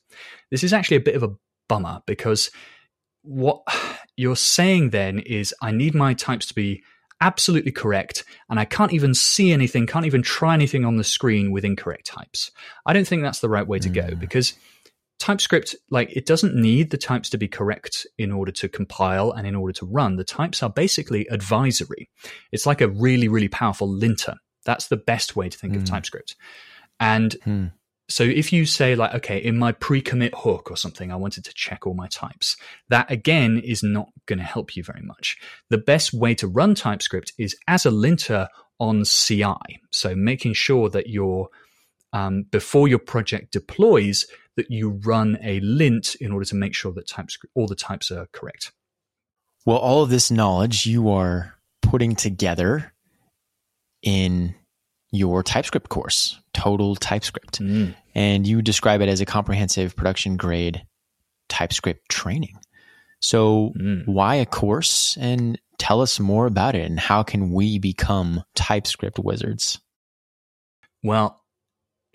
This 0.52 0.64
is 0.64 0.72
actually 0.72 0.98
a 0.98 1.02
bit 1.02 1.16
of 1.16 1.24
a 1.24 1.34
bummer 1.68 2.04
because 2.06 2.52
what 3.24 3.64
you're 4.16 4.36
saying 4.36 4.92
then 4.92 5.18
is 5.18 5.54
I 5.64 5.72
need 5.72 5.96
my 5.96 6.14
types 6.14 6.46
to 6.46 6.54
be 6.54 6.84
absolutely 7.22 7.72
correct 7.72 8.24
and 8.52 8.60
I 8.60 8.66
can't 8.66 8.94
even 8.94 9.16
see 9.16 9.52
anything, 9.52 9.88
can't 9.88 10.06
even 10.06 10.22
try 10.22 10.54
anything 10.54 10.86
on 10.86 10.98
the 10.98 11.04
screen 11.04 11.50
with 11.50 11.66
incorrect 11.66 12.06
types. 12.06 12.52
I 12.86 12.94
don't 12.94 13.08
think 13.08 13.24
that's 13.24 13.40
the 13.40 13.50
right 13.50 13.68
way 13.68 13.80
to 13.80 13.90
mm. 13.90 14.10
go 14.10 14.16
because 14.16 14.54
TypeScript, 15.20 15.76
like, 15.90 16.12
it 16.16 16.26
doesn't 16.26 16.56
need 16.56 16.92
the 16.92 16.98
types 16.98 17.30
to 17.30 17.38
be 17.38 17.48
correct 17.48 18.06
in 18.18 18.32
order 18.32 18.52
to 18.54 18.68
compile 18.68 19.32
and 19.32 19.48
in 19.48 19.56
order 19.56 19.74
to 19.74 19.86
run. 19.86 20.18
The 20.18 20.24
types 20.24 20.62
are 20.62 20.70
basically 20.70 21.28
advisory. 21.30 22.10
It's 22.52 22.66
like 22.66 22.82
a 22.82 22.90
really, 22.90 23.28
really 23.28 23.48
powerful 23.48 23.88
linter. 23.88 24.36
That's 24.66 24.88
the 24.88 24.98
best 24.98 25.36
way 25.36 25.50
to 25.50 25.58
think 25.58 25.74
mm. 25.74 25.78
of 25.78 25.82
hmm. 25.84 25.94
TypeScript. 25.94 26.36
And 27.00 27.36
mm. 27.46 27.72
so 28.10 28.24
if 28.24 28.52
you 28.52 28.66
say, 28.66 28.96
like, 28.96 29.14
okay, 29.16 29.38
in 29.38 29.58
my 29.58 29.72
pre 29.72 30.02
commit 30.02 30.34
hook 30.36 30.70
or 30.70 30.78
something, 30.78 31.12
I 31.12 31.16
wanted 31.16 31.46
to 31.46 31.54
check 31.54 31.86
all 31.86 31.94
my 31.94 32.08
types, 32.08 32.58
that 32.90 33.10
again 33.10 33.60
is 33.60 33.84
not 33.84 34.10
going 34.26 34.40
to 34.40 34.46
help 34.46 34.76
you 34.76 34.84
very 34.84 35.04
much. 35.04 35.38
The 35.70 35.78
best 35.78 36.14
way 36.14 36.36
to 36.36 36.48
run 36.48 36.76
TypeScript 36.76 37.34
is 37.38 37.56
as 37.68 37.86
a 37.86 37.92
linter 37.92 38.48
on 38.80 39.04
CI. 39.06 39.82
So 39.92 40.16
making 40.16 40.54
sure 40.54 40.90
that 40.90 41.08
your 41.08 41.50
um, 42.16 42.44
before 42.50 42.88
your 42.88 43.00
project 43.00 43.52
deploys, 43.52 44.26
that 44.56 44.72
you 44.72 45.02
run 45.04 45.38
a 45.44 45.60
lint 45.60 46.16
in 46.16 46.32
order 46.32 46.46
to 46.46 46.56
make 46.56 46.74
sure 46.74 46.94
that 46.94 47.10
types 47.10 47.38
all 47.56 47.68
the 47.68 47.76
types 47.76 48.10
are 48.10 48.28
correct. 48.32 48.72
Well, 49.66 49.78
all 49.78 50.02
of 50.02 50.10
this 50.10 50.32
knowledge 50.32 50.86
you 50.86 51.10
are 51.10 51.56
putting 51.82 52.16
together 52.16 52.94
in 54.02 54.56
your 55.12 55.44
TypeScript 55.44 55.90
course, 55.90 56.40
Total 56.54 56.96
TypeScript. 56.96 57.60
Mm. 57.60 57.96
And 58.14 58.48
you 58.48 58.62
describe 58.62 59.02
it 59.02 59.10
as 59.10 59.20
a 59.20 59.26
comprehensive 59.26 59.96
production 59.96 60.38
grade 60.38 60.86
TypeScript 61.50 62.08
training. 62.10 62.58
So, 63.20 63.74
mm. 63.78 64.08
why 64.08 64.36
a 64.36 64.46
course? 64.46 65.18
And 65.20 65.60
tell 65.80 66.02
us 66.02 66.20
more 66.20 66.46
about 66.46 66.76
it 66.76 66.86
and 66.86 67.00
how 67.00 67.24
can 67.24 67.52
we 67.52 67.78
become 67.78 68.44
TypeScript 68.56 69.20
wizards? 69.20 69.82
Well, 71.04 71.42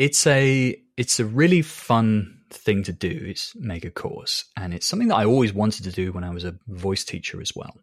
it's 0.01 0.27
a 0.27 0.75
it's 0.97 1.21
a 1.21 1.27
really 1.27 1.61
fun 1.61 2.39
thing 2.49 2.83
to 2.83 2.93
do 2.93 3.09
is 3.09 3.53
make 3.55 3.85
a 3.85 3.91
course 3.91 4.47
and 4.57 4.73
it's 4.73 4.87
something 4.87 5.09
that 5.09 5.19
I 5.19 5.27
always 5.27 5.53
wanted 5.53 5.85
to 5.85 5.93
do 5.93 6.11
when 6.11 6.25
I 6.25 6.31
was 6.31 6.43
a 6.43 6.59
voice 6.69 7.05
teacher 7.05 7.41
as 7.41 7.53
well. 7.55 7.77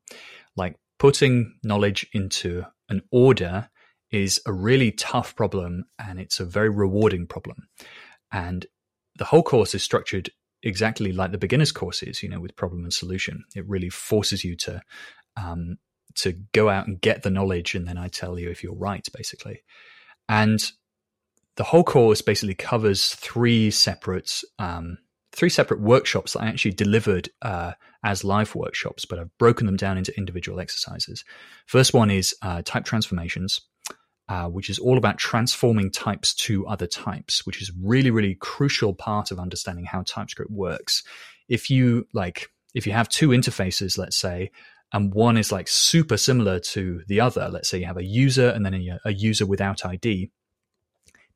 Like 0.56 0.76
putting 0.98 1.54
knowledge 1.64 2.08
into 2.14 2.66
an 2.90 3.04
order 3.12 3.70
is 4.12 4.42
a 4.48 4.52
really 4.52 4.92
tough 4.92 5.36
problem 5.36 5.86
and 6.00 6.20
it's 6.20 6.40
a 6.40 6.46
very 6.46 6.70
rewarding 6.70 7.28
problem. 7.28 7.68
And 8.32 8.66
the 9.20 9.26
whole 9.26 9.44
course 9.44 9.76
is 9.76 9.84
structured 9.84 10.32
exactly 10.64 11.12
like 11.12 11.32
the 11.32 11.38
beginner's 11.38 11.72
course 11.72 12.02
is, 12.02 12.24
you 12.24 12.30
know, 12.30 12.40
with 12.40 12.56
problem 12.56 12.84
and 12.84 12.94
solution. 12.94 13.44
It 13.56 13.68
really 13.70 13.90
forces 13.90 14.44
you 14.44 14.56
to 14.58 14.82
um, 15.40 15.78
to 16.16 16.34
go 16.52 16.70
out 16.70 16.88
and 16.88 17.00
get 17.00 17.22
the 17.22 17.30
knowledge, 17.30 17.76
and 17.76 17.88
then 17.88 17.98
I 18.00 18.08
tell 18.08 18.40
you 18.40 18.50
if 18.50 18.64
you're 18.64 18.74
right, 18.74 19.08
basically. 19.14 19.62
And 20.28 20.60
the 21.58 21.64
whole 21.64 21.84
course 21.84 22.22
basically 22.22 22.56
covers 22.56 23.10
three 23.10 23.70
separate 23.72 24.42
um, 24.60 24.98
three 25.34 25.50
separate 25.50 25.82
workshops 25.82 26.34
that 26.34 26.44
I 26.44 26.48
actually 26.48 26.72
delivered 26.72 27.30
uh, 27.42 27.74
as 28.04 28.24
live 28.24 28.56
workshops, 28.56 29.06
but 29.06 29.20
I've 29.20 29.38
broken 29.38 29.66
them 29.66 29.76
down 29.76 29.98
into 29.98 30.16
individual 30.18 30.60
exercises. 30.60 31.24
First 31.66 31.94
one 31.94 32.10
is 32.10 32.34
uh, 32.42 32.62
type 32.64 32.86
transformations 32.86 33.62
uh, 34.30 34.48
which 34.48 34.70
is 34.70 34.78
all 34.80 34.98
about 34.98 35.18
transforming 35.18 35.90
types 35.90 36.34
to 36.34 36.68
other 36.68 36.88
types, 36.88 37.46
which 37.46 37.62
is 37.62 37.72
really, 37.82 38.12
really 38.12 38.36
crucial 38.36 38.94
part 38.94 39.32
of 39.32 39.40
understanding 39.40 39.86
how 39.86 40.02
TypeScript 40.02 40.52
works. 40.52 41.04
If 41.48 41.70
you 41.70 42.08
like, 42.14 42.50
if 42.74 42.86
you 42.86 42.92
have 42.92 43.08
two 43.08 43.30
interfaces, 43.30 43.98
let's 43.98 44.18
say, 44.18 44.52
and 44.92 45.14
one 45.14 45.38
is 45.38 45.52
like 45.52 45.68
super 45.68 46.18
similar 46.18 46.60
to 46.60 47.04
the 47.08 47.22
other, 47.22 47.50
let's 47.50 47.70
say 47.70 47.80
you 47.80 47.86
have 47.86 47.98
a 47.98 48.04
user 48.04 48.50
and 48.50 48.66
then 48.66 48.74
a, 48.74 49.00
a 49.06 49.14
user 49.14 49.46
without 49.46 49.86
ID, 49.86 50.30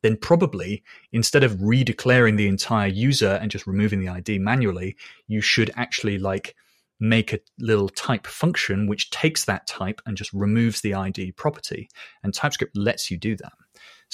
then 0.02 0.16
probably 0.16 0.82
instead 1.12 1.44
of 1.44 1.52
redeclaring 1.54 2.36
the 2.36 2.48
entire 2.48 2.88
user 2.88 3.38
and 3.40 3.50
just 3.50 3.66
removing 3.66 4.00
the 4.00 4.08
ID 4.08 4.38
manually, 4.38 4.96
you 5.28 5.40
should 5.40 5.70
actually 5.76 6.18
like 6.18 6.54
make 7.00 7.32
a 7.32 7.40
little 7.58 7.88
type 7.88 8.26
function 8.28 8.86
which 8.86 9.10
takes 9.10 9.44
that 9.44 9.66
type 9.66 10.00
and 10.06 10.16
just 10.16 10.32
removes 10.32 10.80
the 10.80 10.94
ID 10.94 11.32
property. 11.32 11.88
And 12.22 12.32
TypeScript 12.32 12.76
lets 12.76 13.10
you 13.10 13.16
do 13.16 13.36
that. 13.36 13.52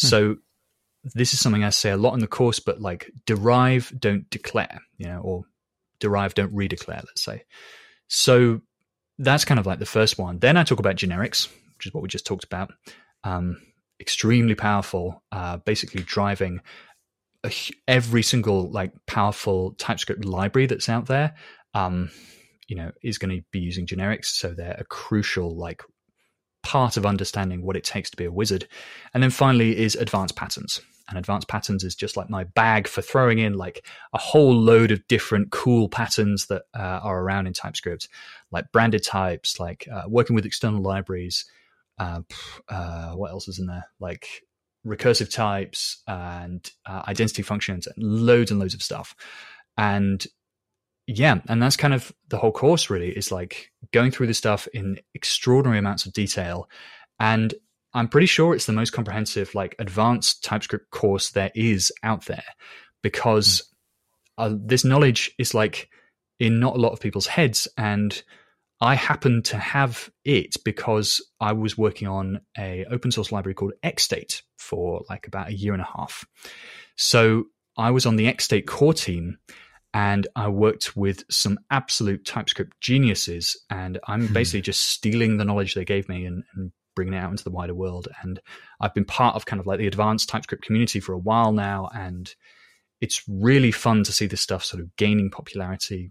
Hmm. 0.00 0.06
So 0.06 0.36
this 1.14 1.32
is 1.32 1.40
something 1.40 1.64
I 1.64 1.70
say 1.70 1.90
a 1.90 1.96
lot 1.96 2.14
in 2.14 2.20
the 2.20 2.26
course, 2.26 2.60
but 2.60 2.80
like 2.80 3.10
derive, 3.26 3.92
don't 3.98 4.28
declare, 4.30 4.80
you 4.96 5.06
know, 5.06 5.20
or 5.20 5.44
derive, 6.00 6.34
don't 6.34 6.54
redeclare, 6.54 7.04
let's 7.04 7.22
say. 7.22 7.44
So 8.08 8.60
that's 9.18 9.44
kind 9.44 9.60
of 9.60 9.66
like 9.66 9.78
the 9.78 9.86
first 9.86 10.18
one. 10.18 10.38
Then 10.38 10.56
I 10.56 10.64
talk 10.64 10.78
about 10.78 10.96
generics, 10.96 11.48
which 11.76 11.86
is 11.86 11.94
what 11.94 12.02
we 12.02 12.08
just 12.08 12.26
talked 12.26 12.44
about. 12.44 12.72
Um, 13.24 13.60
extremely 14.00 14.54
powerful, 14.54 15.22
uh, 15.32 15.58
basically 15.58 16.02
driving 16.02 16.60
a, 17.44 17.52
every 17.86 18.22
single 18.22 18.70
like 18.70 18.92
powerful 19.06 19.74
TypeScript 19.78 20.24
library 20.24 20.66
that's 20.66 20.88
out 20.88 21.06
there. 21.06 21.34
Um, 21.74 22.10
you 22.68 22.76
know 22.76 22.92
is 23.02 23.18
going 23.18 23.36
to 23.36 23.44
be 23.50 23.58
using 23.58 23.86
generics 23.86 24.26
so 24.26 24.52
they're 24.52 24.76
a 24.78 24.84
crucial 24.84 25.56
like 25.56 25.82
part 26.62 26.96
of 26.96 27.06
understanding 27.06 27.64
what 27.64 27.76
it 27.76 27.84
takes 27.84 28.10
to 28.10 28.16
be 28.16 28.26
a 28.26 28.32
wizard 28.32 28.68
and 29.14 29.22
then 29.22 29.30
finally 29.30 29.76
is 29.76 29.94
advanced 29.96 30.36
patterns 30.36 30.80
and 31.08 31.16
advanced 31.16 31.48
patterns 31.48 31.82
is 31.82 31.94
just 31.94 32.16
like 32.16 32.28
my 32.28 32.44
bag 32.44 32.86
for 32.86 33.00
throwing 33.00 33.38
in 33.38 33.54
like 33.54 33.86
a 34.12 34.18
whole 34.18 34.54
load 34.54 34.90
of 34.90 35.06
different 35.08 35.50
cool 35.50 35.88
patterns 35.88 36.46
that 36.46 36.62
uh, 36.74 37.00
are 37.02 37.22
around 37.22 37.46
in 37.46 37.54
typescript 37.54 38.08
like 38.50 38.70
branded 38.70 39.02
types 39.02 39.58
like 39.58 39.88
uh, 39.90 40.02
working 40.06 40.36
with 40.36 40.44
external 40.44 40.82
libraries 40.82 41.46
uh, 41.98 42.20
uh 42.68 43.12
what 43.12 43.30
else 43.30 43.48
is 43.48 43.58
in 43.58 43.66
there 43.66 43.86
like 44.00 44.26
recursive 44.86 45.32
types 45.32 46.02
and 46.06 46.70
uh, 46.86 47.02
identity 47.08 47.42
functions 47.42 47.86
and 47.86 47.96
loads 48.02 48.50
and 48.50 48.60
loads 48.60 48.74
of 48.74 48.82
stuff 48.82 49.14
and 49.76 50.26
yeah, 51.08 51.40
and 51.48 51.62
that's 51.62 51.76
kind 51.76 51.94
of 51.94 52.12
the 52.28 52.36
whole 52.36 52.52
course 52.52 52.90
really 52.90 53.08
is 53.08 53.32
like 53.32 53.72
going 53.92 54.10
through 54.10 54.26
this 54.26 54.36
stuff 54.36 54.68
in 54.74 55.00
extraordinary 55.14 55.78
amounts 55.78 56.04
of 56.04 56.12
detail. 56.12 56.68
And 57.18 57.54
I'm 57.94 58.08
pretty 58.08 58.26
sure 58.26 58.54
it's 58.54 58.66
the 58.66 58.74
most 58.74 58.90
comprehensive, 58.90 59.54
like 59.54 59.74
advanced 59.78 60.44
TypeScript 60.44 60.90
course 60.90 61.30
there 61.30 61.50
is 61.54 61.90
out 62.02 62.26
there 62.26 62.44
because 63.02 63.72
uh, 64.36 64.54
this 64.54 64.84
knowledge 64.84 65.34
is 65.38 65.54
like 65.54 65.88
in 66.38 66.60
not 66.60 66.76
a 66.76 66.80
lot 66.80 66.92
of 66.92 67.00
people's 67.00 67.26
heads. 67.26 67.66
And 67.78 68.22
I 68.80 68.94
happened 68.94 69.44
to 69.46 69.58
have 69.58 70.08
it 70.24 70.56
because 70.64 71.20
I 71.40 71.52
was 71.52 71.76
working 71.76 72.06
on 72.06 72.40
a 72.56 72.84
open 72.90 73.10
source 73.10 73.32
library 73.32 73.54
called 73.54 73.72
XState 73.84 74.42
for 74.56 75.02
like 75.08 75.26
about 75.26 75.48
a 75.48 75.54
year 75.54 75.72
and 75.72 75.82
a 75.82 75.88
half. 75.96 76.24
So 76.96 77.44
I 77.76 77.90
was 77.90 78.06
on 78.06 78.16
the 78.16 78.26
XState 78.26 78.66
core 78.66 78.94
team 78.94 79.38
and 79.94 80.26
I 80.36 80.48
worked 80.48 80.96
with 80.96 81.24
some 81.30 81.58
absolute 81.70 82.24
TypeScript 82.24 82.78
geniuses, 82.80 83.56
and 83.70 83.98
I'm 84.06 84.28
hmm. 84.28 84.32
basically 84.34 84.60
just 84.60 84.82
stealing 84.82 85.36
the 85.36 85.44
knowledge 85.44 85.74
they 85.74 85.84
gave 85.84 86.08
me 86.08 86.26
and, 86.26 86.44
and, 86.54 86.72
bringing 86.94 87.14
it 87.14 87.18
out 87.18 87.30
into 87.30 87.44
the 87.44 87.50
wider 87.50 87.74
world. 87.74 88.08
And 88.22 88.40
I've 88.80 88.92
been 88.92 89.04
part 89.04 89.36
of 89.36 89.46
kind 89.46 89.60
of 89.60 89.68
like 89.68 89.78
the 89.78 89.86
advanced 89.86 90.28
TypeScript 90.28 90.64
community 90.64 90.98
for 90.98 91.12
a 91.12 91.18
while 91.18 91.52
now, 91.52 91.88
and 91.94 92.34
it's 93.00 93.22
really 93.28 93.70
fun 93.70 94.02
to 94.02 94.10
see 94.10 94.26
this 94.26 94.40
stuff 94.40 94.64
sort 94.64 94.82
of 94.82 94.96
gaining 94.96 95.30
popularity, 95.30 96.10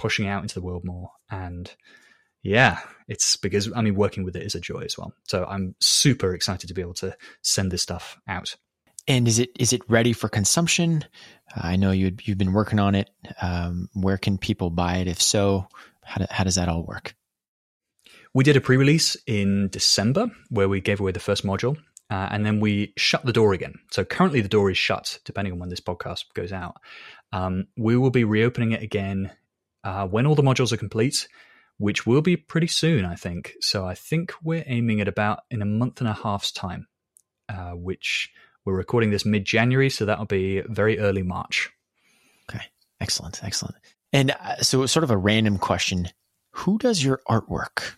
pushing 0.00 0.26
out 0.26 0.42
into 0.42 0.54
the 0.54 0.62
world 0.62 0.82
more. 0.84 1.10
And 1.30 1.70
yeah, 2.42 2.80
it's 3.06 3.36
because 3.36 3.70
I 3.76 3.82
mean, 3.82 3.94
working 3.94 4.24
with 4.24 4.34
it 4.34 4.42
is 4.42 4.54
a 4.54 4.60
joy 4.60 4.80
as 4.80 4.96
well. 4.96 5.12
So 5.28 5.44
I'm 5.44 5.74
super 5.80 6.34
excited 6.34 6.68
to 6.68 6.74
be 6.74 6.80
able 6.80 6.94
to 6.94 7.14
send 7.42 7.70
this 7.70 7.82
stuff 7.82 8.18
out. 8.26 8.56
And 9.06 9.28
is 9.28 9.38
it 9.38 9.50
is 9.58 9.72
it 9.72 9.82
ready 9.88 10.14
for 10.14 10.28
consumption? 10.28 11.04
I 11.54 11.76
know 11.76 11.90
you 11.90 12.16
you've 12.22 12.38
been 12.38 12.54
working 12.54 12.78
on 12.78 12.94
it. 12.94 13.10
Um, 13.42 13.90
where 13.92 14.16
can 14.16 14.38
people 14.38 14.70
buy 14.70 14.96
it? 14.96 15.06
If 15.06 15.20
so, 15.20 15.68
how, 16.02 16.20
do, 16.20 16.26
how 16.30 16.44
does 16.44 16.54
that 16.54 16.68
all 16.68 16.82
work? 16.82 17.14
We 18.32 18.44
did 18.44 18.56
a 18.56 18.60
pre-release 18.60 19.16
in 19.26 19.68
December 19.68 20.30
where 20.48 20.68
we 20.68 20.80
gave 20.80 21.00
away 21.00 21.12
the 21.12 21.20
first 21.20 21.44
module, 21.44 21.76
uh, 22.10 22.28
and 22.30 22.46
then 22.46 22.60
we 22.60 22.92
shut 22.96 23.24
the 23.26 23.32
door 23.32 23.52
again. 23.52 23.74
So 23.90 24.04
currently 24.04 24.40
the 24.40 24.48
door 24.48 24.70
is 24.70 24.78
shut, 24.78 25.18
depending 25.24 25.52
on 25.52 25.58
when 25.58 25.68
this 25.68 25.80
podcast 25.80 26.24
goes 26.34 26.52
out. 26.52 26.76
Um, 27.32 27.66
we 27.76 27.96
will 27.96 28.10
be 28.10 28.24
reopening 28.24 28.72
it 28.72 28.82
again 28.82 29.32
uh, 29.84 30.06
when 30.06 30.26
all 30.26 30.34
the 30.34 30.42
modules 30.42 30.72
are 30.72 30.76
complete, 30.76 31.28
which 31.78 32.06
will 32.06 32.20
be 32.20 32.36
pretty 32.36 32.66
soon, 32.66 33.04
I 33.04 33.14
think. 33.14 33.54
So 33.60 33.86
I 33.86 33.94
think 33.94 34.34
we're 34.42 34.64
aiming 34.66 35.00
at 35.00 35.08
about 35.08 35.40
in 35.50 35.62
a 35.62 35.66
month 35.66 36.00
and 36.00 36.08
a 36.08 36.12
half's 36.12 36.52
time, 36.52 36.86
uh, 37.48 37.72
which 37.72 38.30
we're 38.64 38.76
recording 38.76 39.10
this 39.10 39.24
mid 39.24 39.44
January, 39.44 39.88
so 39.88 40.04
that'll 40.04 40.26
be 40.26 40.60
very 40.66 40.98
early 40.98 41.22
March. 41.22 41.70
Okay, 42.50 42.64
excellent, 43.00 43.42
excellent. 43.42 43.76
And 44.12 44.32
uh, 44.32 44.56
so, 44.56 44.84
sort 44.86 45.04
of 45.04 45.10
a 45.10 45.16
random 45.16 45.58
question: 45.58 46.08
Who 46.50 46.78
does 46.78 47.02
your 47.02 47.20
artwork? 47.28 47.94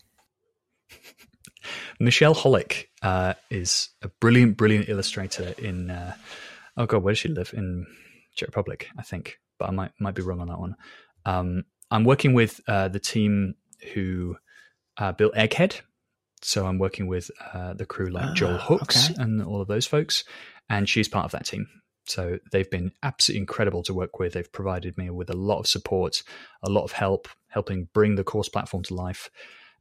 Michelle 2.01 2.35
Hollick 2.35 2.87
uh, 3.03 3.35
is 3.51 3.91
a 4.03 4.09
brilliant, 4.21 4.57
brilliant 4.57 4.89
illustrator 4.89 5.55
in. 5.59 5.91
Uh, 5.91 6.15
oh 6.77 6.87
God, 6.87 7.03
where 7.03 7.13
does 7.13 7.19
she 7.19 7.29
live? 7.29 7.53
In 7.53 7.87
Czech 8.37 8.49
Republic, 8.49 8.89
I 8.97 9.03
think, 9.03 9.41
but 9.59 9.69
I 9.69 9.73
might 9.73 9.91
might 9.99 10.15
be 10.15 10.23
wrong 10.23 10.41
on 10.41 10.49
that 10.49 10.61
one. 10.61 10.77
Um, 11.25 11.65
I'm 11.91 12.05
working 12.05 12.33
with 12.35 12.61
uh, 12.67 12.89
the 12.89 13.01
team 13.01 13.55
who 13.95 14.37
uh, 14.99 15.13
built 15.13 15.35
Egghead. 15.35 15.81
So 16.45 16.67
I'm 16.67 16.79
working 16.79 17.07
with 17.07 17.31
uh, 17.53 17.75
the 17.75 17.87
crew 17.87 18.09
like 18.09 18.35
Joel 18.35 18.57
Ah, 18.57 18.67
Hooks 18.67 19.11
okay. 19.11 19.23
and 19.23 19.41
all 19.43 19.61
of 19.61 19.69
those 19.69 19.87
folks, 19.87 20.25
and 20.69 20.89
she's 20.89 21.09
part 21.09 21.25
of 21.25 21.31
that 21.33 21.47
team. 21.47 21.69
So 22.07 22.39
they've 22.51 22.69
been 22.69 22.91
absolutely 23.05 23.43
incredible 23.43 23.85
to 23.85 23.95
work 23.95 24.19
with. 24.19 24.33
They've 24.33 24.53
provided 24.53 24.99
me 24.99 25.09
with 25.11 25.31
a 25.31 25.37
lot 25.37 25.61
of 25.61 25.69
support, 25.69 26.25
a 26.65 26.69
lot 26.69 26.83
of 26.83 26.91
help, 26.91 27.29
helping 27.47 27.89
bring 27.95 28.17
the 28.17 28.25
course 28.25 28.49
platform 28.49 28.83
to 28.85 28.95
life. 28.95 29.31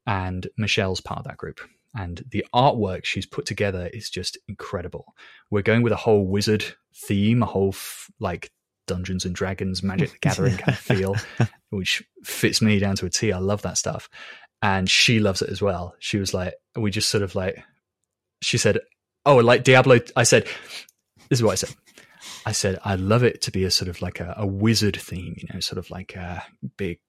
And 0.05 0.47
Michelle's 0.55 1.01
part 1.01 1.17
of 1.17 1.25
that 1.25 1.37
group. 1.37 1.61
And 1.95 2.23
the 2.29 2.45
artwork 2.53 3.05
she's 3.05 3.25
put 3.25 3.47
together 3.47 3.89
is 3.91 4.09
just 4.09 4.37
incredible. 4.47 5.15
We're 5.49 5.63
going 5.63 5.81
with 5.81 5.93
a 5.93 5.97
whole 5.97 6.27
wizard 6.27 6.63
theme, 6.95 7.41
a 7.41 7.47
whole 7.47 7.69
f- 7.69 8.11
like 8.19 8.51
Dungeons 8.91 9.23
and 9.23 9.33
Dragons, 9.33 9.81
Magic 9.81 10.11
the 10.11 10.17
Gathering 10.21 10.57
kind 10.57 10.69
of 10.69 10.77
feel, 10.77 11.15
which 11.69 12.03
fits 12.23 12.61
me 12.61 12.77
down 12.79 12.95
to 12.97 13.05
a 13.05 13.09
T. 13.09 13.31
I 13.31 13.37
love 13.39 13.61
that 13.61 13.77
stuff. 13.77 14.09
And 14.61 14.89
she 14.89 15.19
loves 15.19 15.41
it 15.41 15.49
as 15.49 15.61
well. 15.61 15.95
She 15.99 16.17
was 16.17 16.33
like, 16.33 16.53
we 16.75 16.91
just 16.91 17.09
sort 17.09 17.23
of 17.23 17.33
like, 17.33 17.63
she 18.41 18.57
said, 18.57 18.79
Oh, 19.25 19.37
like 19.37 19.63
Diablo. 19.63 19.99
I 20.15 20.23
said, 20.23 20.43
This 21.29 21.39
is 21.39 21.43
what 21.43 21.53
I 21.53 21.55
said. 21.55 21.75
I 22.45 22.51
said, 22.51 22.79
I 22.83 22.95
love 22.95 23.23
it 23.23 23.41
to 23.43 23.51
be 23.51 23.63
a 23.63 23.71
sort 23.71 23.87
of 23.87 24.01
like 24.01 24.19
a, 24.19 24.33
a 24.37 24.45
wizard 24.45 24.97
theme, 24.97 25.35
you 25.37 25.47
know, 25.53 25.59
sort 25.59 25.77
of 25.77 25.89
like 25.89 26.17
uh, 26.17 26.39
big 26.77 26.99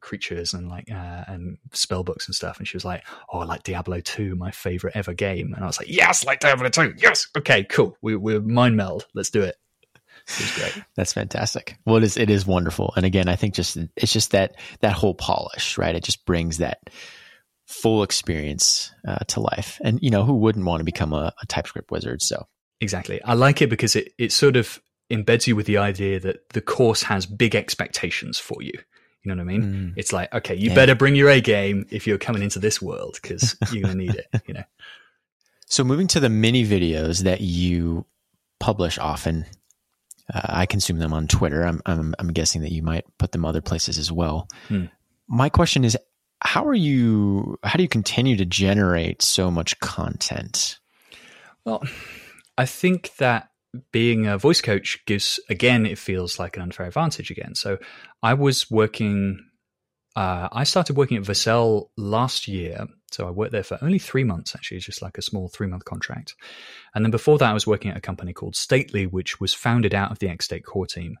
creatures 0.00 0.54
and 0.54 0.68
like 0.68 0.90
uh, 0.90 1.24
and 1.26 1.58
spell 1.72 2.04
books 2.04 2.26
and 2.26 2.34
stuff. 2.34 2.58
And 2.58 2.68
she 2.68 2.76
was 2.76 2.84
like, 2.84 3.04
"Oh, 3.32 3.38
like 3.38 3.62
Diablo 3.62 4.00
two, 4.00 4.36
my 4.36 4.50
favorite 4.50 4.96
ever 4.96 5.14
game." 5.14 5.52
And 5.54 5.64
I 5.64 5.66
was 5.66 5.78
like, 5.78 5.88
"Yes, 5.88 6.24
like 6.24 6.40
Diablo 6.40 6.68
two, 6.68 6.94
yes, 6.96 7.26
okay, 7.38 7.64
cool. 7.64 7.96
We, 8.02 8.16
we're 8.16 8.40
mind 8.40 8.76
meld. 8.76 9.06
Let's 9.14 9.30
do 9.30 9.42
it." 9.42 9.56
Great. 10.56 10.84
That's 10.96 11.12
fantastic. 11.12 11.76
Well, 11.84 11.96
it 11.96 12.04
is, 12.04 12.16
it 12.16 12.30
is 12.30 12.46
wonderful. 12.46 12.92
And 12.96 13.04
again, 13.06 13.28
I 13.28 13.36
think 13.36 13.54
just, 13.54 13.76
it's 13.96 14.12
just 14.12 14.30
that, 14.32 14.54
that 14.80 14.92
whole 14.92 15.14
polish, 15.14 15.76
right? 15.78 15.94
It 15.94 16.04
just 16.04 16.24
brings 16.26 16.58
that 16.58 16.78
full 17.66 18.02
experience 18.02 18.92
uh, 19.06 19.18
to 19.28 19.40
life. 19.40 19.80
And, 19.82 19.98
you 20.02 20.10
know, 20.10 20.24
who 20.24 20.34
wouldn't 20.34 20.64
want 20.64 20.80
to 20.80 20.84
become 20.84 21.12
a, 21.12 21.32
a 21.40 21.46
TypeScript 21.46 21.90
wizard? 21.90 22.22
So 22.22 22.46
Exactly. 22.80 23.22
I 23.22 23.34
like 23.34 23.62
it 23.62 23.70
because 23.70 23.94
it, 23.96 24.12
it 24.18 24.32
sort 24.32 24.56
of 24.56 24.80
embeds 25.10 25.46
you 25.46 25.54
with 25.54 25.66
the 25.66 25.78
idea 25.78 26.18
that 26.20 26.48
the 26.50 26.60
course 26.60 27.02
has 27.04 27.26
big 27.26 27.54
expectations 27.54 28.38
for 28.38 28.62
you. 28.62 28.72
You 29.22 29.32
know 29.32 29.36
what 29.36 29.40
I 29.42 29.56
mean? 29.56 29.62
Mm. 29.62 29.92
It's 29.96 30.12
like, 30.12 30.32
okay, 30.34 30.54
you 30.56 30.70
Yeah. 30.70 30.74
better 30.74 30.94
bring 30.96 31.14
your 31.14 31.28
A 31.28 31.40
game 31.40 31.86
if 31.90 32.06
you're 32.08 32.18
coming 32.18 32.42
into 32.42 32.58
this 32.58 32.82
world 32.82 33.18
because 33.22 33.54
you're 33.72 33.82
going 33.82 33.96
to 33.96 34.04
need 34.04 34.14
it, 34.16 34.26
you 34.46 34.54
know? 34.54 34.64
So 35.66 35.84
moving 35.84 36.08
to 36.08 36.20
the 36.20 36.28
mini 36.28 36.66
videos 36.66 37.22
that 37.22 37.40
you 37.40 38.04
publish 38.58 38.98
often, 38.98 39.46
uh, 40.32 40.40
I 40.44 40.66
consume 40.66 40.98
them 40.98 41.12
on 41.12 41.28
Twitter. 41.28 41.64
I'm, 41.64 41.80
I'm 41.86 42.14
I'm 42.18 42.32
guessing 42.32 42.62
that 42.62 42.72
you 42.72 42.82
might 42.82 43.04
put 43.18 43.32
them 43.32 43.44
other 43.44 43.60
places 43.60 43.98
as 43.98 44.12
well. 44.12 44.48
Hmm. 44.68 44.86
My 45.28 45.48
question 45.48 45.84
is, 45.84 45.96
how 46.42 46.66
are 46.66 46.74
you? 46.74 47.58
How 47.62 47.76
do 47.76 47.82
you 47.82 47.88
continue 47.88 48.36
to 48.36 48.44
generate 48.44 49.22
so 49.22 49.50
much 49.50 49.78
content? 49.80 50.78
Well, 51.64 51.82
I 52.58 52.66
think 52.66 53.14
that 53.16 53.50
being 53.92 54.26
a 54.26 54.36
voice 54.36 54.60
coach 54.60 54.98
gives, 55.06 55.40
again, 55.48 55.86
it 55.86 55.98
feels 55.98 56.38
like 56.38 56.56
an 56.56 56.62
unfair 56.62 56.86
advantage 56.86 57.30
again. 57.30 57.54
So 57.54 57.78
I 58.22 58.34
was 58.34 58.70
working, 58.70 59.38
uh, 60.16 60.48
I 60.52 60.64
started 60.64 60.96
working 60.96 61.16
at 61.16 61.22
Vercel 61.22 61.88
last 61.96 62.48
year. 62.48 62.86
So 63.14 63.26
I 63.26 63.30
worked 63.30 63.52
there 63.52 63.62
for 63.62 63.78
only 63.82 63.98
three 63.98 64.24
months, 64.24 64.54
actually, 64.54 64.80
just 64.80 65.02
like 65.02 65.18
a 65.18 65.22
small 65.22 65.48
three 65.48 65.66
month 65.66 65.84
contract. 65.84 66.34
And 66.94 67.04
then 67.04 67.10
before 67.10 67.38
that, 67.38 67.50
I 67.50 67.54
was 67.54 67.66
working 67.66 67.90
at 67.90 67.96
a 67.96 68.00
company 68.00 68.32
called 68.32 68.56
Stately, 68.56 69.06
which 69.06 69.40
was 69.40 69.54
founded 69.54 69.94
out 69.94 70.10
of 70.10 70.18
the 70.18 70.28
XState 70.28 70.64
core 70.64 70.86
team. 70.86 71.18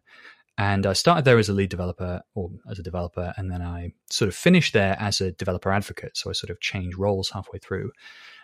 And 0.58 0.84
I 0.84 0.92
started 0.92 1.24
there 1.24 1.38
as 1.38 1.48
a 1.48 1.54
lead 1.54 1.70
developer 1.70 2.20
or 2.34 2.50
as 2.70 2.78
a 2.78 2.82
developer, 2.82 3.32
and 3.36 3.50
then 3.50 3.62
I 3.62 3.92
sort 4.10 4.28
of 4.28 4.34
finished 4.34 4.74
there 4.74 4.96
as 5.00 5.20
a 5.20 5.32
developer 5.32 5.72
advocate. 5.72 6.16
So 6.16 6.28
I 6.28 6.34
sort 6.34 6.50
of 6.50 6.60
changed 6.60 6.98
roles 6.98 7.30
halfway 7.30 7.58
through. 7.58 7.90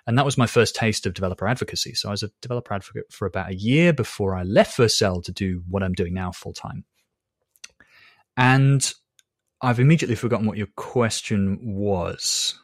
And 0.07 0.17
that 0.17 0.25
was 0.25 0.39
my 0.39 0.47
first 0.47 0.75
taste 0.75 1.05
of 1.05 1.13
developer 1.13 1.47
advocacy. 1.47 1.93
So 1.93 2.09
I 2.09 2.13
was 2.13 2.23
a 2.23 2.31
developer 2.41 2.73
advocate 2.73 3.13
for 3.13 3.27
about 3.27 3.51
a 3.51 3.55
year 3.55 3.93
before 3.93 4.35
I 4.35 4.43
left 4.43 4.79
Vercel 4.79 5.23
to 5.25 5.33
do 5.33 5.63
what 5.69 5.83
I'm 5.83 5.93
doing 5.93 6.15
now 6.15 6.33
full 6.33 6.55
time. 6.55 6.85
And 8.39 8.91
I've 9.61 9.81
immediately 9.81 10.17
forgotten 10.17 10.47
what 10.47 10.57
your 10.57 10.69
question 10.77 11.59
was. 11.61 12.59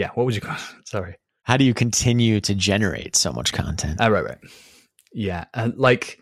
Yeah, 0.00 0.08
what 0.14 0.24
was 0.24 0.34
your 0.34 0.40
question? 0.40 0.82
Sorry. 0.86 1.16
How 1.42 1.58
do 1.58 1.64
you 1.64 1.74
continue 1.74 2.40
to 2.40 2.54
generate 2.54 3.16
so 3.16 3.32
much 3.32 3.52
content? 3.52 3.98
Ah, 4.00 4.06
right, 4.06 4.24
right. 4.24 4.38
Yeah, 5.12 5.44
uh, 5.52 5.72
like 5.76 6.18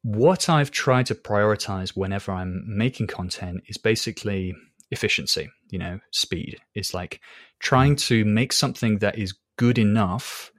what 0.00 0.48
I've 0.48 0.70
tried 0.70 1.06
to 1.06 1.14
prioritize 1.14 1.90
whenever 1.90 2.32
I'm 2.32 2.64
making 2.66 3.08
content 3.08 3.64
is 3.66 3.76
basically 3.76 4.54
efficiency. 4.90 5.50
You 5.68 5.78
know, 5.78 6.00
speed. 6.10 6.56
It's 6.74 6.94
like 6.94 7.20
trying 7.58 7.96
to 7.96 8.24
make 8.24 8.50
something 8.50 9.00
that 9.00 9.18
is 9.18 9.34
good 9.58 9.78
enough. 9.78 10.50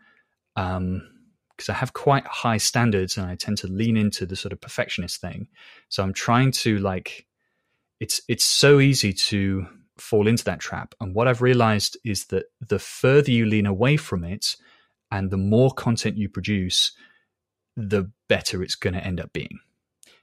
Um, 0.55 1.09
because 1.57 1.69
I 1.69 1.73
have 1.73 1.93
quite 1.93 2.25
high 2.27 2.57
standards 2.57 3.17
and 3.17 3.27
I 3.27 3.35
tend 3.35 3.57
to 3.59 3.67
lean 3.67 3.97
into 3.97 4.25
the 4.27 4.35
sort 4.35 4.53
of 4.53 4.61
perfectionist 4.61 5.21
thing. 5.21 5.47
So 5.89 6.03
I'm 6.03 6.13
trying 6.13 6.51
to 6.51 6.77
like, 6.79 7.25
it's 7.99 8.21
it's 8.27 8.43
so 8.43 8.79
easy 8.79 9.13
to 9.13 9.67
fall 9.97 10.27
into 10.27 10.43
that 10.45 10.59
trap. 10.59 10.95
And 10.99 11.13
what 11.13 11.27
I've 11.27 11.41
realized 11.41 11.97
is 12.03 12.25
that 12.25 12.45
the 12.59 12.79
further 12.79 13.31
you 13.31 13.45
lean 13.45 13.65
away 13.65 13.97
from 13.97 14.23
it, 14.23 14.55
and 15.11 15.29
the 15.29 15.37
more 15.37 15.71
content 15.71 16.17
you 16.17 16.27
produce, 16.29 16.91
the 17.77 18.11
better 18.27 18.63
it's 18.63 18.75
going 18.75 18.95
to 18.95 19.05
end 19.05 19.19
up 19.19 19.31
being. 19.33 19.59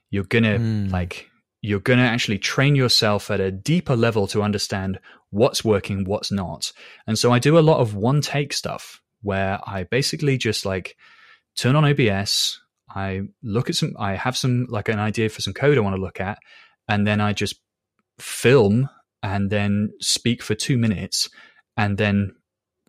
You're 0.09 0.25
going 0.25 0.43
to 0.43 0.57
Hmm. 0.57 0.87
like 0.87 1.29
you're 1.61 1.79
going 1.79 1.99
to 1.99 2.05
actually 2.05 2.39
train 2.39 2.75
yourself 2.75 3.29
at 3.29 3.39
a 3.39 3.51
deeper 3.51 3.95
level 3.95 4.25
to 4.27 4.41
understand 4.41 4.99
what's 5.29 5.63
working, 5.63 6.05
what's 6.05 6.31
not. 6.31 6.73
And 7.05 7.19
so 7.19 7.31
I 7.31 7.37
do 7.37 7.57
a 7.57 7.61
lot 7.61 7.79
of 7.79 7.93
one 7.93 8.19
take 8.19 8.51
stuff 8.51 8.99
where 9.21 9.59
I 9.67 9.83
basically 9.83 10.37
just 10.37 10.65
like 10.65 10.97
turn 11.55 11.75
on 11.75 11.85
OBS, 11.85 12.59
I 12.89 13.21
look 13.43 13.69
at 13.69 13.75
some 13.75 13.95
I 13.99 14.15
have 14.15 14.35
some 14.35 14.65
like 14.69 14.89
an 14.89 14.99
idea 14.99 15.29
for 15.29 15.41
some 15.41 15.53
code 15.53 15.77
I 15.77 15.81
want 15.81 15.95
to 15.95 16.01
look 16.01 16.19
at, 16.19 16.39
and 16.87 17.05
then 17.07 17.21
I 17.21 17.33
just 17.33 17.61
film 18.19 18.89
and 19.23 19.49
then 19.49 19.91
speak 19.99 20.41
for 20.41 20.55
2 20.55 20.77
minutes 20.77 21.29
and 21.77 21.97
then 21.97 22.35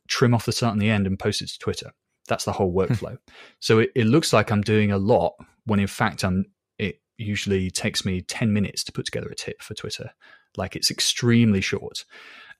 trim 0.09 0.35
off 0.35 0.47
the 0.47 0.53
start 0.53 0.73
and 0.73 0.83
the 0.83 0.91
end 0.91 1.07
and 1.07 1.19
post 1.19 1.43
it 1.43 1.49
to 1.49 1.59
Twitter. 1.59 1.93
That's 2.29 2.45
the 2.45 2.53
whole 2.53 2.71
hmm. 2.71 2.79
workflow. 2.79 3.19
so 3.61 3.81
it, 3.81 3.91
it 3.95 4.07
looks 4.07 4.33
like 4.33 4.51
I'm 4.51 4.63
doing 4.63 4.93
a 4.93 4.99
lot 4.99 5.35
when 5.67 5.81
in 5.81 5.87
fact 5.87 6.25
I'm 6.25 6.47
it 6.79 7.01
usually 7.17 7.71
takes 7.71 8.05
me 8.05 8.21
10 8.21 8.53
minutes 8.53 8.85
to 8.85 8.93
put 8.93 9.05
together 9.05 9.29
a 9.29 9.35
tip 9.35 9.63
for 9.63 9.75
Twitter. 9.75 10.11
Like 10.57 10.77
it's 10.77 10.91
extremely 10.91 11.61
short. 11.61 12.05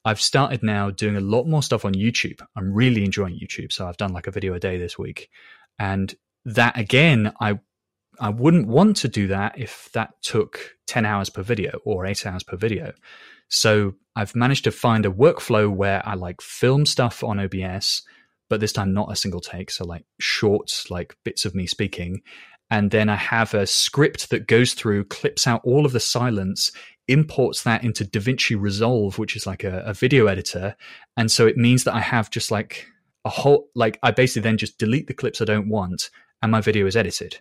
I've 0.05 0.21
started 0.21 0.63
now 0.63 0.91
doing 0.91 1.17
a 1.17 1.21
lot 1.21 1.47
more 1.47 1.63
stuff 1.63 1.85
on 1.85 1.95
YouTube. 1.95 2.41
I'm 2.57 2.73
really 2.73 3.05
enjoying 3.05 3.39
YouTube. 3.39 3.73
So 3.73 3.87
I've 3.87 3.97
done 3.97 4.13
like 4.13 4.27
a 4.27 4.33
video 4.33 4.55
a 4.55 4.61
day 4.61 4.77
this 4.77 4.99
week. 4.99 5.31
And 5.79 6.15
that 6.45 6.77
again, 6.77 7.33
I 7.41 7.61
I 8.21 8.29
wouldn't 8.29 8.69
want 8.69 8.97
to 8.99 9.09
do 9.09 9.29
that 9.29 9.59
if 9.59 9.91
that 9.93 10.21
took 10.23 10.77
10 10.87 11.07
hours 11.07 11.31
per 11.31 11.43
video 11.43 11.81
or 11.85 12.05
8 12.05 12.27
hours 12.27 12.43
per 12.43 12.57
video. 12.57 12.93
So 13.53 13.97
I've 14.17 14.35
managed 14.35 14.65
to 14.65 14.73
find 14.73 15.05
a 15.05 15.11
workflow 15.11 15.71
where 15.71 16.03
I 16.09 16.15
like 16.15 16.41
film 16.41 16.87
stuff 16.87 17.23
on 17.23 17.39
OBS, 17.39 18.03
but 18.49 18.61
this 18.61 18.73
time 18.73 18.95
not 18.95 19.13
a 19.13 19.17
single 19.17 19.43
take. 19.43 19.71
So 19.71 19.85
like 19.85 20.07
short, 20.19 20.85
like 20.89 21.17
bits 21.23 21.45
of 21.45 21.55
me 21.55 21.67
speaking. 21.67 22.23
And 22.71 22.91
then 22.91 23.11
I 23.11 23.17
have 23.17 23.53
a 23.53 23.67
script 23.67 24.31
that 24.31 24.47
goes 24.47 24.73
through, 24.73 25.05
clips 25.05 25.47
out 25.47 25.61
all 25.65 25.85
of 25.85 25.93
the 25.93 26.01
silence, 26.01 26.73
imports 27.09 27.63
that 27.65 27.85
into 27.85 28.07
DaVinci 28.07 28.59
Resolve, 28.59 29.19
which 29.19 29.37
is 29.37 29.47
like 29.47 29.65
a, 29.65 29.81
a 29.81 29.93
video 29.93 30.29
editor. 30.29 30.75
And 31.19 31.31
so 31.31 31.47
it 31.47 31.59
means 31.59 31.85
that 31.85 31.95
I 31.95 32.01
have 32.01 32.31
just 32.31 32.51
like 32.51 32.87
a 33.27 33.29
whole, 33.29 33.69
like 33.75 33.99
I 34.03 34.13
basically 34.13 34.49
then 34.49 34.57
just 34.57 34.79
delete 34.79 35.09
the 35.09 35.15
clips 35.15 35.43
I 35.43 35.45
don't 35.45 35.69
want 35.69 36.09
and 36.41 36.51
my 36.51 36.63
video 36.63 36.87
is 36.87 36.97
edited. 36.97 37.41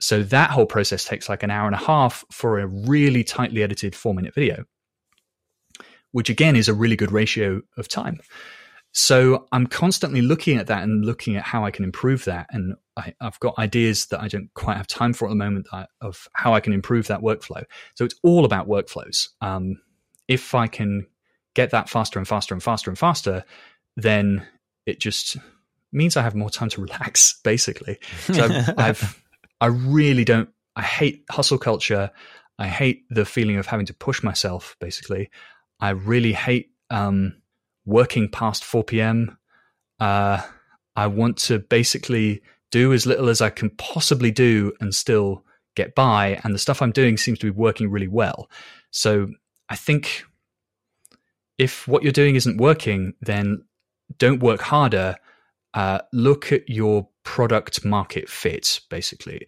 So 0.00 0.24
that 0.24 0.50
whole 0.50 0.66
process 0.66 1.04
takes 1.04 1.28
like 1.28 1.44
an 1.44 1.52
hour 1.52 1.66
and 1.66 1.76
a 1.76 1.84
half 1.86 2.24
for 2.32 2.58
a 2.58 2.66
really 2.66 3.22
tightly 3.22 3.62
edited 3.62 3.94
four 3.94 4.12
minute 4.12 4.34
video, 4.34 4.64
which 6.16 6.30
again 6.30 6.56
is 6.56 6.66
a 6.66 6.72
really 6.72 6.96
good 6.96 7.12
ratio 7.12 7.60
of 7.76 7.88
time. 7.88 8.18
So 8.92 9.46
I'm 9.52 9.66
constantly 9.66 10.22
looking 10.22 10.56
at 10.56 10.68
that 10.68 10.82
and 10.82 11.04
looking 11.04 11.36
at 11.36 11.42
how 11.42 11.66
I 11.66 11.70
can 11.70 11.84
improve 11.84 12.24
that. 12.24 12.46
And 12.48 12.74
I, 12.96 13.12
have 13.20 13.38
got 13.40 13.58
ideas 13.58 14.06
that 14.06 14.22
I 14.22 14.28
don't 14.28 14.48
quite 14.54 14.78
have 14.78 14.86
time 14.86 15.12
for 15.12 15.26
at 15.26 15.28
the 15.28 15.34
moment 15.34 15.66
that, 15.72 15.90
of 16.00 16.26
how 16.32 16.54
I 16.54 16.60
can 16.60 16.72
improve 16.72 17.08
that 17.08 17.20
workflow. 17.20 17.64
So 17.96 18.06
it's 18.06 18.14
all 18.22 18.46
about 18.46 18.66
workflows. 18.66 19.28
Um, 19.42 19.78
if 20.26 20.54
I 20.54 20.68
can 20.68 21.06
get 21.52 21.72
that 21.72 21.90
faster 21.90 22.18
and 22.18 22.26
faster 22.26 22.54
and 22.54 22.62
faster 22.62 22.90
and 22.90 22.98
faster, 22.98 23.44
then 23.98 24.46
it 24.86 24.98
just 24.98 25.36
means 25.92 26.16
I 26.16 26.22
have 26.22 26.34
more 26.34 26.48
time 26.48 26.70
to 26.70 26.80
relax, 26.80 27.38
basically. 27.44 27.98
So 28.32 28.42
I've, 28.42 28.74
I've 28.78 29.24
I 29.60 29.66
really 29.66 30.24
don't. 30.24 30.48
I 30.76 30.82
hate 30.82 31.26
hustle 31.28 31.58
culture. 31.58 32.10
I 32.58 32.68
hate 32.68 33.04
the 33.10 33.26
feeling 33.26 33.58
of 33.58 33.66
having 33.66 33.84
to 33.84 33.92
push 33.92 34.22
myself. 34.22 34.76
Basically, 34.80 35.28
I 35.80 35.90
really 35.90 36.32
hate 36.32 36.70
um, 36.90 37.42
working 37.84 38.28
past 38.28 38.64
four 38.64 38.84
p.m. 38.84 39.38
Uh, 40.00 40.42
I 40.94 41.06
want 41.06 41.36
to 41.38 41.58
basically 41.58 42.42
do 42.70 42.92
as 42.92 43.06
little 43.06 43.28
as 43.28 43.40
I 43.40 43.50
can 43.50 43.70
possibly 43.70 44.30
do 44.30 44.72
and 44.80 44.94
still 44.94 45.44
get 45.74 45.94
by. 45.94 46.40
And 46.42 46.54
the 46.54 46.58
stuff 46.58 46.82
I'm 46.82 46.92
doing 46.92 47.16
seems 47.16 47.38
to 47.40 47.46
be 47.46 47.50
working 47.50 47.90
really 47.90 48.08
well. 48.08 48.50
So 48.90 49.28
I 49.68 49.76
think 49.76 50.24
if 51.58 51.86
what 51.86 52.02
you're 52.02 52.12
doing 52.12 52.34
isn't 52.34 52.56
working, 52.56 53.14
then 53.20 53.64
don't 54.18 54.42
work 54.42 54.62
harder. 54.62 55.16
Uh, 55.74 56.00
look 56.12 56.52
at 56.52 56.68
your 56.68 57.08
product 57.22 57.84
market 57.84 58.28
fit, 58.28 58.80
basically. 58.88 59.46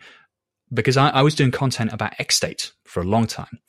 Because 0.73 0.99
I, 0.99 1.09
I 1.09 1.23
was 1.23 1.35
doing 1.35 1.51
content 1.51 1.93
about 1.93 2.17
XState 2.19 2.73
for 2.85 3.01
a 3.01 3.07
long 3.07 3.27
time. 3.27 3.61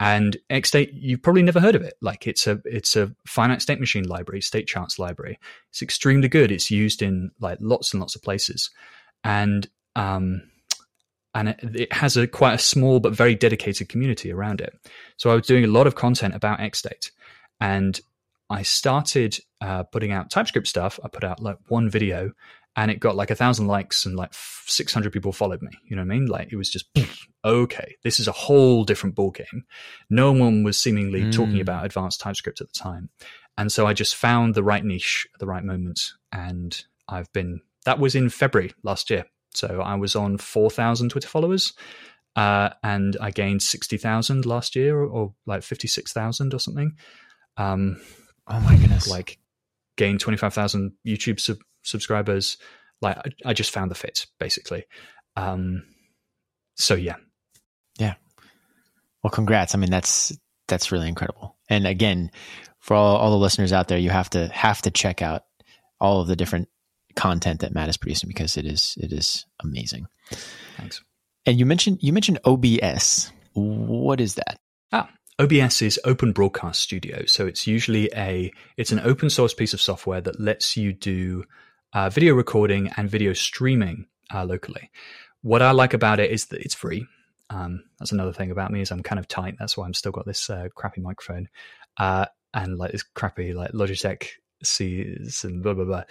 And 0.00 0.36
XState, 0.50 0.90
you've 0.92 1.22
probably 1.22 1.42
never 1.42 1.60
heard 1.60 1.76
of 1.76 1.82
it. 1.82 1.94
Like 2.00 2.26
it's 2.26 2.46
a 2.46 2.60
it's 2.64 2.96
a 2.96 3.14
finite 3.26 3.62
state 3.62 3.80
machine 3.80 4.04
library, 4.04 4.40
state 4.40 4.66
charts 4.66 4.98
library. 4.98 5.38
It's 5.70 5.82
extremely 5.82 6.28
good. 6.28 6.50
It's 6.50 6.70
used 6.70 7.00
in 7.00 7.30
like 7.40 7.58
lots 7.60 7.92
and 7.92 8.00
lots 8.00 8.16
of 8.16 8.22
places, 8.22 8.70
and 9.22 9.68
um, 9.94 10.42
and 11.34 11.50
it, 11.50 11.60
it, 11.74 11.92
has 11.92 12.16
a 12.16 12.26
quite 12.26 12.54
a 12.54 12.58
small 12.58 12.98
but 12.98 13.14
very 13.14 13.34
dedicated 13.34 13.88
community 13.88 14.32
around 14.32 14.60
it. 14.60 14.74
So 15.16 15.30
I 15.30 15.34
was 15.34 15.46
doing 15.46 15.64
a 15.64 15.68
lot 15.68 15.86
of 15.86 15.94
content 15.94 16.34
about 16.34 16.58
XState, 16.58 17.10
and 17.60 18.00
I 18.50 18.62
started 18.62 19.38
uh, 19.60 19.84
putting 19.84 20.12
out 20.12 20.30
TypeScript 20.30 20.66
stuff. 20.66 20.98
I 21.04 21.08
put 21.08 21.24
out 21.24 21.40
like 21.40 21.58
one 21.68 21.88
video, 21.88 22.32
and 22.76 22.90
it 22.90 23.00
got 23.00 23.16
like 23.16 23.30
a 23.30 23.34
thousand 23.34 23.66
likes 23.66 24.04
and 24.04 24.16
like 24.16 24.32
600 24.32 25.12
people 25.12 25.32
followed 25.32 25.62
me. 25.62 25.70
You 25.88 25.96
know 25.96 26.02
what 26.02 26.12
I 26.12 26.18
mean? 26.18 26.26
Like 26.26 26.52
it 26.52 26.56
was 26.56 26.70
just 26.70 26.86
okay. 27.44 27.96
This 28.02 28.20
is 28.20 28.28
a 28.28 28.32
whole 28.32 28.84
different 28.84 29.14
ball 29.14 29.30
game. 29.30 29.64
No 30.10 30.32
one 30.32 30.64
was 30.64 30.78
seemingly 30.78 31.22
mm. 31.22 31.32
talking 31.32 31.60
about 31.60 31.84
advanced 31.84 32.20
TypeScript 32.20 32.60
at 32.60 32.68
the 32.68 32.78
time, 32.78 33.10
and 33.56 33.70
so 33.70 33.86
I 33.86 33.92
just 33.92 34.16
found 34.16 34.54
the 34.54 34.64
right 34.64 34.84
niche 34.84 35.26
at 35.34 35.40
the 35.40 35.46
right 35.46 35.64
moment, 35.64 36.00
and 36.32 36.84
I've 37.08 37.32
been. 37.32 37.60
That 37.84 37.98
was 37.98 38.14
in 38.14 38.30
February 38.30 38.72
last 38.82 39.10
year. 39.10 39.26
So 39.52 39.80
I 39.80 39.94
was 39.94 40.16
on 40.16 40.38
4,000 40.38 41.10
Twitter 41.10 41.28
followers. 41.28 41.74
Uh, 42.36 42.70
and 42.82 43.16
I 43.20 43.30
gained 43.30 43.62
60,000 43.62 44.44
last 44.44 44.74
year 44.74 44.98
or, 44.98 45.06
or 45.06 45.34
like 45.46 45.62
56,000 45.62 46.52
or 46.52 46.58
something. 46.58 46.96
Um, 47.56 48.00
oh 48.48 48.60
my 48.60 48.76
goodness. 48.76 49.08
Like 49.08 49.38
gained 49.96 50.20
25,000 50.20 50.92
YouTube 51.06 51.38
sub- 51.38 51.58
subscribers. 51.84 52.56
Like 53.00 53.18
I, 53.18 53.50
I, 53.50 53.52
just 53.52 53.70
found 53.70 53.90
the 53.90 53.94
fit 53.94 54.26
basically. 54.38 54.84
Um, 55.36 55.84
so 56.74 56.94
yeah. 56.94 57.16
Yeah. 57.98 58.14
Well, 59.22 59.30
congrats. 59.30 59.74
I 59.74 59.78
mean, 59.78 59.90
that's, 59.90 60.36
that's 60.68 60.90
really 60.90 61.08
incredible. 61.08 61.56
And 61.68 61.86
again, 61.86 62.30
for 62.80 62.94
all, 62.94 63.16
all 63.16 63.30
the 63.30 63.36
listeners 63.36 63.72
out 63.72 63.88
there, 63.88 63.98
you 63.98 64.10
have 64.10 64.30
to 64.30 64.48
have 64.48 64.82
to 64.82 64.90
check 64.90 65.22
out 65.22 65.44
all 66.00 66.20
of 66.20 66.28
the 66.28 66.36
different 66.36 66.68
content 67.16 67.60
that 67.60 67.74
Matt 67.74 67.88
is 67.88 67.96
producing 67.96 68.28
because 68.28 68.56
it 68.56 68.66
is 68.66 68.96
it 69.00 69.12
is 69.12 69.46
amazing. 69.62 70.06
Thanks. 70.76 71.02
And 71.46 71.58
you 71.58 71.66
mentioned 71.66 71.98
you 72.02 72.12
mentioned 72.12 72.40
OBS. 72.44 73.32
What 73.54 74.20
is 74.20 74.34
that? 74.34 74.58
Ah, 74.92 75.08
OBS 75.38 75.82
is 75.82 76.00
Open 76.04 76.32
Broadcast 76.32 76.80
Studio. 76.80 77.24
So 77.26 77.46
it's 77.46 77.66
usually 77.66 78.10
a 78.14 78.52
it's 78.76 78.92
an 78.92 79.00
open 79.00 79.30
source 79.30 79.54
piece 79.54 79.74
of 79.74 79.80
software 79.80 80.20
that 80.20 80.40
lets 80.40 80.76
you 80.76 80.92
do 80.92 81.44
uh, 81.94 82.10
video 82.10 82.34
recording 82.34 82.90
and 82.96 83.08
video 83.08 83.32
streaming 83.32 84.06
uh, 84.34 84.44
locally. 84.44 84.90
What 85.42 85.62
I 85.62 85.70
like 85.70 85.94
about 85.94 86.20
it 86.20 86.30
is 86.30 86.46
that 86.46 86.60
it's 86.60 86.74
free. 86.74 87.06
Um, 87.50 87.84
that's 87.98 88.12
another 88.12 88.32
thing 88.32 88.50
about 88.50 88.72
me 88.72 88.80
is 88.80 88.90
I'm 88.90 89.02
kind 89.02 89.18
of 89.18 89.28
tight. 89.28 89.54
That's 89.58 89.76
why 89.76 89.86
I'm 89.86 89.94
still 89.94 90.12
got 90.12 90.26
this 90.26 90.50
uh, 90.50 90.68
crappy 90.74 91.00
microphone 91.00 91.48
uh, 91.98 92.26
and 92.52 92.76
like 92.78 92.92
this 92.92 93.02
crappy 93.02 93.52
like 93.52 93.72
Logitech 93.72 94.26
sees 94.62 95.44
and 95.44 95.62
blah 95.62 95.74
blah 95.74 95.84
blah. 95.84 96.02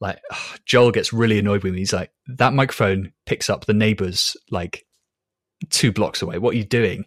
Like 0.00 0.20
oh, 0.32 0.54
Joel 0.64 0.90
gets 0.90 1.12
really 1.12 1.38
annoyed 1.38 1.62
with 1.62 1.72
me. 1.72 1.80
He's 1.80 1.92
like, 1.92 2.10
that 2.26 2.52
microphone 2.52 3.12
picks 3.26 3.48
up 3.48 3.66
the 3.66 3.74
neighbors 3.74 4.36
like 4.50 4.86
two 5.70 5.92
blocks 5.92 6.22
away. 6.22 6.38
What 6.38 6.54
are 6.54 6.58
you 6.58 6.64
doing? 6.64 7.04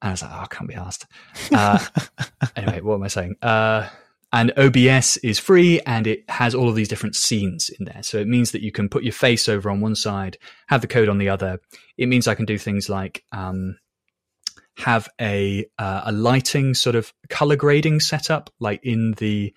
And 0.00 0.08
I 0.08 0.10
was 0.10 0.22
like, 0.22 0.32
oh, 0.32 0.40
I 0.40 0.46
can't 0.46 0.68
be 0.68 0.74
asked. 0.74 1.06
Uh, 1.52 1.78
anyway, 2.56 2.80
what 2.80 2.96
am 2.96 3.04
I 3.04 3.08
saying? 3.08 3.36
Uh, 3.40 3.88
and 4.32 4.52
OBS 4.56 5.18
is 5.18 5.38
free 5.38 5.80
and 5.80 6.06
it 6.06 6.28
has 6.30 6.54
all 6.54 6.68
of 6.68 6.74
these 6.74 6.88
different 6.88 7.16
scenes 7.16 7.68
in 7.68 7.84
there. 7.84 8.02
So 8.02 8.18
it 8.18 8.26
means 8.26 8.52
that 8.52 8.62
you 8.62 8.72
can 8.72 8.88
put 8.88 9.02
your 9.02 9.12
face 9.12 9.48
over 9.48 9.68
on 9.70 9.80
one 9.80 9.94
side, 9.94 10.38
have 10.68 10.80
the 10.80 10.86
code 10.86 11.10
on 11.10 11.18
the 11.18 11.28
other. 11.28 11.60
It 11.98 12.06
means 12.06 12.26
I 12.26 12.34
can 12.34 12.46
do 12.46 12.56
things 12.56 12.88
like 12.88 13.24
um, 13.32 13.76
have 14.78 15.08
a 15.20 15.66
uh, 15.78 16.02
a 16.06 16.12
lighting 16.12 16.74
sort 16.74 16.96
of 16.96 17.12
color 17.28 17.56
grading 17.56 18.00
setup, 18.00 18.50
like 18.58 18.80
in 18.82 19.12
the 19.18 19.52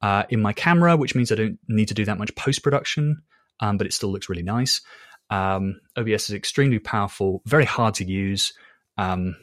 uh, 0.00 0.24
in 0.30 0.40
my 0.40 0.52
camera, 0.52 0.96
which 0.96 1.14
means 1.14 1.30
I 1.30 1.36
don't 1.36 1.58
need 1.68 1.88
to 1.88 1.94
do 1.94 2.06
that 2.06 2.18
much 2.18 2.34
post 2.34 2.62
production, 2.62 3.22
um, 3.60 3.76
but 3.76 3.86
it 3.86 3.92
still 3.92 4.10
looks 4.10 4.28
really 4.28 4.42
nice. 4.42 4.80
Um, 5.30 5.80
OBS 5.96 6.28
is 6.28 6.32
extremely 6.32 6.78
powerful, 6.78 7.42
very 7.46 7.64
hard 7.64 7.94
to 7.94 8.04
use, 8.04 8.52
um, 8.98 9.36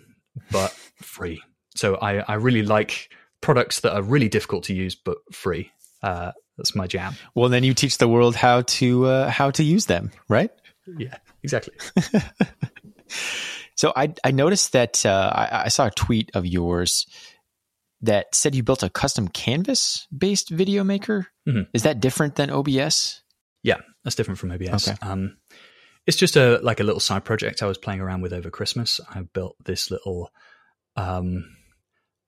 but 0.51 0.71
free. 1.01 1.41
So 1.75 1.95
I, 1.95 2.19
I, 2.19 2.35
really 2.35 2.61
like 2.61 3.09
products 3.41 3.81
that 3.81 3.93
are 3.93 4.01
really 4.01 4.29
difficult 4.29 4.63
to 4.65 4.73
use 4.73 4.95
but 4.95 5.17
free. 5.31 5.71
Uh, 6.01 6.31
that's 6.57 6.75
my 6.75 6.87
jam. 6.87 7.15
Well, 7.35 7.49
then 7.49 7.63
you 7.63 7.73
teach 7.73 7.97
the 7.97 8.07
world 8.07 8.35
how 8.35 8.61
to 8.61 9.05
uh, 9.05 9.29
how 9.29 9.51
to 9.51 9.63
use 9.63 9.85
them, 9.85 10.11
right? 10.29 10.51
Yeah, 10.97 11.15
exactly. 11.43 11.73
so 13.75 13.93
I 13.95 14.13
I 14.23 14.31
noticed 14.31 14.73
that 14.73 15.05
uh, 15.05 15.31
I, 15.33 15.63
I 15.65 15.67
saw 15.69 15.87
a 15.87 15.91
tweet 15.91 16.31
of 16.33 16.45
yours 16.45 17.07
that 18.01 18.33
said 18.33 18.55
you 18.55 18.63
built 18.63 18.83
a 18.83 18.89
custom 18.89 19.27
canvas 19.27 20.07
based 20.15 20.49
video 20.49 20.83
maker. 20.83 21.27
Mm-hmm. 21.47 21.63
Is 21.73 21.83
that 21.83 21.99
different 21.99 22.35
than 22.35 22.49
OBS? 22.49 23.21
Yeah, 23.63 23.77
that's 24.03 24.15
different 24.15 24.39
from 24.39 24.51
OBS. 24.51 24.87
Okay. 24.87 24.97
Um, 25.01 25.37
it's 26.07 26.17
just 26.17 26.35
a 26.35 26.59
like 26.63 26.79
a 26.79 26.83
little 26.83 26.99
side 26.99 27.23
project 27.23 27.61
I 27.61 27.67
was 27.67 27.77
playing 27.77 28.01
around 28.01 28.21
with 28.21 28.33
over 28.33 28.49
Christmas. 28.49 28.99
I 29.09 29.21
built 29.21 29.55
this 29.63 29.91
little 29.91 30.31
um, 30.95 31.45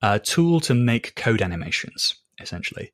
uh, 0.04 0.18
tool 0.18 0.60
to 0.60 0.74
make 0.74 1.14
code 1.14 1.40
animations, 1.40 2.16
essentially. 2.38 2.92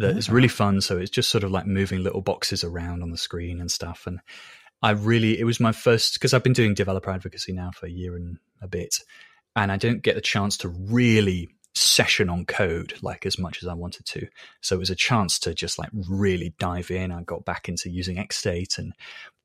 That 0.00 0.16
is 0.16 0.28
really 0.28 0.48
fun. 0.48 0.80
So 0.80 0.98
it's 0.98 1.10
just 1.10 1.30
sort 1.30 1.44
of 1.44 1.52
like 1.52 1.66
moving 1.66 2.02
little 2.02 2.20
boxes 2.20 2.64
around 2.64 3.00
on 3.02 3.12
the 3.12 3.16
screen 3.16 3.60
and 3.60 3.70
stuff. 3.70 4.08
And 4.08 4.18
I 4.82 4.90
really, 4.90 5.38
it 5.38 5.44
was 5.44 5.60
my 5.60 5.70
first 5.70 6.14
because 6.14 6.34
I've 6.34 6.42
been 6.42 6.52
doing 6.52 6.74
developer 6.74 7.10
advocacy 7.10 7.52
now 7.52 7.70
for 7.70 7.86
a 7.86 7.90
year 7.90 8.16
and 8.16 8.38
a 8.60 8.66
bit, 8.66 8.96
and 9.54 9.70
I 9.70 9.76
don't 9.76 10.02
get 10.02 10.16
the 10.16 10.20
chance 10.20 10.56
to 10.58 10.68
really 10.68 11.48
session 11.76 12.28
on 12.28 12.44
code 12.44 12.94
like 13.02 13.24
as 13.24 13.38
much 13.38 13.62
as 13.62 13.68
I 13.68 13.74
wanted 13.74 14.04
to. 14.06 14.26
So 14.60 14.74
it 14.74 14.80
was 14.80 14.90
a 14.90 14.96
chance 14.96 15.38
to 15.40 15.54
just 15.54 15.78
like 15.78 15.90
really 16.08 16.54
dive 16.58 16.90
in. 16.90 17.12
I 17.12 17.22
got 17.22 17.44
back 17.44 17.68
into 17.68 17.88
using 17.88 18.16
XState 18.16 18.78
and 18.78 18.94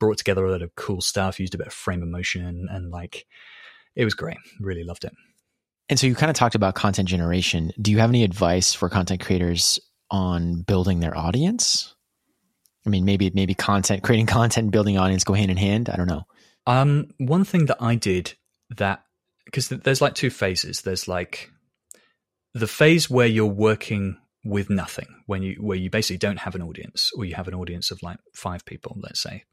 brought 0.00 0.18
together 0.18 0.44
a 0.44 0.50
lot 0.50 0.62
of 0.62 0.74
cool 0.74 1.00
stuff, 1.00 1.38
used 1.38 1.54
a 1.54 1.58
bit 1.58 1.68
of 1.68 1.72
Framer 1.72 2.06
Motion 2.06 2.66
and 2.68 2.90
like 2.90 3.26
it 3.94 4.04
was 4.04 4.14
great. 4.14 4.38
Really 4.58 4.82
loved 4.82 5.04
it. 5.04 5.12
And 5.88 5.98
so 5.98 6.06
you 6.06 6.14
kind 6.14 6.30
of 6.30 6.36
talked 6.36 6.54
about 6.54 6.74
content 6.74 7.08
generation. 7.08 7.72
Do 7.80 7.90
you 7.90 7.98
have 7.98 8.10
any 8.10 8.24
advice 8.24 8.72
for 8.72 8.88
content 8.88 9.20
creators 9.20 9.78
on 10.10 10.62
building 10.62 11.00
their 11.00 11.16
audience? 11.16 11.94
I 12.86 12.90
mean, 12.90 13.04
maybe 13.04 13.30
maybe 13.34 13.54
content 13.54 14.02
creating 14.02 14.26
content 14.26 14.64
and 14.64 14.72
building 14.72 14.98
audience 14.98 15.24
go 15.24 15.34
hand 15.34 15.50
in 15.50 15.56
hand. 15.56 15.88
I 15.88 15.96
don't 15.96 16.06
know. 16.06 16.24
Um, 16.66 17.08
one 17.18 17.44
thing 17.44 17.66
that 17.66 17.82
I 17.82 17.94
did 17.94 18.34
that 18.76 19.04
because 19.44 19.68
there's 19.68 20.00
like 20.00 20.14
two 20.14 20.30
phases. 20.30 20.82
There's 20.82 21.06
like 21.08 21.50
the 22.54 22.66
phase 22.66 23.10
where 23.10 23.26
you're 23.26 23.46
working 23.46 24.18
with 24.44 24.68
nothing, 24.68 25.06
when 25.26 25.42
you 25.42 25.56
where 25.60 25.76
you 25.76 25.90
basically 25.90 26.18
don't 26.18 26.38
have 26.38 26.54
an 26.54 26.62
audience, 26.62 27.10
or 27.16 27.24
you 27.24 27.34
have 27.34 27.48
an 27.48 27.54
audience 27.54 27.90
of 27.90 28.02
like 28.02 28.18
five 28.34 28.64
people, 28.64 28.96
let's 29.00 29.20
say, 29.20 29.44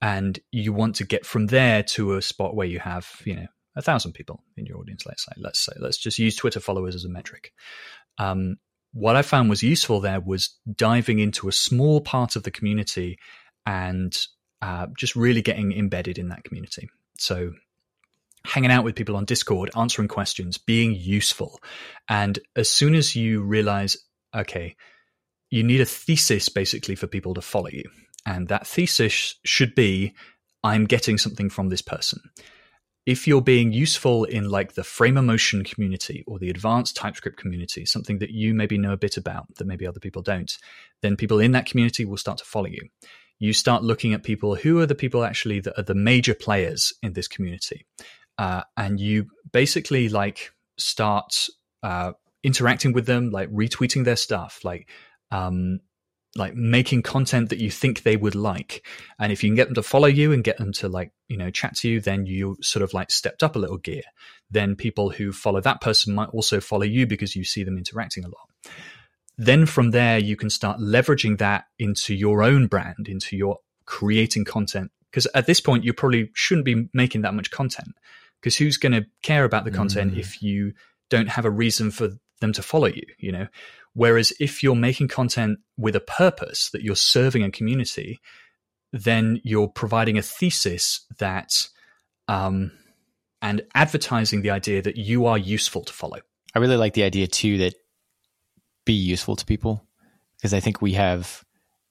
and 0.00 0.38
you 0.50 0.72
want 0.72 0.96
to 0.96 1.04
get 1.04 1.24
from 1.24 1.46
there 1.46 1.82
to 1.82 2.14
a 2.14 2.22
spot 2.22 2.54
where 2.54 2.66
you 2.66 2.80
have, 2.80 3.22
you 3.24 3.36
know, 3.36 3.46
a 3.76 3.82
thousand 3.82 4.12
people 4.12 4.42
in 4.56 4.66
your 4.66 4.78
audience. 4.78 5.04
Let's 5.06 5.24
say, 5.24 5.32
let's 5.36 5.64
say, 5.64 5.72
let's 5.78 5.98
just 5.98 6.18
use 6.18 6.34
Twitter 6.34 6.60
followers 6.60 6.94
as 6.94 7.04
a 7.04 7.08
metric. 7.08 7.52
Um, 8.18 8.56
what 8.92 9.16
I 9.16 9.22
found 9.22 9.50
was 9.50 9.62
useful 9.62 10.00
there 10.00 10.20
was 10.20 10.56
diving 10.74 11.18
into 11.18 11.48
a 11.48 11.52
small 11.52 12.00
part 12.00 12.34
of 12.34 12.44
the 12.44 12.50
community 12.50 13.18
and 13.66 14.16
uh, 14.62 14.86
just 14.96 15.14
really 15.14 15.42
getting 15.42 15.72
embedded 15.72 16.18
in 16.18 16.28
that 16.28 16.44
community. 16.44 16.88
So 17.18 17.52
hanging 18.46 18.70
out 18.70 18.84
with 18.84 18.94
people 18.94 19.16
on 19.16 19.24
Discord, 19.24 19.70
answering 19.76 20.08
questions, 20.08 20.56
being 20.56 20.94
useful. 20.94 21.60
And 22.08 22.38
as 22.54 22.70
soon 22.70 22.94
as 22.94 23.14
you 23.14 23.42
realize, 23.42 23.96
okay, 24.34 24.76
you 25.50 25.62
need 25.62 25.80
a 25.80 25.86
thesis 25.86 26.48
basically 26.48 26.94
for 26.94 27.06
people 27.06 27.34
to 27.34 27.42
follow 27.42 27.68
you. 27.68 27.84
And 28.24 28.48
that 28.48 28.66
thesis 28.66 29.34
should 29.44 29.74
be, 29.74 30.14
I'm 30.64 30.86
getting 30.86 31.18
something 31.18 31.50
from 31.50 31.68
this 31.68 31.82
person. 31.82 32.20
If 33.06 33.28
you're 33.28 33.40
being 33.40 33.72
useful 33.72 34.24
in 34.24 34.48
like 34.48 34.74
the 34.74 34.82
Framer 34.82 35.22
Motion 35.22 35.62
community 35.62 36.24
or 36.26 36.38
the 36.38 36.50
advanced 36.50 36.96
TypeScript 36.96 37.38
community, 37.38 37.86
something 37.86 38.18
that 38.18 38.30
you 38.30 38.52
maybe 38.52 38.76
know 38.76 38.92
a 38.92 38.96
bit 38.96 39.16
about 39.16 39.54
that 39.54 39.66
maybe 39.66 39.86
other 39.86 40.00
people 40.00 40.22
don't, 40.22 40.52
then 41.02 41.16
people 41.16 41.38
in 41.38 41.52
that 41.52 41.66
community 41.66 42.04
will 42.04 42.16
start 42.16 42.38
to 42.38 42.44
follow 42.44 42.66
you. 42.66 42.88
You 43.38 43.52
start 43.52 43.84
looking 43.84 44.12
at 44.12 44.24
people 44.24 44.56
who 44.56 44.80
are 44.80 44.86
the 44.86 44.94
people 44.94 45.22
actually 45.22 45.60
that 45.60 45.78
are 45.78 45.84
the 45.84 45.94
major 45.94 46.34
players 46.34 46.92
in 47.02 47.12
this 47.12 47.28
community 47.28 47.86
uh, 48.38 48.62
and 48.76 49.00
you 49.00 49.26
basically 49.52 50.08
like 50.08 50.52
start 50.78 51.48
uh, 51.82 52.12
interacting 52.42 52.92
with 52.92 53.06
them, 53.06 53.30
like 53.30 53.50
retweeting 53.50 54.04
their 54.04 54.16
stuff, 54.16 54.60
like 54.64 54.88
um, 55.30 55.80
like 56.36 56.54
making 56.54 57.02
content 57.02 57.48
that 57.50 57.58
you 57.58 57.70
think 57.70 58.02
they 58.02 58.16
would 58.16 58.34
like. 58.34 58.86
And 59.18 59.32
if 59.32 59.42
you 59.42 59.50
can 59.50 59.56
get 59.56 59.68
them 59.68 59.74
to 59.74 59.82
follow 59.82 60.08
you 60.08 60.32
and 60.32 60.44
get 60.44 60.58
them 60.58 60.72
to 60.74 60.88
like 60.88 61.12
you 61.28 61.36
know 61.36 61.50
chat 61.50 61.76
to 61.76 61.88
you 61.88 62.00
then 62.00 62.26
you 62.26 62.56
sort 62.60 62.82
of 62.82 62.94
like 62.94 63.10
stepped 63.10 63.42
up 63.42 63.56
a 63.56 63.58
little 63.58 63.78
gear. 63.78 64.02
Then 64.50 64.76
people 64.76 65.10
who 65.10 65.32
follow 65.32 65.60
that 65.60 65.80
person 65.80 66.14
might 66.14 66.28
also 66.30 66.60
follow 66.60 66.84
you 66.84 67.06
because 67.06 67.34
you 67.34 67.44
see 67.44 67.64
them 67.64 67.78
interacting 67.78 68.24
a 68.24 68.28
lot. 68.28 68.48
Then 69.38 69.66
from 69.66 69.90
there 69.90 70.18
you 70.18 70.36
can 70.36 70.50
start 70.50 70.78
leveraging 70.78 71.38
that 71.38 71.64
into 71.78 72.14
your 72.14 72.42
own 72.42 72.66
brand 72.66 73.08
into 73.08 73.36
your 73.36 73.58
creating 73.84 74.44
content. 74.44 74.90
Because 75.10 75.26
at 75.34 75.46
this 75.46 75.60
point 75.60 75.84
you 75.84 75.92
probably 75.92 76.30
shouldn't 76.34 76.64
be 76.64 76.88
making 76.92 77.22
that 77.22 77.34
much 77.34 77.50
content. 77.50 77.94
Because 78.40 78.56
who's 78.56 78.76
going 78.76 78.92
to 78.92 79.06
care 79.22 79.44
about 79.44 79.64
the 79.64 79.70
content 79.70 80.14
mm. 80.14 80.18
if 80.18 80.42
you 80.42 80.72
don't 81.08 81.28
have 81.28 81.44
a 81.44 81.50
reason 81.50 81.90
for 81.90 82.10
them 82.40 82.52
to 82.52 82.62
follow 82.62 82.86
you 82.86 83.02
you 83.18 83.32
know 83.32 83.46
whereas 83.96 84.32
if 84.38 84.62
you're 84.62 84.76
making 84.76 85.08
content 85.08 85.58
with 85.76 85.96
a 85.96 86.00
purpose 86.00 86.70
that 86.70 86.82
you're 86.82 86.94
serving 86.94 87.42
a 87.42 87.50
community 87.50 88.20
then 88.92 89.40
you're 89.42 89.68
providing 89.68 90.16
a 90.16 90.22
thesis 90.22 91.04
that 91.18 91.68
um, 92.28 92.70
and 93.42 93.62
advertising 93.74 94.42
the 94.42 94.50
idea 94.50 94.80
that 94.80 94.96
you 94.96 95.26
are 95.26 95.38
useful 95.38 95.82
to 95.82 95.92
follow 95.92 96.18
i 96.54 96.58
really 96.58 96.76
like 96.76 96.94
the 96.94 97.04
idea 97.04 97.26
too 97.26 97.58
that 97.58 97.74
be 98.84 98.94
useful 98.94 99.34
to 99.36 99.44
people 99.44 99.84
because 100.36 100.54
i 100.54 100.60
think 100.60 100.80
we 100.80 100.92
have 100.92 101.44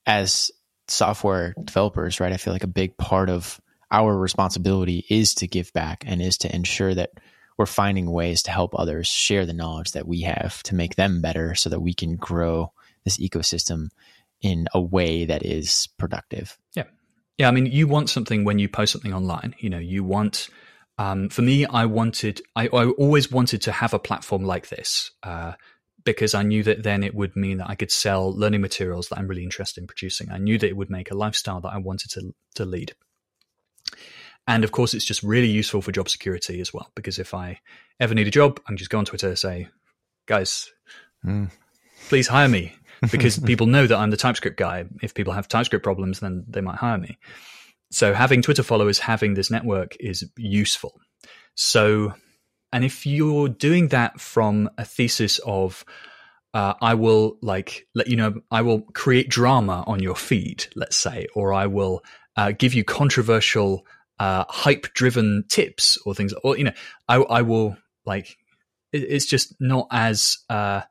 as 0.06 0.52
software 0.88 1.54
developers, 1.64 2.20
right? 2.20 2.34
I 2.34 2.38
feel 2.38 2.54
like 2.54 2.64
a 2.64 2.68
big 2.68 2.98
part 2.98 3.30
of 3.30 3.60
our 3.92 4.16
responsibility 4.16 5.06
is 5.10 5.36
to 5.36 5.48
give 5.48 5.72
back 5.74 6.04
and 6.06 6.22
is 6.22 6.38
to 6.40 6.54
ensure 6.54 6.94
that 6.94 7.12
we're 7.58 7.66
finding 7.66 8.12
ways 8.12 8.44
to 8.44 8.52
help 8.52 8.78
others 8.78 9.08
share 9.08 9.46
the 9.46 9.54
knowledge 9.54 9.92
that 9.92 10.08
we 10.08 10.22
have 10.22 10.62
to 10.64 10.76
make 10.76 10.96
them 10.96 11.22
better 11.22 11.56
so 11.56 11.70
that 11.70 11.80
we 11.80 11.94
can 11.94 12.16
grow 12.16 12.72
this 13.04 13.18
ecosystem 13.18 13.90
in 14.42 14.68
a 14.74 14.82
way 14.82 15.26
that 15.26 15.46
is 15.46 15.88
productive. 15.98 16.58
Yeah. 16.76 16.84
Yeah. 17.38 17.48
I 17.48 17.52
mean, 17.52 17.66
you 17.68 17.88
want 17.88 18.10
something 18.10 18.44
when 18.44 18.60
you 18.60 18.68
post 18.68 18.92
something 18.92 19.14
online, 19.14 19.56
you 19.60 19.70
know, 19.70 19.80
you 19.80 20.04
want, 20.04 20.50
um, 20.98 21.30
for 21.30 21.42
me, 21.42 21.66
I 21.66 21.86
wanted, 21.86 22.42
I, 22.56 22.68
I, 22.68 22.88
always 22.88 23.32
wanted 23.32 23.62
to 23.64 23.72
have 23.72 23.94
a 23.94 24.00
platform 24.00 24.44
like 24.44 24.70
this. 24.70 25.12
Uh, 25.24 25.54
because 26.06 26.36
I 26.36 26.44
knew 26.44 26.64
that 26.64 26.84
then 26.84 27.04
it 27.04 27.16
would 27.16 27.36
mean 27.36 27.58
that 27.58 27.70
I 27.70 27.76
could 27.76 27.92
sell 27.92 28.32
learning 28.32 28.62
materials 28.62 29.10
that 29.10 29.18
I'm 29.18 29.28
really 29.28 29.44
interested 29.44 29.82
in 29.82 29.88
producing. 29.88 30.30
I 30.32 30.38
knew 30.38 30.58
that 30.60 30.68
it 30.68 30.78
would 30.78 30.90
make 30.90 31.12
a 31.12 31.16
lifestyle 31.16 31.60
that 31.62 31.74
I 31.74 31.78
wanted 31.78 32.12
to, 32.12 32.34
to 32.56 32.66
lead. 32.66 32.94
And 34.48 34.64
of 34.64 34.72
course, 34.72 34.94
it's 34.94 35.06
just 35.06 35.24
really 35.24 35.48
useful 35.48 35.82
for 35.82 35.92
job 35.92 36.10
security 36.10 36.62
as 36.62 36.74
well, 36.74 36.92
because 36.96 37.20
if 37.20 37.34
I 37.34 37.60
ever 38.00 38.14
need 38.14 38.28
a 38.28 38.32
job, 38.32 38.60
I 38.66 38.70
can 38.70 38.78
just 38.78 38.92
go 38.92 39.00
on 39.00 39.06
Twitter 39.06 39.30
and 39.30 39.38
say, 39.38 39.70
guys, 40.28 40.72
mm. 41.26 41.50
please 42.10 42.28
hire 42.28 42.50
me. 42.50 42.76
Because 43.12 43.38
people 43.38 43.68
know 43.68 43.86
that 43.86 43.98
I'm 43.98 44.10
the 44.10 44.18
TypeScript 44.18 44.58
guy. 44.58 44.86
If 45.04 45.14
people 45.14 45.34
have 45.34 45.50
TypeScript 45.50 45.84
problems, 45.84 46.22
then 46.22 46.46
they 46.48 46.62
might 46.62 46.78
hire 46.78 46.98
me. 46.98 47.20
So 47.92 48.14
having 48.14 48.42
Twitter 48.42 48.64
followers, 48.64 48.98
having 48.98 49.34
this 49.34 49.52
network 49.52 49.98
is 50.00 50.24
useful. 50.38 50.94
So 51.56 52.14
and 52.76 52.84
if 52.84 53.06
you're 53.06 53.48
doing 53.48 53.88
that 53.90 54.20
from 54.20 54.70
a 54.78 54.84
thesis 54.84 55.40
of, 55.46 55.86
uh, 56.54 56.74
I 56.82 56.96
will 56.96 57.38
like 57.42 57.88
let 57.96 58.08
you 58.08 58.18
know, 58.18 58.42
I 58.52 58.64
will 58.64 58.82
create 58.82 59.30
drama 59.30 59.86
on 59.88 60.02
your 60.02 60.18
feed, 60.18 60.66
let's 60.76 60.98
say, 60.98 61.28
or 61.36 61.54
I 61.54 61.68
will 61.68 62.04
uh, 62.36 62.52
give 62.52 62.74
you 62.74 62.84
controversial, 62.84 63.86
uh, 64.20 64.46
hype-driven 64.50 65.46
tips 65.50 65.98
or 66.06 66.16
things, 66.16 66.34
or 66.44 66.58
you 66.58 66.66
know, 66.66 66.74
I, 67.08 67.16
I 67.18 67.42
will 67.42 67.78
like. 68.06 68.38
It, 68.92 69.04
it's 69.04 69.26
just 69.26 69.56
not 69.60 69.88
as. 69.92 70.38
Uh, 70.50 70.82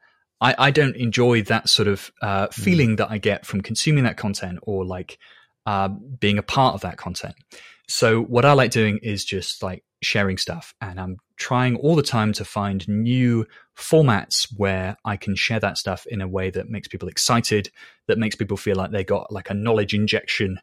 I, 0.40 0.54
I 0.58 0.70
don't 0.70 0.96
enjoy 0.96 1.42
that 1.42 1.68
sort 1.68 1.88
of 1.88 2.10
uh, 2.20 2.48
mm. 2.48 2.54
feeling 2.54 2.90
mm. 2.90 2.96
that 2.98 3.10
I 3.10 3.18
get 3.18 3.46
from 3.46 3.62
consuming 3.62 4.04
that 4.04 4.16
content 4.16 4.58
or 4.62 4.84
like 4.84 5.18
uh, 5.64 5.88
being 5.88 6.38
a 6.38 6.42
part 6.42 6.74
of 6.74 6.82
that 6.82 6.96
content. 6.96 7.34
So 7.88 8.22
what 8.22 8.44
I 8.44 8.52
like 8.52 8.70
doing 8.70 8.98
is 9.02 9.24
just 9.24 9.62
like 9.62 9.84
sharing 10.02 10.38
stuff 10.38 10.74
and 10.80 11.00
I'm 11.00 11.16
trying 11.36 11.76
all 11.76 11.96
the 11.96 12.02
time 12.02 12.32
to 12.34 12.44
find 12.44 12.86
new 12.88 13.46
formats 13.76 14.48
where 14.56 14.96
I 15.04 15.16
can 15.16 15.34
share 15.34 15.60
that 15.60 15.78
stuff 15.78 16.06
in 16.06 16.20
a 16.20 16.28
way 16.28 16.50
that 16.50 16.68
makes 16.68 16.88
people 16.88 17.08
excited, 17.08 17.70
that 18.06 18.18
makes 18.18 18.36
people 18.36 18.56
feel 18.56 18.76
like 18.76 18.90
they 18.90 19.04
got 19.04 19.32
like 19.32 19.50
a 19.50 19.54
knowledge 19.54 19.94
injection, 19.94 20.58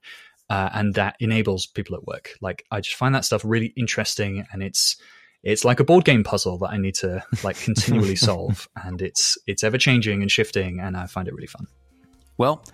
uh, 0.52 0.70
and 0.74 0.96
that 0.96 1.16
enables 1.22 1.66
people 1.66 1.96
at 1.96 2.06
work. 2.06 2.32
Like 2.42 2.66
I 2.70 2.82
just 2.82 2.98
find 2.98 3.16
that 3.16 3.24
stuff 3.24 3.42
really 3.46 3.74
interesting, 3.78 4.46
and 4.52 4.62
it's 4.62 4.98
it's 5.44 5.64
like 5.64 5.80
a 5.80 5.86
board 5.86 6.04
game 6.04 6.26
puzzle 6.26 6.58
that 6.58 6.72
I 6.72 6.78
need 6.78 6.96
to 6.96 7.24
like 7.42 7.58
continually 7.64 8.18
solve, 8.18 8.68
and 8.76 9.02
it's 9.02 9.38
it's 9.48 9.64
ever 9.64 9.78
changing 9.78 10.22
and 10.22 10.30
shifting, 10.30 10.82
and 10.82 10.98
I 10.98 11.08
find 11.08 11.30
it 11.30 11.34
really 11.34 11.48
fun. 11.48 11.68
Well, 12.38 12.66